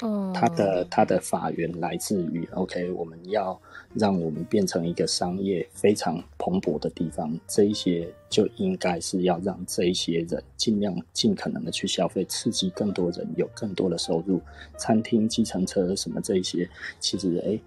[0.00, 3.60] 哦，他的他的法源来自于 OK，我们要
[3.94, 14.40] 让我们变成一个商业非常蓬勃的地方，这一些就应该是要让这一些人尽量尽可能的去消费，刺激更多人有更多的收入。
[14.78, 16.68] 餐厅、计程车什么这一些，
[17.00, 17.62] 其实哎、欸，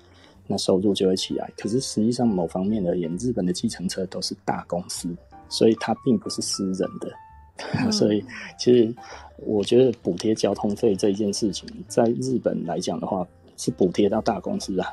[0.48, 1.52] 那收入就会起来。
[1.58, 5.10] 可是实际上某方面而言，日本的计程车都是大公司，
[5.50, 7.12] 所以它并不是私人的。
[7.86, 8.26] 嗯、所以，
[8.58, 8.92] 其实
[9.38, 14.88] 我觉得补贴交通费这一件事情，在日本来讲的话，是补贴到大公司啊，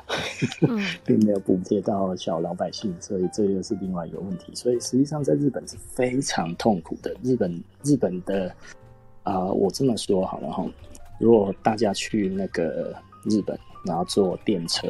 [0.61, 4.53] 嗯、 并没有补贴到小老百姓，所以这又是另外一个问题。
[4.55, 7.15] 所以实际上在日本是非常痛苦的。
[7.23, 8.47] 日本日本的
[9.23, 10.65] 啊、呃，我这么说好了哈，
[11.19, 14.87] 如果大家去那个日本，然后坐电车，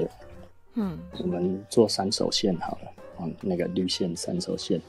[0.76, 2.91] 嗯，我们坐三手线好了，
[3.22, 4.80] 嗯，那个绿线三手线。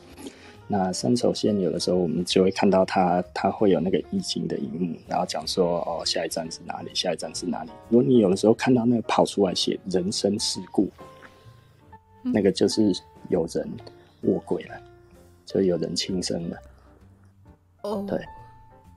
[0.75, 6.91] 那山手线有的时候我们就会看到它，它会有那个易经的荧幕，然后讲说哦，下一站是哪里？
[6.95, 7.71] 下一站是哪里？
[7.91, 10.89] 如果你有的时候看到那个跑出来写人生事故，
[12.25, 12.91] 嗯、那个就是
[13.29, 13.71] 有人
[14.23, 14.81] 卧轨了，
[15.45, 16.57] 就有人轻生了。
[17.83, 18.19] 哦，对。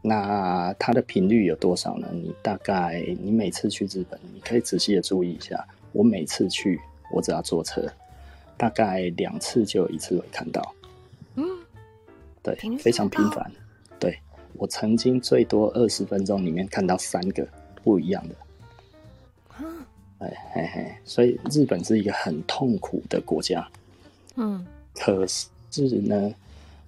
[0.02, 2.08] 那它的频率有多少呢？
[2.14, 5.68] 你大概你每次去日本，你可以仔细的注意一下。
[5.92, 6.80] 我每次去，
[7.12, 7.86] 我只要坐车，
[8.56, 10.75] 大概两次就有一次会看到。
[12.46, 13.52] 对，非常频繁。
[14.00, 14.16] 对，
[14.54, 17.48] 我曾经最多二十分钟里面看到三个
[17.84, 18.36] 不一样的。
[20.20, 23.68] 哎嘿嘿，所以日本是一个很痛苦的国家。
[24.36, 24.64] 嗯，
[24.94, 25.48] 可是
[26.02, 26.32] 呢，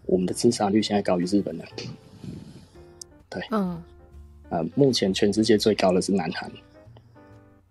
[0.06, 1.66] 我们的自杀率现在高于日本了。
[3.30, 3.82] 对，嗯，
[4.50, 6.52] 呃，目前全世界最高的是南韩。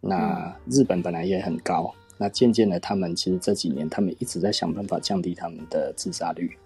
[0.01, 6.57] 那日本本来也很高，那渐渐的，他们其实这几年他们一直在想办法降低他们的自杀率。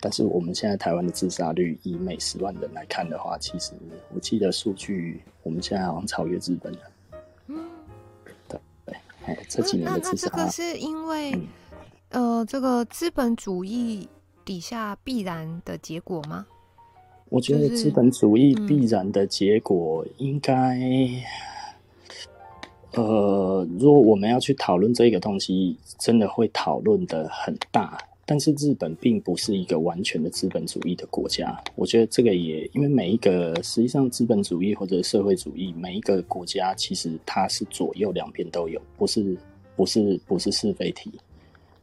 [0.00, 3.72] 但是我们现在台湾的自杀率，以每十万人来看的话，其实
[4.14, 6.78] 我记得数据，我们现在好像超越日本了。
[7.48, 7.58] 嗯，
[8.48, 8.94] 对对，
[9.26, 11.32] 哎，这几年的自杀，那那这个是因为，
[12.10, 14.08] 嗯、呃，这个资本主义
[14.44, 16.46] 底下必然的结果吗？
[17.28, 20.78] 我觉得资本主义必然的结果应该，
[22.94, 27.98] 嗯、呃，如果我们要去讨论这个东西，真的会讨论的很大。
[28.30, 39.36] 但是日本并不是一个完全的资本主义的国家，我觉得这个也因为每一个实际上资本主义或者社会主义每一个国家其实它是左右两边都有，不是
[39.74, 41.10] 不是不是是非题，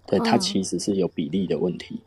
[0.06, 2.00] 对，它其实是有比例的问题，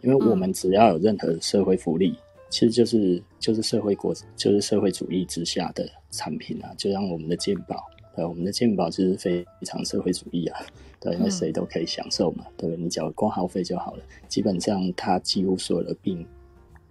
[0.00, 2.14] 因为我们只要有任何社会福利，
[2.50, 7.84] 其实就是就是社会国就是社会主义之下的产品啊，就像我们的健保，
[8.14, 10.60] 呃，我们的健保就是非常社会主义啊。
[11.00, 12.82] 对，因为谁都可以享受嘛，对不对？
[12.82, 14.02] 你缴挂号费就好了。
[14.26, 16.26] 基本上，它几乎所有的病，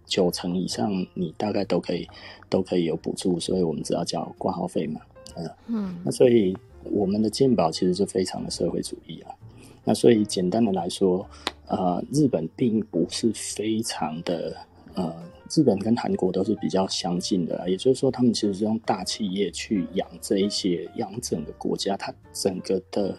[0.06, 2.08] 九成以上你大概都可以
[2.48, 5.02] 都可以有补助，所以我们只要缴挂号费嘛。
[5.36, 6.00] 嗯嗯。
[6.06, 6.56] 那所以
[6.86, 9.36] 我们的健保其实就非常的社会主义啊。
[9.84, 11.28] 那所以简单的来说，
[11.66, 14.56] 呃，日本并不是非常的
[14.94, 15.14] 呃，
[15.52, 23.14] 日本跟韩国都是比较相近的啊，也就是说，他们其实是用大企业去养这一些养整个国家，它整个的。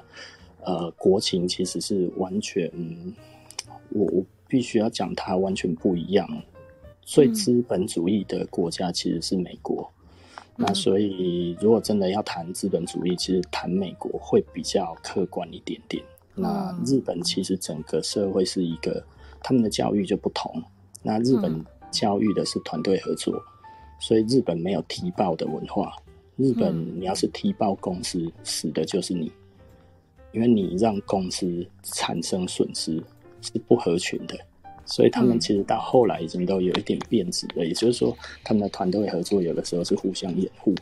[0.64, 3.14] 呃，国情其实是完全，嗯、
[3.90, 6.28] 我我必须要讲它完全不一样。
[7.02, 9.90] 最资本主义的国家其实是美国，
[10.56, 16.04] 嗯、那所以如果真的要谈资本主义，其实谈美国会比较客观一点点。
[16.36, 19.02] 嗯、那日本其实整个社会是一个，
[19.42, 20.62] 他们的教育就不同。
[21.02, 23.40] 那日本教育的是团队合作，
[24.00, 25.96] 所以日本没有踢爆的文化。
[26.36, 29.32] 日本你要是踢爆公司，死的就是你。
[30.32, 33.02] 因为你让公司产生损失
[33.40, 34.36] 是不合群的，
[34.84, 37.64] 所以他们其实到后来已经都有一点变质了。
[37.64, 40.74] 也就是说，他们的团队合作有的时候是互相掩护，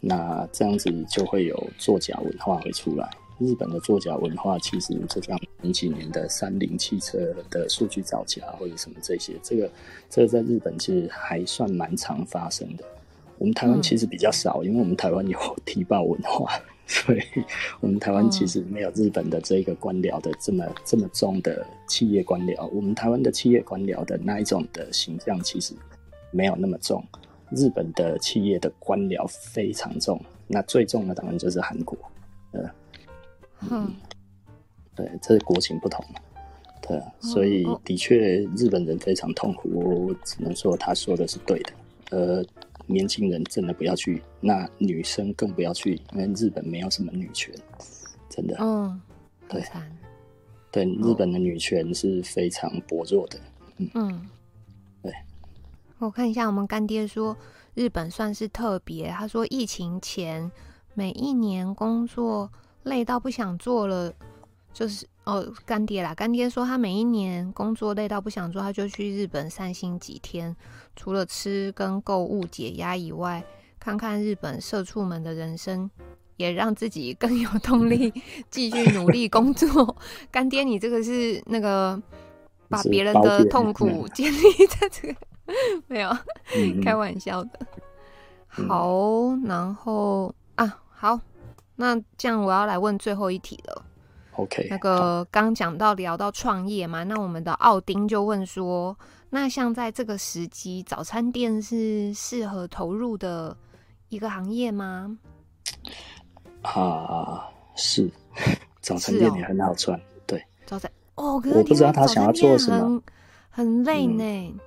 [0.00, 3.08] 那这样子就会有作假文化会出来。
[3.38, 7.18] 日本的作假文化其实就像前几年的三菱汽车
[7.50, 9.70] 的数据造假或者什么这些，这个
[10.08, 12.84] 这个在日本其实还算蛮常发生的。
[13.38, 16.50] 我们台湾其实比较少，因为我们台湾有 提报文化。
[16.88, 17.20] 所以，
[17.80, 22.64] 我们台湾其实没有日本的这个官僚的这么、哦、这么重的企业官僚。
[22.68, 25.74] 我们台湾的企业官僚的那一种的形象其实
[26.30, 27.04] 没有那么重。
[27.50, 31.96] 日本的企业的官僚非常重，那最重的当然就是韩国。
[32.52, 32.70] 呃
[33.70, 33.92] 嗯，
[34.94, 36.20] 对，这是国情不同嘛。
[36.82, 41.72] 对，所以的确日本人非常痛苦，我只能说他说的是对的。
[42.10, 42.44] 呃，
[42.86, 47.54] 年轻人真的不要去，那女生更不要去，因为日本没有什么女权，
[48.28, 48.56] 真的。
[48.58, 49.00] 嗯，
[49.48, 49.62] 对，
[50.70, 53.38] 对，日本的女权是非常薄弱的。
[53.78, 54.28] 嗯，嗯
[55.02, 55.12] 对。
[55.98, 57.36] 我看一下，我们干爹说
[57.74, 60.50] 日本算是特别，他说疫情前
[60.94, 62.50] 每一年工作
[62.84, 64.12] 累到不想做了，
[64.72, 65.06] 就是。
[65.26, 66.14] 哦，干爹啦！
[66.14, 70.54] 干爹说他每一年工作累到不想做，他就去日本散心几天，
[70.96, 73.44] 除了吃跟购物解压以外，
[73.78, 75.88] 看看日本社畜们的人生，
[76.36, 78.12] 也让自己更有动力
[78.50, 79.96] 继续努力工作。
[80.30, 82.00] 干爹，你这个是那个
[82.68, 85.14] 把别人的痛苦 建立在这个
[85.86, 86.10] 没有
[86.82, 87.60] 开玩笑的。
[88.48, 91.20] 好，然后啊，好，
[91.76, 93.84] 那这样我要来问最后一题了。
[94.32, 98.96] OK，那个刚讲到聊到创业嘛，那我们的奥丁就问说，
[99.28, 103.56] 那像在这个时机，早餐店是适合投入的
[104.08, 105.18] 一个行业吗？
[106.62, 108.10] 啊，是，
[108.80, 113.02] 早餐店也很好赚，哦、对，早餐哦，可是我不知道他想要做什么，
[113.50, 114.60] 很，很累呢、嗯。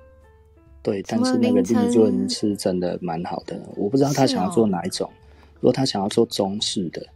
[0.82, 5.12] 对，但是那个利润是真的蛮好的，我不知道他想要做哪一种，哦、
[5.54, 7.06] 如果他想要做中式的。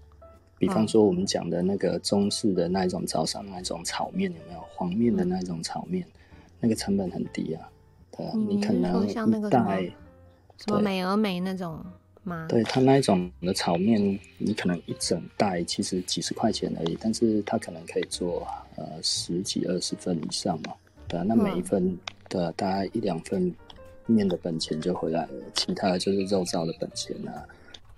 [0.57, 6.07] 比方说，我们讲的那个中式的那一种早上那一种炒面有没有黄面的那一种炒面？
[6.65, 7.69] 嗯、那个成本很低啊，
[8.17, 9.77] 对啊，嗯、你可能像那个什么
[10.57, 11.85] 什么美而美那种
[12.23, 12.47] 吗？
[12.49, 18.47] 对，它那一种的炒面，你可能一整袋其实几十块钱而已，但是它可能可以做
[18.77, 20.73] 呃十几二十份以上嘛，
[21.07, 21.99] 对啊，那每一份
[22.31, 23.55] 的、嗯、大概一两份
[24.07, 27.45] 面的本钱就回来了，其他的就是肉燥的本钱啊。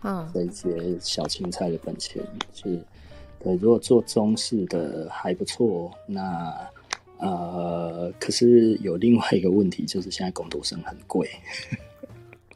[0.03, 2.23] 嗯，这一些小青菜的本钱
[2.55, 2.79] 是，
[3.43, 6.53] 对，如果做中式的还不错，那
[7.19, 11.29] 呃，可是有另外一个问题，就是现在工读生很贵。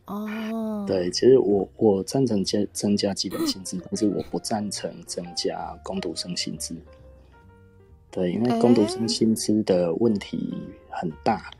[0.07, 6.75] 哦， 对，其实我我赞成加增加基本薪资，但是我不赞成增加工读生薪资。
[8.11, 10.53] 对，因为工读生薪资的问题
[10.91, 11.51] 很大。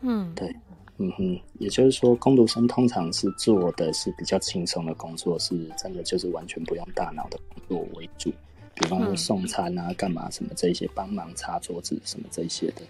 [0.00, 0.54] 嗯，对。
[0.98, 8.32] 嗯哼，也就是说，工读生通常是做的是比较轻松的工作，是真的就是完全不用大脑的工作为主，
[8.74, 12.82] 比方说送餐啊、干嘛什么这些，帮忙擦桌子什么这些的。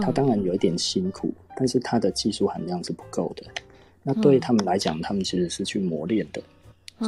[0.00, 3.44] 他当然有一点辛苦，但是他的技术含量是不够的。
[4.02, 6.42] 那对于他们来讲，他们其实是去磨练的，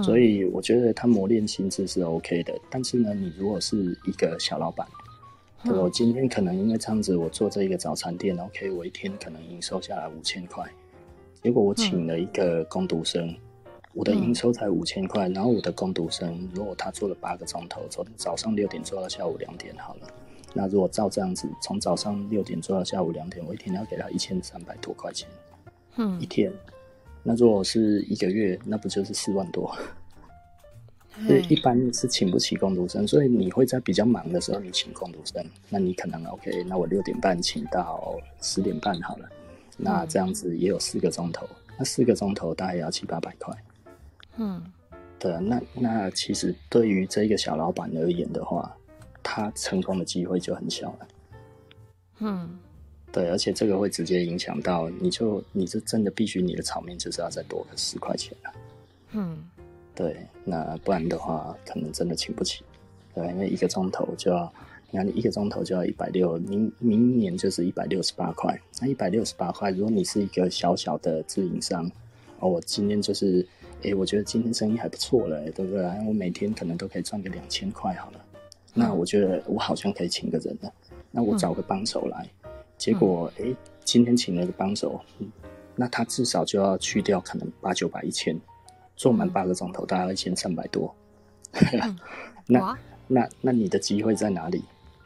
[0.02, 2.52] 所以我觉得他磨练薪资是 OK 的。
[2.70, 4.86] 但是呢，你如果是一个小老板，
[5.64, 10.64] 对，我今天可能因为这样子，我做这一个早餐店，OK，我一天可能营收下来五千块，
[11.42, 13.34] 结果我请了一个工读生，
[13.94, 20.06] 我的营收才五千块，然后我的工读生如果他做了八个钟头，从早上六点做到下午两点好了，
[20.54, 25.28] 那如果照这样子，从早上六点做到下午两点，我一天要给他一千三百多块钱，
[25.96, 26.52] 嗯，一天，
[27.22, 29.74] 那如果是一个月，那不就是四万多？
[31.26, 39.28] 所以一般是请不起工读生，所以你会在比较忙的时候你请工读生，那你可能 OK，那我六点半请到十点半好了，
[39.76, 41.44] 那这样子也有四个钟头，
[41.76, 43.52] 那四个钟头大概要七八百块。
[44.38, 44.62] 嗯，
[45.18, 48.74] 对，那那其实对于这个小老板而言的话，
[49.22, 51.08] 他成功的机会就很小了。
[52.20, 52.58] 嗯，
[53.12, 58.52] 对，而且这个会直接影响到你就你就真的必须你的炒面就是要再多个十块钱了。
[59.12, 59.44] 嗯。
[59.94, 62.62] 对，那不然的话，可能真的请不起。
[63.12, 64.52] 对，因为一个钟头就要，
[64.92, 68.56] 你看你一个钟头就要一百六，明明年就是一百六十八块。
[68.80, 71.90] 那一百六十八块，如果你是一个小小的自营商，
[72.38, 73.44] 哦，我今天就是，
[73.82, 75.82] 哎，我觉得今天生意还不错了，对不对？
[76.06, 78.24] 我每天可能都可以赚个两千块好了。
[78.74, 80.72] 那我觉得我好像可以请个人了。
[81.10, 82.28] 那我找个帮手来，
[82.76, 85.00] 结果，哎，今天请了个帮手，
[85.74, 88.38] 那他至少就要去掉可能八九百一千。
[88.96, 90.92] 做满八个钟头，大概一千三百多。
[91.52, 91.96] 嗯、
[92.46, 94.64] 那那那你的机会在哪里？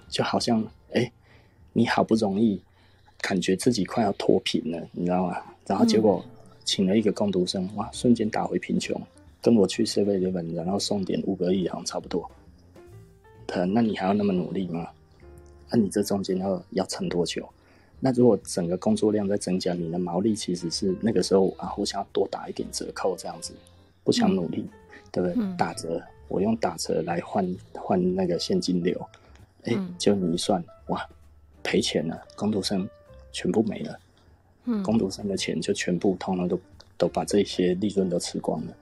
[0.08, 0.62] 就好像
[0.92, 1.12] 哎、欸，
[1.74, 2.62] 你好不容易
[3.20, 5.36] 感觉自己快要脱贫了，你知道吗？
[5.66, 6.24] 然后结果
[6.64, 9.00] 请了一个工读生，哇，瞬间打回贫穷，
[9.40, 12.30] 跟我去 7-Eleven，然后送点五个亿，好像差不多。
[13.68, 14.88] 那你还要那么努力吗？
[15.70, 17.48] 那你这中间要要撑多久？
[18.00, 23.52] 那如果整个工作量在增加，你的毛利其实是那个时候啊，我想要多打一点折扣这样子。
[24.04, 25.34] 不想努力，嗯、对不对？
[25.38, 29.00] 嗯、打折，我用打折来换换那个现金流，
[29.64, 31.08] 哎、嗯，就你一算，哇，
[31.62, 32.88] 赔钱了，工读生
[33.30, 33.96] 全部没了，
[34.64, 36.60] 嗯，工读生的钱就全部通通都
[36.96, 38.76] 都把这些利润都吃光了，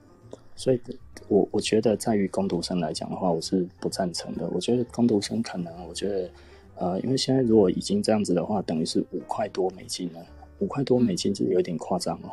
[0.54, 0.80] 所以
[1.28, 4.48] 我我觉得在于工读生来讲的话，我是不赞成的。
[4.50, 6.30] 我觉得工读生可能，我觉得
[6.76, 10.20] 呃，因为现在如果已经这样子的话，等于是五块多美金了，
[10.58, 12.32] 五块多美金是有点夸张哦。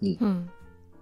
[0.00, 0.48] 嗯嗯。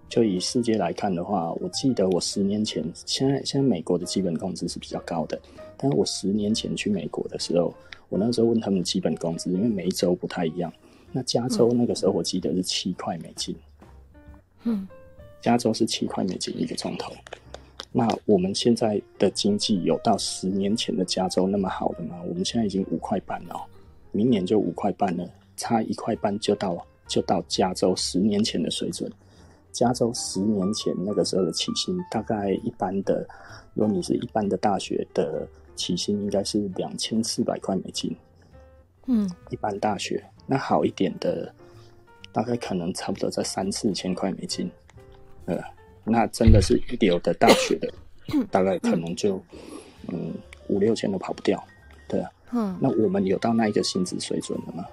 [0.07, 5.39] 就以世界来看的话，我记得我十年前，现在现在美国的基本工资是比较高的，
[5.77, 7.73] 但是我十年前去美国的时候，
[8.09, 10.71] 我那时候问他们基本工资，因为每一周不太一样。
[11.11, 13.55] 那加州那个时候我记得是七块美金，
[14.63, 14.87] 嗯，
[15.41, 17.13] 加州是七块美金一个钟头。
[17.91, 22.21] 那我们现在的经济有到十年前的加州那么好的吗？
[22.27, 23.65] 我们现在已经五块半了，
[24.11, 29.11] 明年就五块半了，差一块半就到就到加州十年前的水准。
[29.73, 33.27] 加州十年前那个时候的起薪，大概一般的，
[33.73, 38.15] 如果你是一般的大学的起薪，应该是两千四百块美金。
[39.07, 41.53] 嗯，一般大学那好一点的，
[42.31, 44.69] 大概可能差不多在三四千块美金。
[45.45, 45.57] 呃，
[46.03, 47.91] 那真的是一流的大学的，
[48.51, 49.41] 大概可能就
[50.07, 50.33] 嗯
[50.67, 51.63] 五六千都跑不掉。
[52.07, 54.85] 对啊，嗯，那我们有到那一个薪资水准了吗？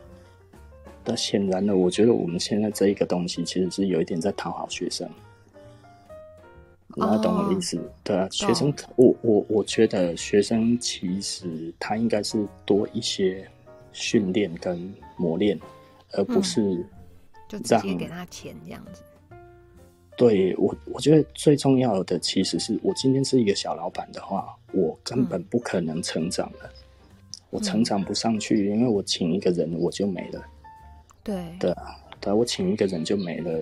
[1.05, 5.09] 那显然呢，我觉得我们现在这一个东西其实是有一点在讨好学生，
[6.95, 7.81] 你要懂我的意思？
[8.05, 13.49] 对啊，学生，我我我觉得学生其实他应该是多一些
[13.93, 15.59] 训练跟磨练，
[16.13, 16.87] 而不是
[17.49, 19.03] 就直接给他钱这样子。
[20.17, 26.71] 对我，我觉得最重要的其实是我今天是一个小老板的话，我根本不可能成长了，
[27.51, 30.45] 我成长不上去，因为我请一个人我就没了。
[31.23, 33.61] 对对啊，对啊，我请一个人就没了。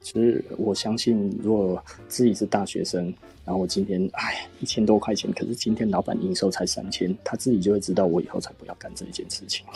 [0.00, 3.12] 其实我相信，如果自己是大学生，
[3.44, 9.66] 然后我今天哎一千多块钱，可是今天老板营收才三千，他自己就会知道我以后才不要干这一件事情。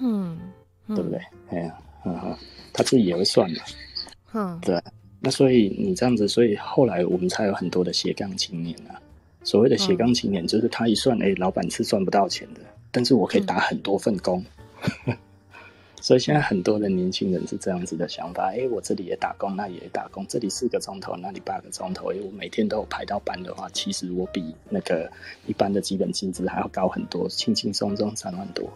[0.00, 0.38] 嗯，
[0.88, 1.20] 嗯对不对？
[1.50, 2.36] 哎呀，嗯哼，
[2.72, 3.62] 他自己也会算嘛。
[4.32, 4.82] 嗯，对。
[5.20, 9.00] 那所以你这样子，所以后来我们才有很多的斜杠青年啊。
[9.42, 12.60] 所谓的斜杠青年，就是他一算，哎，老板是赚不到钱的，
[12.90, 14.44] 但是我可以打很多份工。
[15.06, 15.16] 嗯
[16.02, 25.12] 所以现在很多的年轻人是这样子的想法，哎、欸，我这里也打工，那里也打工，这里四个钟头，那里八个钟头，哎、欸，我每天都有排到班的话，其实我比那个
[25.46, 28.66] 一般的基本薪资还要高很多，轻轻松松三万多，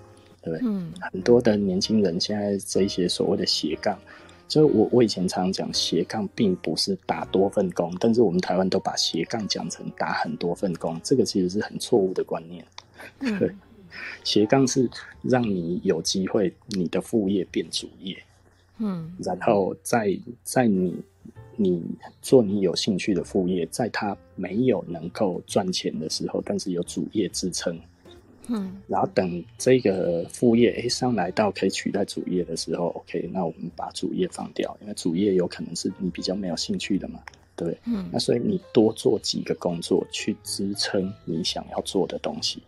[0.45, 0.69] 对不对？
[0.69, 3.99] 嗯，很多的年轻人现在这一些所谓的斜杠，
[4.47, 12.65] 就我我以前常讲斜杠并不是打多份工，但是我们台湾都把斜杠讲成打很多份工，这个其实是很错误的观念，
[14.23, 14.91] 斜杠是
[15.23, 18.17] 让你有机会，你的副业变主业，
[18.79, 20.95] 嗯，然后在在你
[21.57, 21.83] 你
[22.21, 27.79] 做你有兴趣的副业，在他没有能够赚钱的时候，但是有主业支撑，
[28.49, 37.21] 嗯，然后等这个副业诶上来到可以取代主业的时候，OK，那我们把主业放掉，因为主业有可能是你比较没有兴趣的嘛，
[37.57, 42.63] 对，嗯，那所以你多做几个工作去支撑你想要做的东西。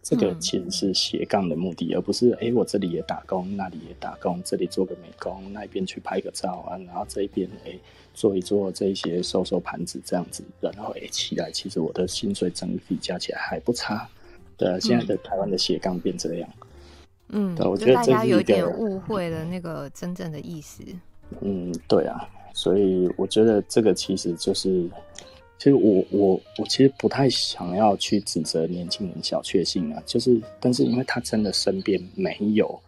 [0.00, 7.72] 这个其实是斜杠的目的，嗯、而不是哎，我这里也打工，那里也打工，这里做个美工，那边去拍个照啊，然后这一边哎
[8.14, 14.08] 做一做这一些收收盘子这样子，然后哎起来，其实我的薪水整体加起来还不差。
[14.58, 16.48] 对啊，现在的台湾的斜杠变这样。
[17.30, 20.82] 嗯，对，我觉得大家有点误会了那个真正的意思。
[21.40, 24.86] 嗯，对啊，所以我觉得这个其实就是。
[25.60, 32.80] 其实我我我其实不太想要去指责年轻人小确幸啊，就是但是因为他真的身边没有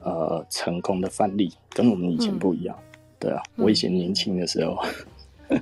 [0.00, 4.80] 呃成功的范例，跟我们以前不一样，嗯、对啊，我以前年轻的时候，
[5.50, 5.60] 嗯、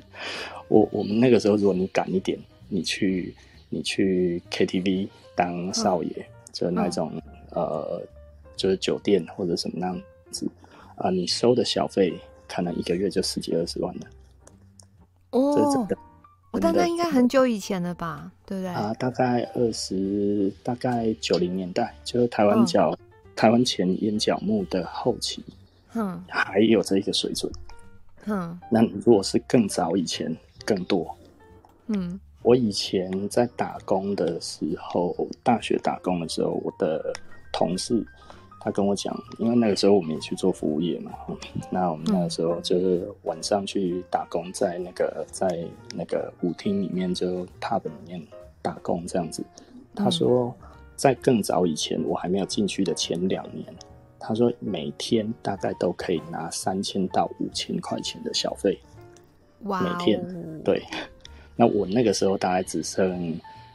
[0.69, 2.39] 我我们那个时候如果你敢一点，
[2.69, 3.35] 你去
[3.71, 8.03] 你去 KTV 当少爷，嗯、就那种、嗯、呃
[8.57, 10.51] 就是酒店或者什么那样子
[10.97, 12.19] 啊、呃，你收的小费
[12.49, 14.07] 可能一个月就十几二十万了，
[15.31, 15.97] 哦，这是真的。
[16.59, 18.73] 但那应该很久以前了吧，对不对？
[18.73, 22.99] 啊，大概二十，大概九零年代，就是台湾角，嗯、
[23.37, 25.45] 台湾前眼角木的后期，
[25.93, 27.53] 嗯，还有这一个水准，
[28.25, 28.59] 嗯。
[28.71, 30.35] 那如果是更早以前，
[30.65, 31.15] 更多，
[31.89, 32.19] 嗯。
[32.47, 35.13] 我以前在打工的时候，
[35.43, 37.13] 大学打工的时候，我的
[37.53, 38.07] 同事。
[38.61, 41.11] 他跟我讲，因为那个时候我们也去做服务业嘛，
[41.71, 48.25] 那我们那个时候就是晚上去打工，在那个在那个舞厅里面就 pub 里面
[48.63, 49.45] 打工这样子。
[49.95, 50.55] 他说，
[50.95, 53.67] 在更早以前，我还没有进去的前两年，
[54.21, 58.79] 他说每天大概都可以拿三千到五千块钱的小费，
[59.65, 60.81] 哇，每天对。
[61.57, 63.35] 那我那个时候大概只剩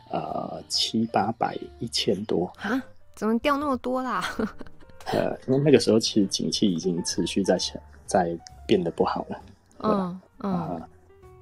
[0.10, 2.82] 呃七八百一千多啊，
[3.16, 4.24] 怎么掉那么多啦？
[5.12, 7.58] 呃，因为那个时候其实景气已经持续在
[8.06, 8.38] 在
[8.68, 9.41] 变得不好了。
[9.80, 10.82] 嗯嗯，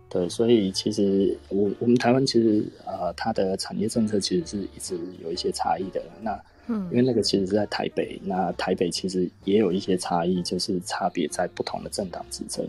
[0.10, 6.02] 对，所以其实我我们台湾其实呃，它的产业政策其实是一直有一些差异的。
[6.22, 12.66] 那嗯，因为那个其实是在台北，那台北其实也有一些差异，就是差别在不同的政党执政。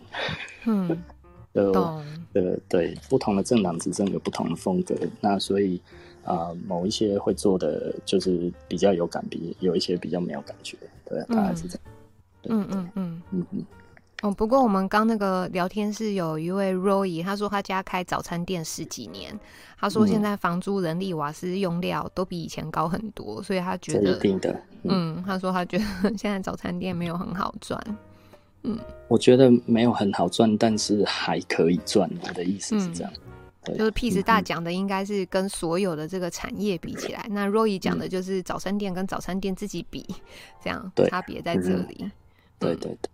[0.64, 0.88] 嗯，
[1.52, 2.04] 呃懂
[2.34, 4.94] 呃，对，不同的政党执政有不同的风格。
[5.20, 5.80] 那所以
[6.22, 10.76] 啊、呃，某一些会做的就是比较有感，比有一些比较没有感觉。
[11.04, 11.94] 对，大概是这样。
[12.44, 13.64] 嗯嗯嗯嗯嗯。
[14.22, 19.38] 哦，不过我们刚那个聊天室有一位 Roy，他说他家开早餐店十几年，
[19.78, 24.52] 他说现在房租、人力、瓦斯用料都比以前高很多，所以他觉得，一定的，
[24.82, 25.84] 嗯，嗯，他说他觉得
[26.18, 27.82] 现在早餐店没有很好赚，
[28.62, 28.78] 嗯，
[29.08, 33.12] 我觉得没有很好赚，但是还可以赚，我的意思是这样，
[33.64, 40.06] 嗯、就是 Peace 大讲的应该是跟所有的这个产业比起来，嗯、那 Roy 讲的就是早餐店跟早餐店自己比，
[40.62, 42.12] 这样差别在这里，嗯、
[42.58, 43.10] 对对对。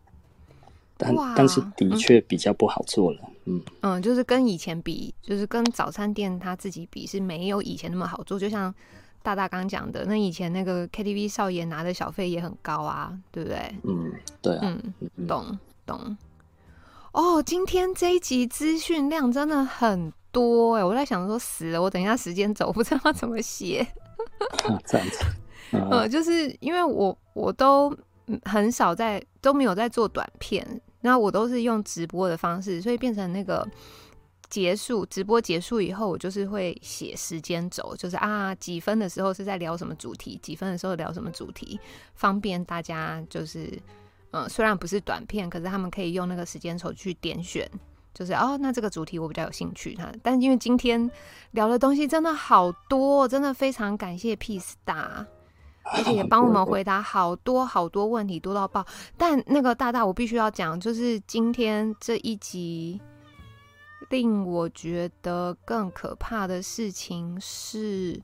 [0.99, 3.61] 但但是的确比较不好做了，嗯。
[3.83, 8.39] 嗯，就是跟以前比，就是跟早餐店他自己比是没有以前那么好做。
[8.39, 8.75] 就像
[9.27, 13.75] 大大刚讲的，那以前那个 KTV 少爷拿的小费也很高啊，对不对？
[13.83, 16.17] 嗯，对啊，嗯，懂懂。
[17.11, 23.85] 哦，今天这一集资讯量真的很多哎，我在想说死了，我等一下时间走，不知道怎么写。
[24.87, 25.25] 这样子，
[25.91, 27.93] 呃， 就是因为我我都
[28.45, 30.81] 很少在都没有在做短片。
[31.01, 33.67] 那我都是用直播的方式，所以变成那个
[34.49, 41.79] 结束直播结束以后，我就是会写时间轴，就是啊几分的时候是在聊什么主题，几分的时候聊什么主题，
[42.15, 43.79] 方便大家就是
[44.31, 47.69] 嗯，虽然不是短片，可是他们可以用那个时间轴去点选，
[48.15, 50.13] 就是哦，那这个主题我比较有兴趣哈。
[50.23, 51.11] 但因为今天
[51.53, 55.27] 聊的东西真的好多，真的非常感谢 Peace 大。
[55.95, 58.85] 而且也帮我们回答好多好多问题，多到爆。
[59.17, 63.01] 但那个大大，我必须要讲，就是今天这一集
[64.11, 68.21] 令我觉得更可怕的事情是，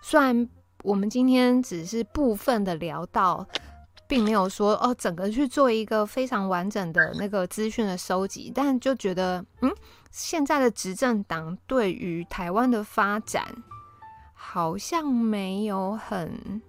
[0.00, 0.48] 虽然
[0.82, 3.46] 我们今天只是部分的聊到，
[4.06, 9.72] 并没有说哦整个去做一个非常完整的那个资讯的收集，但就觉得嗯，
[10.10, 13.44] 现在的执政党对于台湾的发展
[14.32, 16.60] 好像没有很。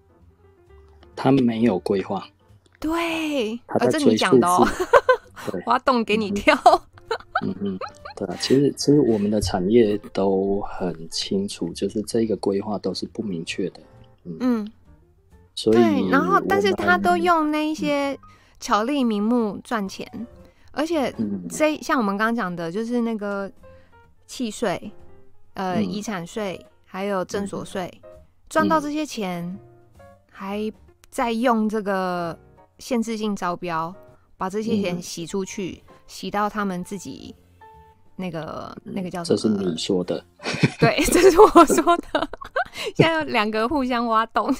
[1.15, 2.25] 他没有规划，
[2.79, 4.67] 对，啊，这你讲的哦，
[5.67, 6.57] 挖洞给你跳。
[7.43, 7.79] 嗯嗯，
[8.25, 13.79] 对啊，其实其实我们的产业都很清楚，就是这个规划都是不明确的。
[14.25, 14.71] 嗯，嗯。
[15.55, 18.17] 所以对，然后但是他都用那一些
[18.59, 20.27] 巧立名目赚钱，嗯、
[20.71, 21.13] 而且
[21.49, 23.51] 这像我们刚刚讲的，就是那个
[24.25, 24.91] 契税、
[25.53, 28.01] 呃，遗、嗯、产税还有证所税，
[28.49, 29.59] 赚、嗯、到这些钱
[30.31, 30.71] 还。
[31.13, 32.35] 在用这个
[32.79, 33.93] 限制性招标，
[34.35, 37.35] 把这些钱洗出去，嗯、洗到他们自己
[38.15, 39.37] 那个那个叫什么？
[39.37, 40.23] 这是你说的，
[40.79, 42.29] 对，这是我说的。
[42.95, 44.53] 现在有两个互相挖洞，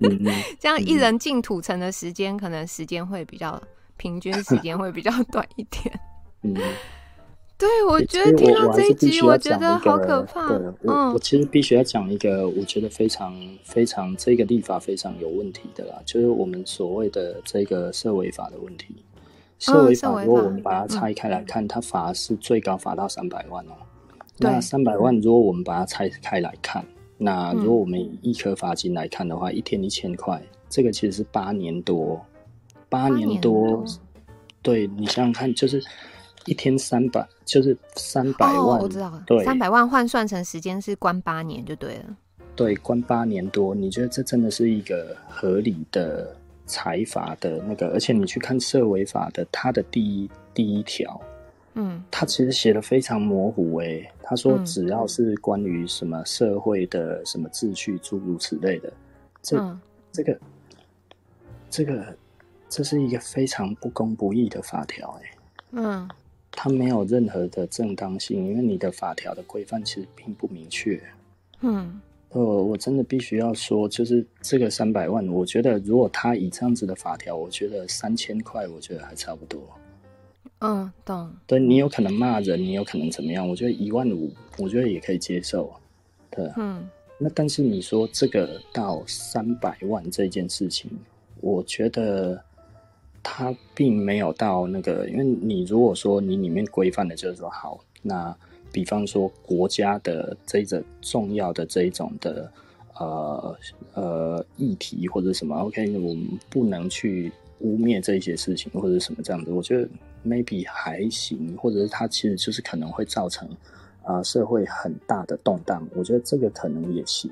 [0.00, 0.18] 嗯、
[0.58, 3.60] 这样一人进土城的时间，可能时间会比较
[3.96, 6.00] 平均，时间会比较短一点。
[6.42, 6.54] 嗯。
[7.58, 10.46] 对，我觉得听到这一集，我觉得好可怕。
[10.46, 13.34] 对，我、嗯、我其实必须要讲一个，我觉得非常
[13.64, 18.94] 非常这个立法非常有问题的啦，就是我们所谓的这个社会法的问题。
[19.58, 23.72] 社维法，如果我们把它拆开来看，嗯、它罚是最高罚到三百万哦。
[24.38, 26.84] 对那三百万，如果我们把它拆开来看，
[27.16, 32.20] 那如果我们以一颗罚金来看的话，嗯、一天一千块，这个其实是八年多，
[32.88, 33.84] 八年多。
[34.62, 35.82] 对，你想想看，就是。
[36.46, 38.78] 一天三百，就是三百万。
[38.78, 39.22] 哦，我知道了。
[39.26, 42.16] 对，三百万换算成时间是关八年就对了。
[42.56, 46.34] 对，关八年多，你觉得这真的是一个合理的
[46.68, 47.88] 裁罚的那个？
[47.88, 51.20] 而且你去看社维法的，它的第一第一条，
[51.74, 53.74] 嗯，它其实写的非常模糊。
[53.78, 58.92] 哎，他说只要是关于什么社会的什么秩序诸如此类的，
[59.42, 59.80] 这、嗯、
[60.12, 60.38] 这个
[61.68, 62.16] 这个
[62.68, 65.18] 这是一个非常不公不义的法条。
[65.20, 65.30] 哎，
[65.72, 66.08] 嗯。
[66.60, 71.00] 它没有任何的正当性，因为你的法条的规范其实并不明确。
[71.60, 72.00] 嗯，
[72.30, 79.60] 呃，我真的必须要说，就是这个三百万，我觉得如果他以这样子的法条，我觉得三千块，我觉得还差不多。
[80.60, 81.30] 嗯，懂。
[81.46, 83.48] 对，你有可能骂人，你有可能怎么样？
[83.48, 85.72] 我觉得一万五，我觉得也可以接受。
[86.30, 86.88] 对，嗯。
[87.18, 90.90] 那但是你说这个到三百万这件事情，
[91.40, 92.42] 我觉得。
[93.20, 98.34] 他并没有到那个，因为你如果说你里面规范的就是说好，那
[98.72, 102.50] 比方说国家的这一种重要的这一种的
[102.98, 103.56] 呃
[103.94, 107.30] 呃议题或者什么，OK，我们不能去
[107.60, 109.88] 污蔑这一些事情或者什么这样子，我觉得
[110.26, 113.48] maybe 还行，或者是它其实就是可能会造成
[114.02, 117.30] 啊、呃、社会很大的动荡，我觉得这个可能也行。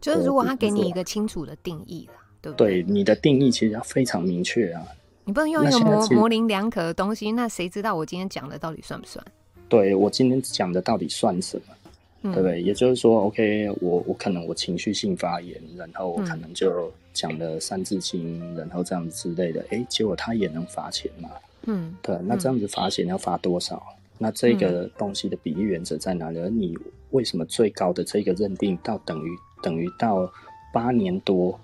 [0.00, 2.82] 就是如果他给你一个清楚的定义了，对不对？
[2.82, 4.82] 对，你的定义其实要非常明确啊。
[5.24, 9.22] 你不能用一个模模棱两可的东西，那谁知道我今天讲的到底算不算？
[9.70, 11.74] 对，我今天讲的到底算什么？
[12.22, 12.60] 嗯、对不对？
[12.60, 21.30] 也就是说，OK，我我可能我情绪性发言，然后我可能就讲了三字经，嗯、然后这样子之类的，哎，结果他也能罚钱嘛？
[21.62, 23.76] 嗯，对，那这样子罚钱要罚多少？
[23.76, 26.38] 嗯、那这个东西的比例原则在哪里？
[26.40, 26.76] 而你
[27.10, 29.30] 为什么最高的这个认定到等于
[29.62, 30.30] 等于到
[30.74, 31.58] 八年多？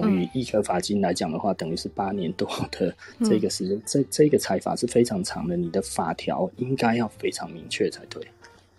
[0.00, 2.94] 等于易科罚金来讲的话，等于是八年多的
[3.24, 5.56] 这个时间，嗯、这这个裁罚是非常长的。
[5.56, 8.22] 你的法条应该要非常明确才对。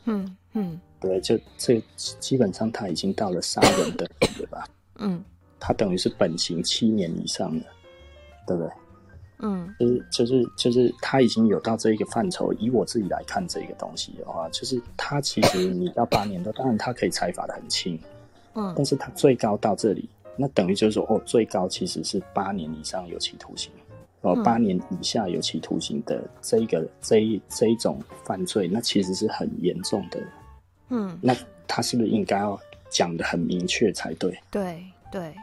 [0.06, 4.64] 嗯嗯，对，就这基本上他已经到了杀人的对吧？
[5.00, 5.24] 嗯，
[5.60, 7.66] 他等于是本刑七年以上的，
[8.46, 8.72] 对不对？
[9.40, 12.54] 嗯，就是就是就是他已经有到这一个范畴。
[12.54, 18.00] 以我自己来看这个东西的话，就是他其实你到八年多，当然他可以裁罚的很轻，
[18.54, 20.10] 嗯，但是他最高到这里。
[20.38, 23.72] 那等于就是说，哦，最高其实是八年以上有期徒刑，
[24.22, 30.20] 哦，八年以下有期徒刑的这一个这一这一种犯罪，那其实是很严重的。
[30.90, 31.36] 嗯，那
[31.68, 32.60] 他是不是应该要
[32.90, 34.38] 讲的很明确才对？
[34.52, 35.34] 对对。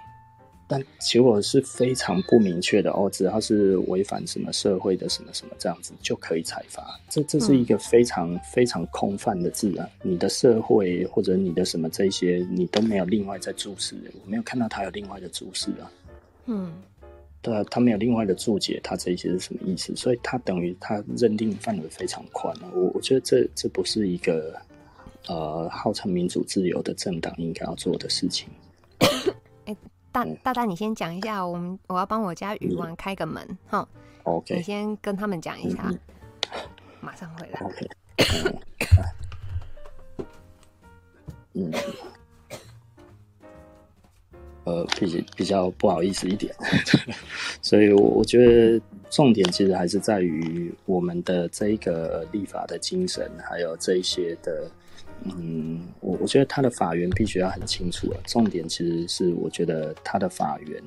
[0.74, 9.88] 但结果是非常不明确的哦，只要是违反什么社会的什么什么这样子就可以采罚，这这是一个非常非常空泛的字啊！
[10.02, 15.88] 你的社会或者你的什么这些，你都没有另外在注释，我没有看到他有另外的注释啊。
[16.46, 16.72] 嗯，
[17.40, 19.94] 对啊，他没有另外的注解，他这些是什么意思？
[19.94, 22.66] 所以他等于他认定范围非常宽啊！
[22.74, 24.60] 我我觉得这这不是一个
[25.28, 28.48] 呃号称民主自由的政党应该要做的事情。
[30.14, 33.88] 大大大，你先讲一下，我们我要帮我家鱼丸开个门，哈。
[34.22, 34.54] OK。
[34.54, 35.92] 你先跟他们讲一下，
[37.00, 37.60] 马上回来。
[37.60, 37.88] OK。
[41.54, 41.72] 嗯。
[44.62, 46.54] 呃，比比较不好意思一点，
[47.60, 48.80] 所以我我觉得
[49.10, 54.70] 重点其实还是在于我们的这一个立法的精神，还有这一些的。
[55.24, 58.20] 嗯，我我觉得他的法源必须要很清楚了。
[58.26, 60.82] 重点其实是，我觉得他的法源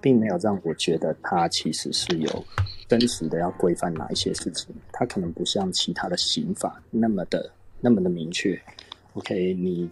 [0.00, 2.44] 并没有让我觉得他其实是有
[2.88, 4.72] 真实的要规范哪一些事情。
[4.92, 7.50] 他可能不像其他的刑法那么的
[7.80, 8.56] 那么的明确。
[9.14, 9.90] OK，你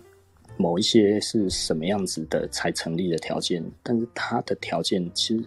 [0.57, 5.45] 某一些是什么样子的才成立的条件，但是他的条件其实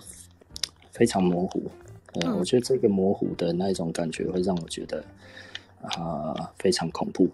[0.92, 1.64] 非常模糊。
[2.22, 5.04] 嗯，我觉得这个模糊的那一种感觉会让我觉得
[5.82, 7.30] 啊，呃，非常恐怖。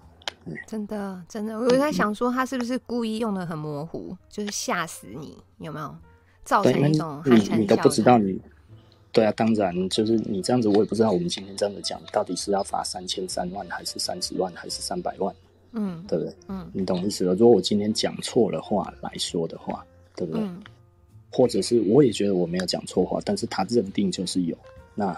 [0.67, 5.95] 真的，真的，我在想说，他是不是故意用的很模糊，嗯、就是吓死你，有没有
[6.43, 7.61] 造成一种寒蝉效应？
[7.61, 8.39] 你都不知道你，
[9.11, 15.35] 对啊，当然就是你这样子，我也不知道我们今天这样子讲，到底是要罚三千三万，还是三十万，还是三百万？
[15.71, 16.33] 嗯，对不对？
[16.47, 17.33] 嗯，你懂意思了。
[17.33, 19.85] 如果我今天讲错了话来说的话，
[20.15, 20.41] 对不对？
[20.41, 20.61] 嗯、
[21.31, 24.57] 或者是我也觉得我没有讲错话，但是他认定就是有
[24.95, 25.17] 那。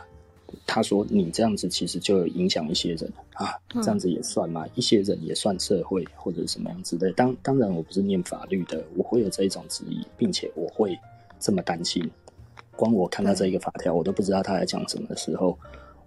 [0.66, 4.66] 他说：“你这样子其实就有影响一些人啊，这样子也算吗？
[4.76, 7.12] 一些人也算社会或者什么样子的？
[7.14, 10.98] 当当然，我不是念法律的，我会有这一种质疑，并且我会
[11.40, 12.10] 这么担心。
[12.76, 15.58] 光我看到这一个法条，我都不知道他在讲什么的时候，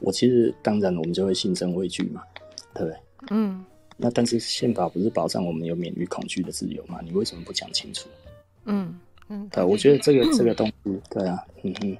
[0.00, 2.22] 我其实当然我们就会心生畏惧嘛，
[2.74, 2.98] 对不对？
[3.30, 3.64] 嗯。
[3.96, 7.00] 那但是宪法不是保障我们有免于恐惧的自由吗？
[7.04, 8.08] 你为什么不讲清楚？
[8.64, 8.98] 嗯
[9.28, 11.96] 嗯，对，我觉得这个这个东西，对啊，嗯哼。”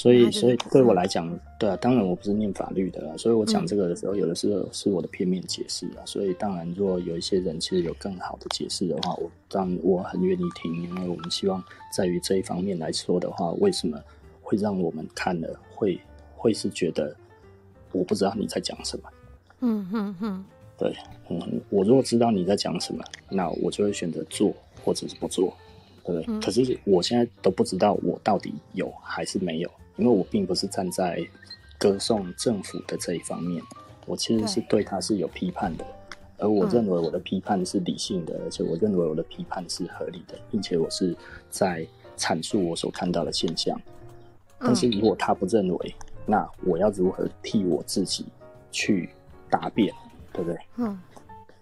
[0.00, 6.06] 所以，所以对我来讲，对啊，当然我不是念法律的啦，所以我讲这个的时候，有的时候是我的片面解释啊。
[6.06, 11.60] 所以，当然，如果有一些人其实有更好的解释的话，我当然我很愿意听，因为我们希望
[11.92, 14.00] 在于这一方面来说的话，为什么
[14.40, 16.00] 会让我们看了会
[16.36, 17.12] 会是觉得
[17.90, 19.10] 我不知道你在讲什么？
[19.62, 20.44] 嗯嗯嗯，
[20.78, 20.96] 对，
[21.28, 24.54] 嗯，我如果知道你在讲什么，那我就会选择做
[24.84, 25.52] 或者是不做，
[26.04, 26.24] 对不对？
[26.28, 29.68] 嗯，可是我现在都不知道我到底有还是没有。
[29.98, 31.22] 因为我并不是站在
[31.76, 33.62] 歌颂政府的这一方面，
[34.06, 35.84] 我其实是对他是有批判的，
[36.38, 41.14] 而我认为我的批判是理性的，而且我认为我的批判是合理的，并且我是
[41.50, 43.78] 在阐述我所看到的现象。
[44.60, 45.94] 但是如果他不认为，
[46.26, 48.24] 那我要如何替我自己
[48.70, 49.10] 去
[49.50, 49.92] 答辩，
[50.32, 50.58] 对不对？
[50.76, 51.00] 嗯，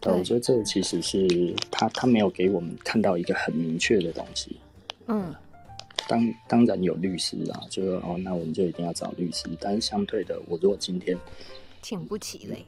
[0.01, 4.61] 呃，我觉得这个其实是他他没有给我们看到一个很明确的东西。
[5.09, 5.35] 嗯。
[6.09, 9.49] 当当然有律师啊，就哦，那我们就一定要找律师。
[9.61, 11.19] 但是相对的，我如果今天
[11.83, 12.65] 请不起嘞，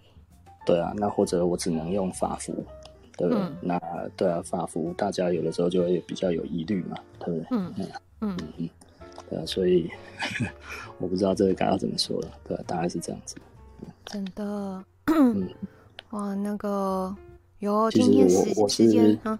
[0.66, 2.52] 对啊，那或者我只能用法服，
[3.16, 3.42] 对不对？
[3.42, 3.78] 嗯、那
[4.16, 7.46] 对啊，法服大家有的时候就会比较有疑虑嘛，对不对？
[7.50, 7.86] 嗯嗯
[8.20, 8.68] 嗯嗯。
[9.30, 9.88] 对啊，所以
[10.98, 13.36] 我不知道这个该要怎么说了，对啊，大概是这样子。
[14.06, 15.48] 真的，嗯，
[16.10, 17.14] 哇，那个
[17.60, 19.38] 有今天时我我是时间，嗯，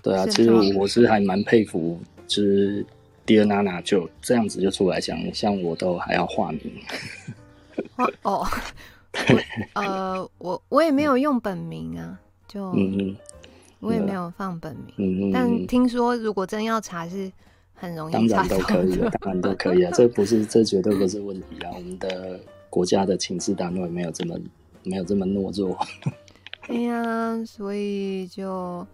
[0.00, 1.98] 对啊，其实我是还蛮佩服，
[2.28, 2.86] 就是。
[3.24, 6.60] Dear Nana 就这样子就出来讲，像我都还要化名。
[8.22, 8.46] 哦，
[9.12, 9.44] 对，
[9.74, 12.18] 呃，我我也没有用本名啊，
[12.48, 13.16] 就，嗯，
[13.80, 14.94] 我也没有放本名。
[14.96, 15.32] 嗯嗯。
[15.32, 17.30] 但听说如果真要查，是
[17.74, 18.42] 很容易查。
[18.42, 21.70] 当然都可以，当然都可以啊，这不是，这绝对不是问题啊。
[21.74, 24.36] 我们的国家的情治单位没有这么
[24.82, 25.78] 没有这么懦弱。
[26.68, 28.86] 哎呀，所以就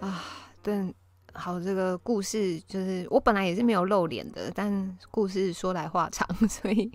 [0.00, 0.24] 啊，
[0.62, 0.94] 对。
[1.32, 6.90] 好，这个故事就是我本来也是没有露脸的，但故事说来话长， 所以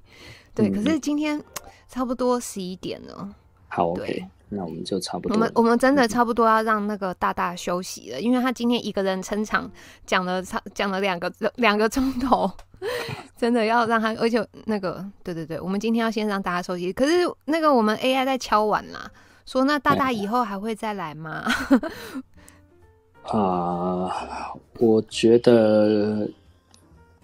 [0.53, 0.70] 对。
[0.70, 1.41] 嗯、可是今天
[1.88, 3.30] 差不多十一点了，
[3.68, 5.36] 好，OK，那我们就差不多。
[5.36, 9.70] 我们我们真的差不多要让那个大大休息了，因为他今天一个人撑场
[10.06, 12.52] 讲了差讲了两个两个钟头，
[13.38, 16.91] 真的要让他，而且那个对对对，我们今天要先让大家休息。
[16.91, 19.10] 可是那个我们 AI 在敲碗啦，
[19.45, 21.44] 说那大大以后还会再来吗？
[23.27, 26.30] 啊、uh，我觉得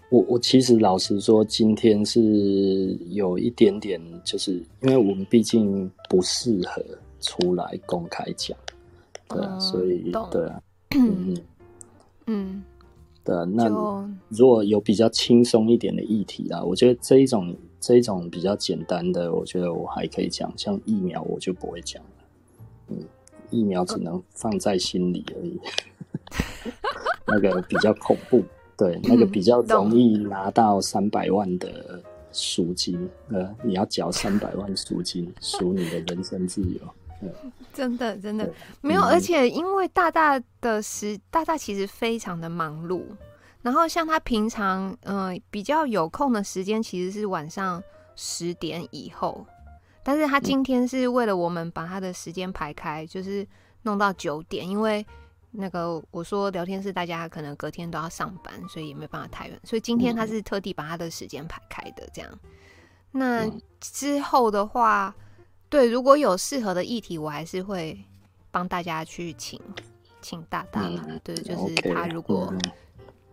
[0.10, 6.84] 我我其实老实说，今天是有一点点，就是因为我们毕竟不适合
[7.20, 8.58] 出来公开讲，
[9.30, 10.62] 对啊，uh, 所以对啊，
[10.96, 11.38] 嗯
[12.26, 12.64] 嗯，
[13.24, 13.70] 对啊，那
[14.30, 22.10] 如果有比较轻松一点的议题啦，我觉得这一种这一种比较简单的，我觉得我还可以讲，像疫苗我就不会讲了，
[22.90, 22.98] 嗯，
[23.52, 25.60] 疫苗只能放在心里而已。
[27.28, 28.44] 那个比较恐怖，
[28.76, 32.02] 对，那个比较容易拿到三百万的
[32.32, 36.80] 赎金，呃，你要缴三百万赎金，赎你的人身自由。
[37.72, 38.52] 真的，真的
[38.82, 43.04] 没有，而且因为大大的时，大大其实非常的忙碌，
[43.62, 47.82] 然后像他平常，嗯、呃，比较有空的时间其实是晚上
[48.16, 49.46] 十点以后，
[50.04, 53.48] 但是他今天是为了我们把他的时间排开，就是
[53.84, 55.06] 弄到九点，因为。
[55.54, 59.60] 那个我说聊天室大家可能隔天都要上班，所以也没办法太远。
[59.66, 62.40] 所以今天他是特地把他的时间排开的，这样。
[63.12, 63.46] 那
[63.82, 65.14] 之后的话，
[65.68, 68.02] 对，如果有适合的议题，我还是会
[68.50, 69.60] 帮大家去请
[70.22, 71.06] 请大大啦。
[71.22, 72.54] 对，就是他如果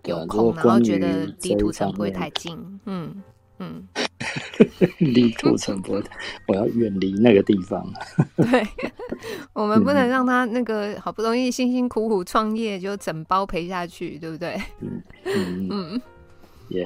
[0.03, 3.23] 有空，然后觉得离土城不会太近，嗯。
[3.61, 3.87] 嗯，
[4.99, 6.03] 离土城不，
[6.49, 7.87] 我要远离那个地方。
[8.37, 8.67] 对，
[9.53, 14.61] 我们不能让他那个好不容易辛辛苦苦创业就整包赔下去，对不对？
[14.81, 16.01] 嗯嗯，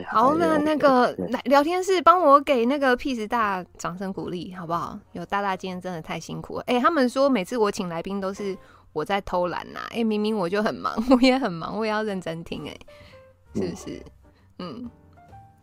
[0.06, 0.34] 好。
[0.34, 4.98] 那那个来聊天室帮我给那个 Peace 大掌声鼓励，好不好？
[5.12, 6.64] 有大大今天真的太辛苦了。
[6.66, 8.56] 哎、欸，他们说每次我请来宾都是
[8.92, 9.80] 我在偷懒呐。
[9.90, 12.68] 哎、欸，明明我就很忙， 我也很忙，我也要认真听。
[12.68, 12.76] 哎，
[13.54, 14.02] 是不是？
[14.58, 14.90] 嗯，嗯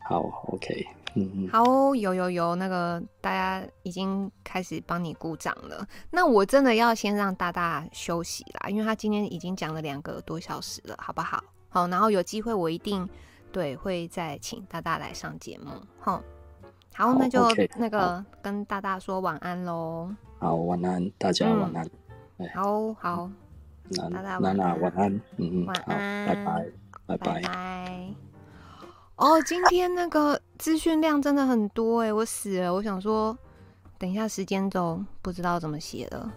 [0.04, 0.88] 好，OK。
[1.16, 5.86] 嗯，好，有有有，那个大家已经开始帮你鼓掌了。
[6.12, 11.44] 那我真的要先让大大休息啦，因为他今天已经讲了两个多小时了，好不好？
[11.70, 13.08] 好，然后有机会我一定
[13.52, 15.72] 对会再请大大来上节目。
[16.00, 16.22] 好，
[16.96, 20.14] 好，那就那个跟大大说晚安喽。
[20.40, 21.90] 好，晚安，大家晚安。
[22.38, 23.30] 嗯、好好，
[24.12, 28.29] 大大晚安，晚安，嗯嗯，晚安，拜拜，拜拜。
[29.20, 32.74] 哦，今天那个资讯量真的很多哎，我死了！
[32.74, 33.38] 我想说，
[33.98, 36.32] 等一下时间轴不知道怎么写了，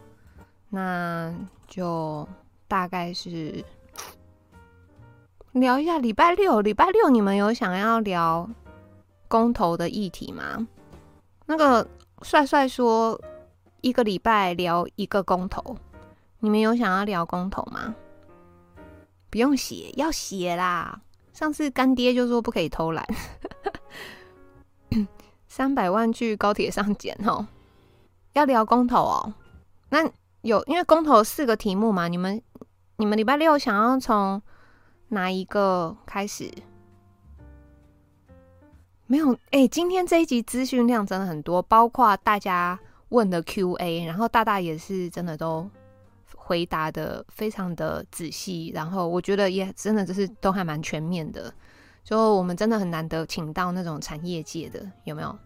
[0.68, 1.32] 那
[1.68, 2.28] 就
[2.66, 3.64] 大概是
[5.52, 6.60] 聊一下礼拜六。
[6.60, 8.50] 礼拜六你们有想要聊
[9.28, 10.66] 公投的议题吗？
[11.46, 11.86] 那个
[12.22, 13.16] 帅帅说
[13.80, 15.76] 一个礼拜聊一个公投，
[16.40, 17.94] 你们有想要聊公投吗？
[19.30, 21.00] 不用写，要写啦。
[21.42, 23.04] 上次干爹就说不可以偷懒，
[25.48, 27.44] 三百万去高铁上捡哦。
[28.34, 29.34] 要聊公投哦，
[29.88, 30.08] 那
[30.42, 32.40] 有因为公投四个题目嘛，你们
[32.94, 34.40] 你们礼拜六想要从
[35.08, 36.48] 哪一个开始？
[39.08, 42.78] 没有哎、今天这一集资讯量真的很多，包括大家
[43.08, 45.68] 问的 Q&A，然后大大也是真的都。
[46.44, 51.54] 回答的非常的仔细，然后我觉得也真的就是都还蛮全面的，
[52.02, 55.38] 就我们真的很难得请到那种产业界的，有没有？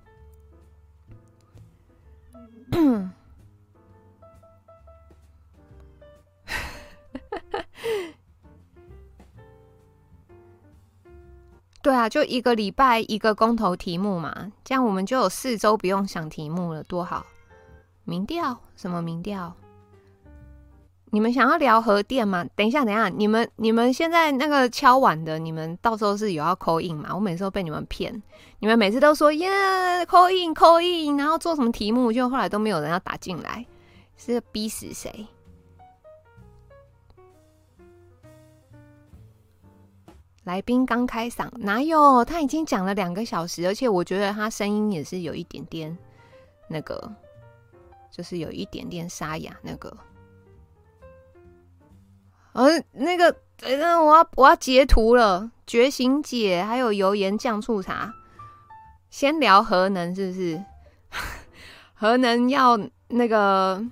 [11.82, 17.24] 对啊，就一个礼拜一个公投题目嘛，这样我们就有四周不用想题目了，多好！
[18.04, 18.58] 民调？
[18.74, 19.54] 什么民调？
[21.16, 22.44] 你们想要聊核电吗？
[22.54, 27.08] 等一下，等一下，你们你们现在那个敲碗的，你们到时候是有要扣印吗？
[27.14, 28.22] 我每次都被你们骗，
[28.58, 29.48] 你们每次都说耶
[30.06, 33.64] 扣印扣印然后做什么题目，就后来都没有人要打进来，
[34.18, 35.26] 是逼死谁？
[40.44, 42.22] 来宾刚开嗓，哪有？
[42.26, 45.96] 他已经讲了两个小时，而且我觉得他声音也是有一点点
[46.68, 47.10] 那个，
[48.10, 49.96] 就是有一点点沙哑那个。
[52.56, 55.50] 呃，那个，呃，我要我要截图了。
[55.66, 58.14] 觉醒姐还有油盐酱醋茶，
[59.10, 60.64] 先聊核能是不是？
[61.92, 62.78] 核能要
[63.08, 63.84] 那个，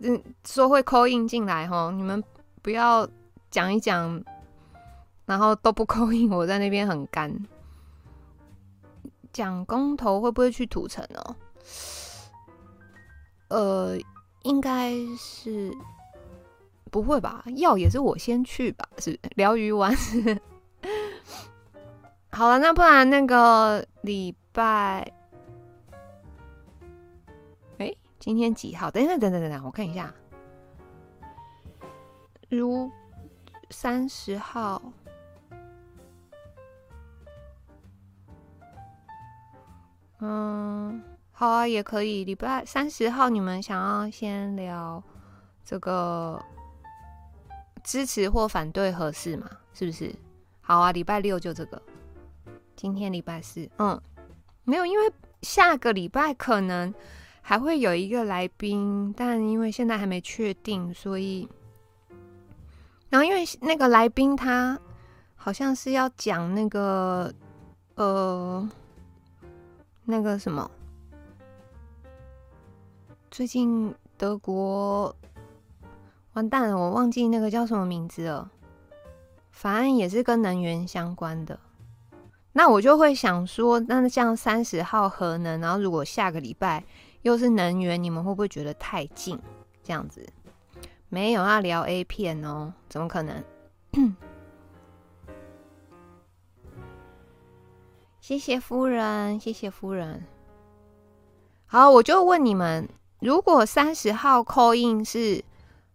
[0.00, 2.24] 嗯，说会扣印进来齁，你们
[2.62, 3.06] 不要
[3.50, 4.22] 讲一讲，
[5.26, 7.30] 然后都不扣印我在那边很干。
[9.34, 11.36] 讲公投会不会去土城哦？
[13.48, 13.98] 呃，
[14.44, 15.70] 应该是。
[16.92, 17.42] 不会吧？
[17.56, 18.86] 要也是我先去吧？
[18.98, 19.96] 是聊鱼丸。
[22.30, 25.10] 好了，那不然那个礼拜，
[27.78, 28.90] 哎，今天几号？
[28.90, 30.12] 等等，等等等等，我看一下。
[32.50, 32.90] 如
[33.70, 34.82] 三十号。
[40.20, 42.24] 嗯，好啊，也可以。
[42.24, 45.02] 礼拜三十号，你们想要先聊
[45.64, 46.44] 这个？
[47.82, 49.50] 支持或反对合适嘛？
[49.74, 50.14] 是不是？
[50.60, 51.80] 好啊，礼拜六就这个。
[52.76, 54.00] 今天礼拜四，嗯，
[54.64, 56.92] 没有，因为下个礼拜可能
[57.40, 61.48] 还会有一个来宾，但因为现在还没确定，所以，
[63.08, 64.78] 然后因为那个来宾他
[65.36, 67.32] 好像是要讲那个
[67.96, 68.68] 呃
[70.04, 70.70] 那个什么，
[73.30, 75.14] 最近德国。
[76.34, 78.50] 完蛋了，我忘记那个叫什么名字了。
[79.50, 81.60] 反正也是跟能源相关的。
[82.52, 86.82] 那我就会想说，那像三十号核能，然后如果下个礼拜
[87.20, 89.38] 又是能源，你们会不会觉得太近？
[89.82, 90.26] 这样子
[91.10, 93.44] 没有要聊 A 片哦，怎么可能？
[98.20, 100.24] 谢谢夫人，谢谢夫人。
[101.66, 102.88] 好，我就问你们，
[103.20, 105.44] 如果三十号 call in 是？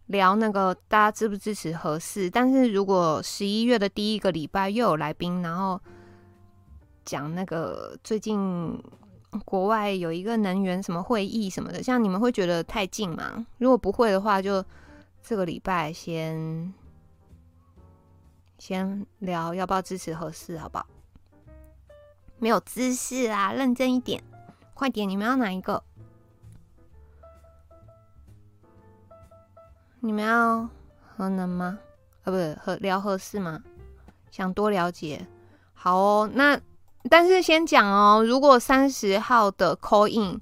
[0.07, 2.29] 聊那个大家支不支持合适？
[2.29, 5.79] 但是如果十一月的第一个礼拜又有来宾，然后
[7.05, 8.81] 讲那个最近
[9.45, 13.45] 国外有一个能源什么会议什么的，像你们会觉得太近吗？
[13.57, 14.63] 如果不会的话，就
[15.21, 16.73] 这个礼拜先
[18.57, 20.87] 先聊要不要支持合适，好不好？
[22.39, 24.23] 没有姿势啊，认真一点，
[24.73, 25.83] 快点，你们要哪一个？
[29.99, 30.69] 你们要
[31.15, 31.79] 核能吗？
[32.23, 33.61] 啊，不是核聊合适吗？
[34.31, 35.25] 想多了解，
[35.73, 36.29] 好哦。
[36.33, 36.59] 那
[37.09, 40.39] 但是先讲哦，如果三十号的 call in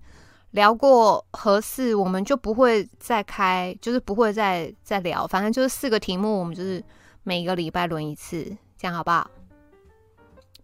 [0.52, 5.26] 聊过合适，我们就不会再开，就是不会再再聊。
[5.28, 6.84] 反正就是四个题目，我们就是
[7.24, 8.44] 每个礼拜轮一次，
[8.78, 9.30] 这样好不好？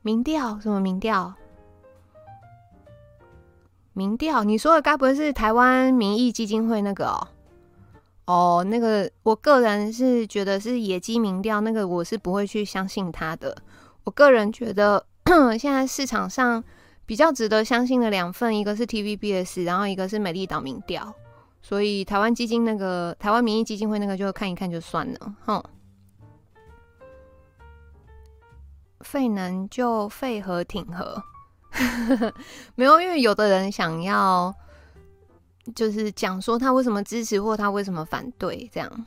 [0.02, 0.60] 民调？
[0.60, 1.34] 什么民调？
[3.94, 4.44] 民调？
[4.44, 7.28] 你说的该不会是台湾民意基金会那个哦？
[8.32, 13.54] 哦，那个，我个人是觉得是野鸡民调，那个我是不会去相信他的。
[14.06, 15.06] 我个人觉得，
[15.60, 16.64] 现在市场上
[17.06, 21.14] 比较值得相信的两份，一个是 TVBS，然后一个是美丽岛民调。
[21.62, 25.62] 所以台湾基金那个台湾民意基金会那个就看一看就算了，哼。
[29.02, 31.22] 废能就废核挺和，
[32.76, 34.56] 没有，因为有的人想要。
[35.76, 39.06] 就是讲说他为什么支持或他为什么反对这样。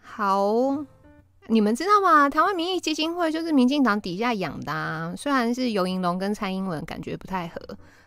[0.00, 0.52] 好，
[1.46, 2.28] 你们知道吗？
[2.28, 5.14] 台湾民意基金会就是民进党底下养的啊。
[5.16, 7.60] 虽然是游盈隆跟蔡英文感觉不太合，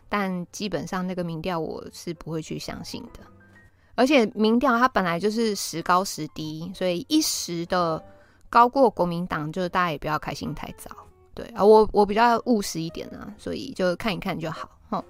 [0.08, 3.20] 但基本上那个民调我是不会去相信的。
[3.96, 8.02] 而且民调它本来就是时高时低，所以一时的
[8.48, 10.90] 高过国民党，就是大家也不要开心太早。
[11.34, 14.68] 对啊，我我比较务实一点啊，所以就看一看就好。
[14.90, 15.02] 哼。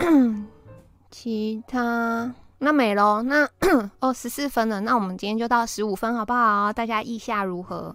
[1.10, 3.48] 其他那没咯，那
[4.00, 6.72] 哦十四分了，那我们今天就到十五分好不好？
[6.72, 7.94] 大家意下如何？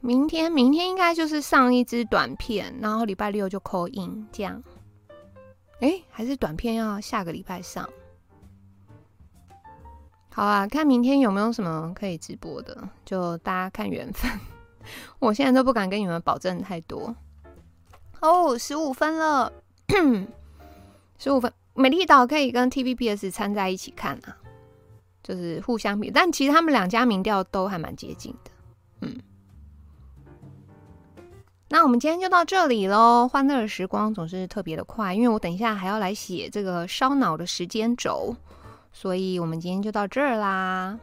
[0.00, 4.62] 明天明天应该就是上一支短片，然后礼拜六就 call in 这样。
[5.80, 7.88] 哎、还是短片要下个礼拜上。
[10.34, 14.30] 好啊，看明天有没有什么可以直播的，就大家看缘分。
[15.20, 17.14] 我现在都不敢跟你们保证太多。
[18.20, 19.52] 哦，十五分了。
[21.18, 24.36] 十五分，美丽岛可以跟 TVBS 掺在一起看啊，
[25.22, 28.50] 就是互相比，但其实他们两家民调都还蛮接近的。
[29.00, 29.20] 嗯，
[31.68, 33.28] 那我们今天就到这里喽。
[33.28, 38.34] 欢乐的时光总是特别的快，因为我等一下还要来写这个烧脑的时间轴，
[38.92, 40.98] 所以我们今天就到这儿啦。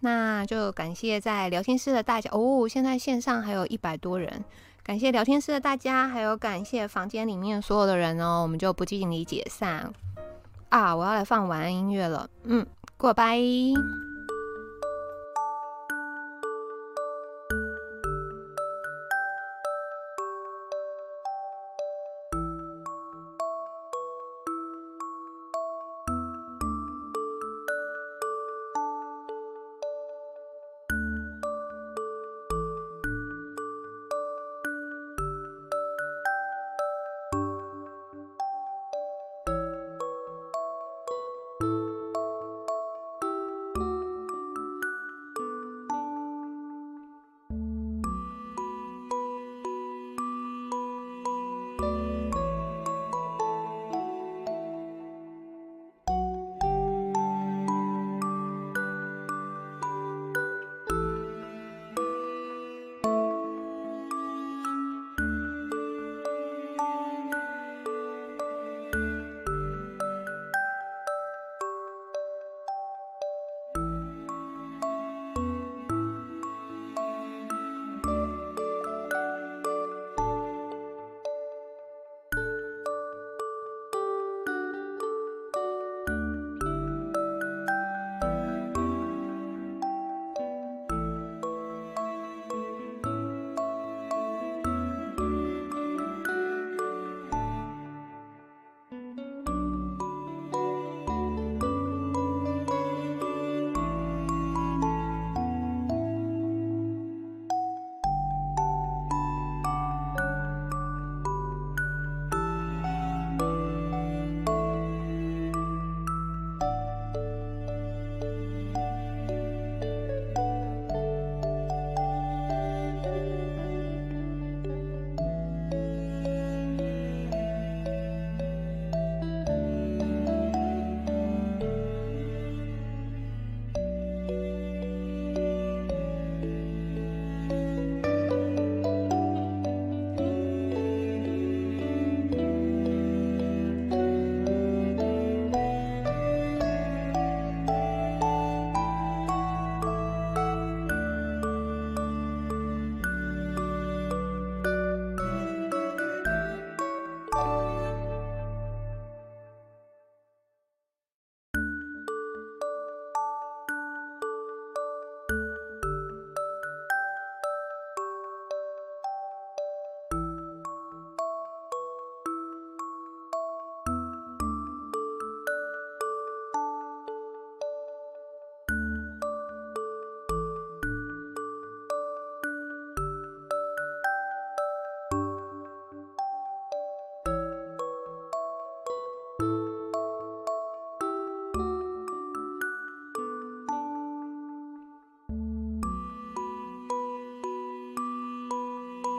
[0.00, 4.44] 那就感谢在聊天室的大家哦，现在线上还有一百多人，
[4.84, 9.90] 感谢聊天室的大家，还有感谢房间里面所有的人哦，我们就不敬礼解散
[10.68, 10.94] 啊！
[10.94, 12.66] 我要来放晚安音乐了，嗯，
[12.98, 13.40] 过拜。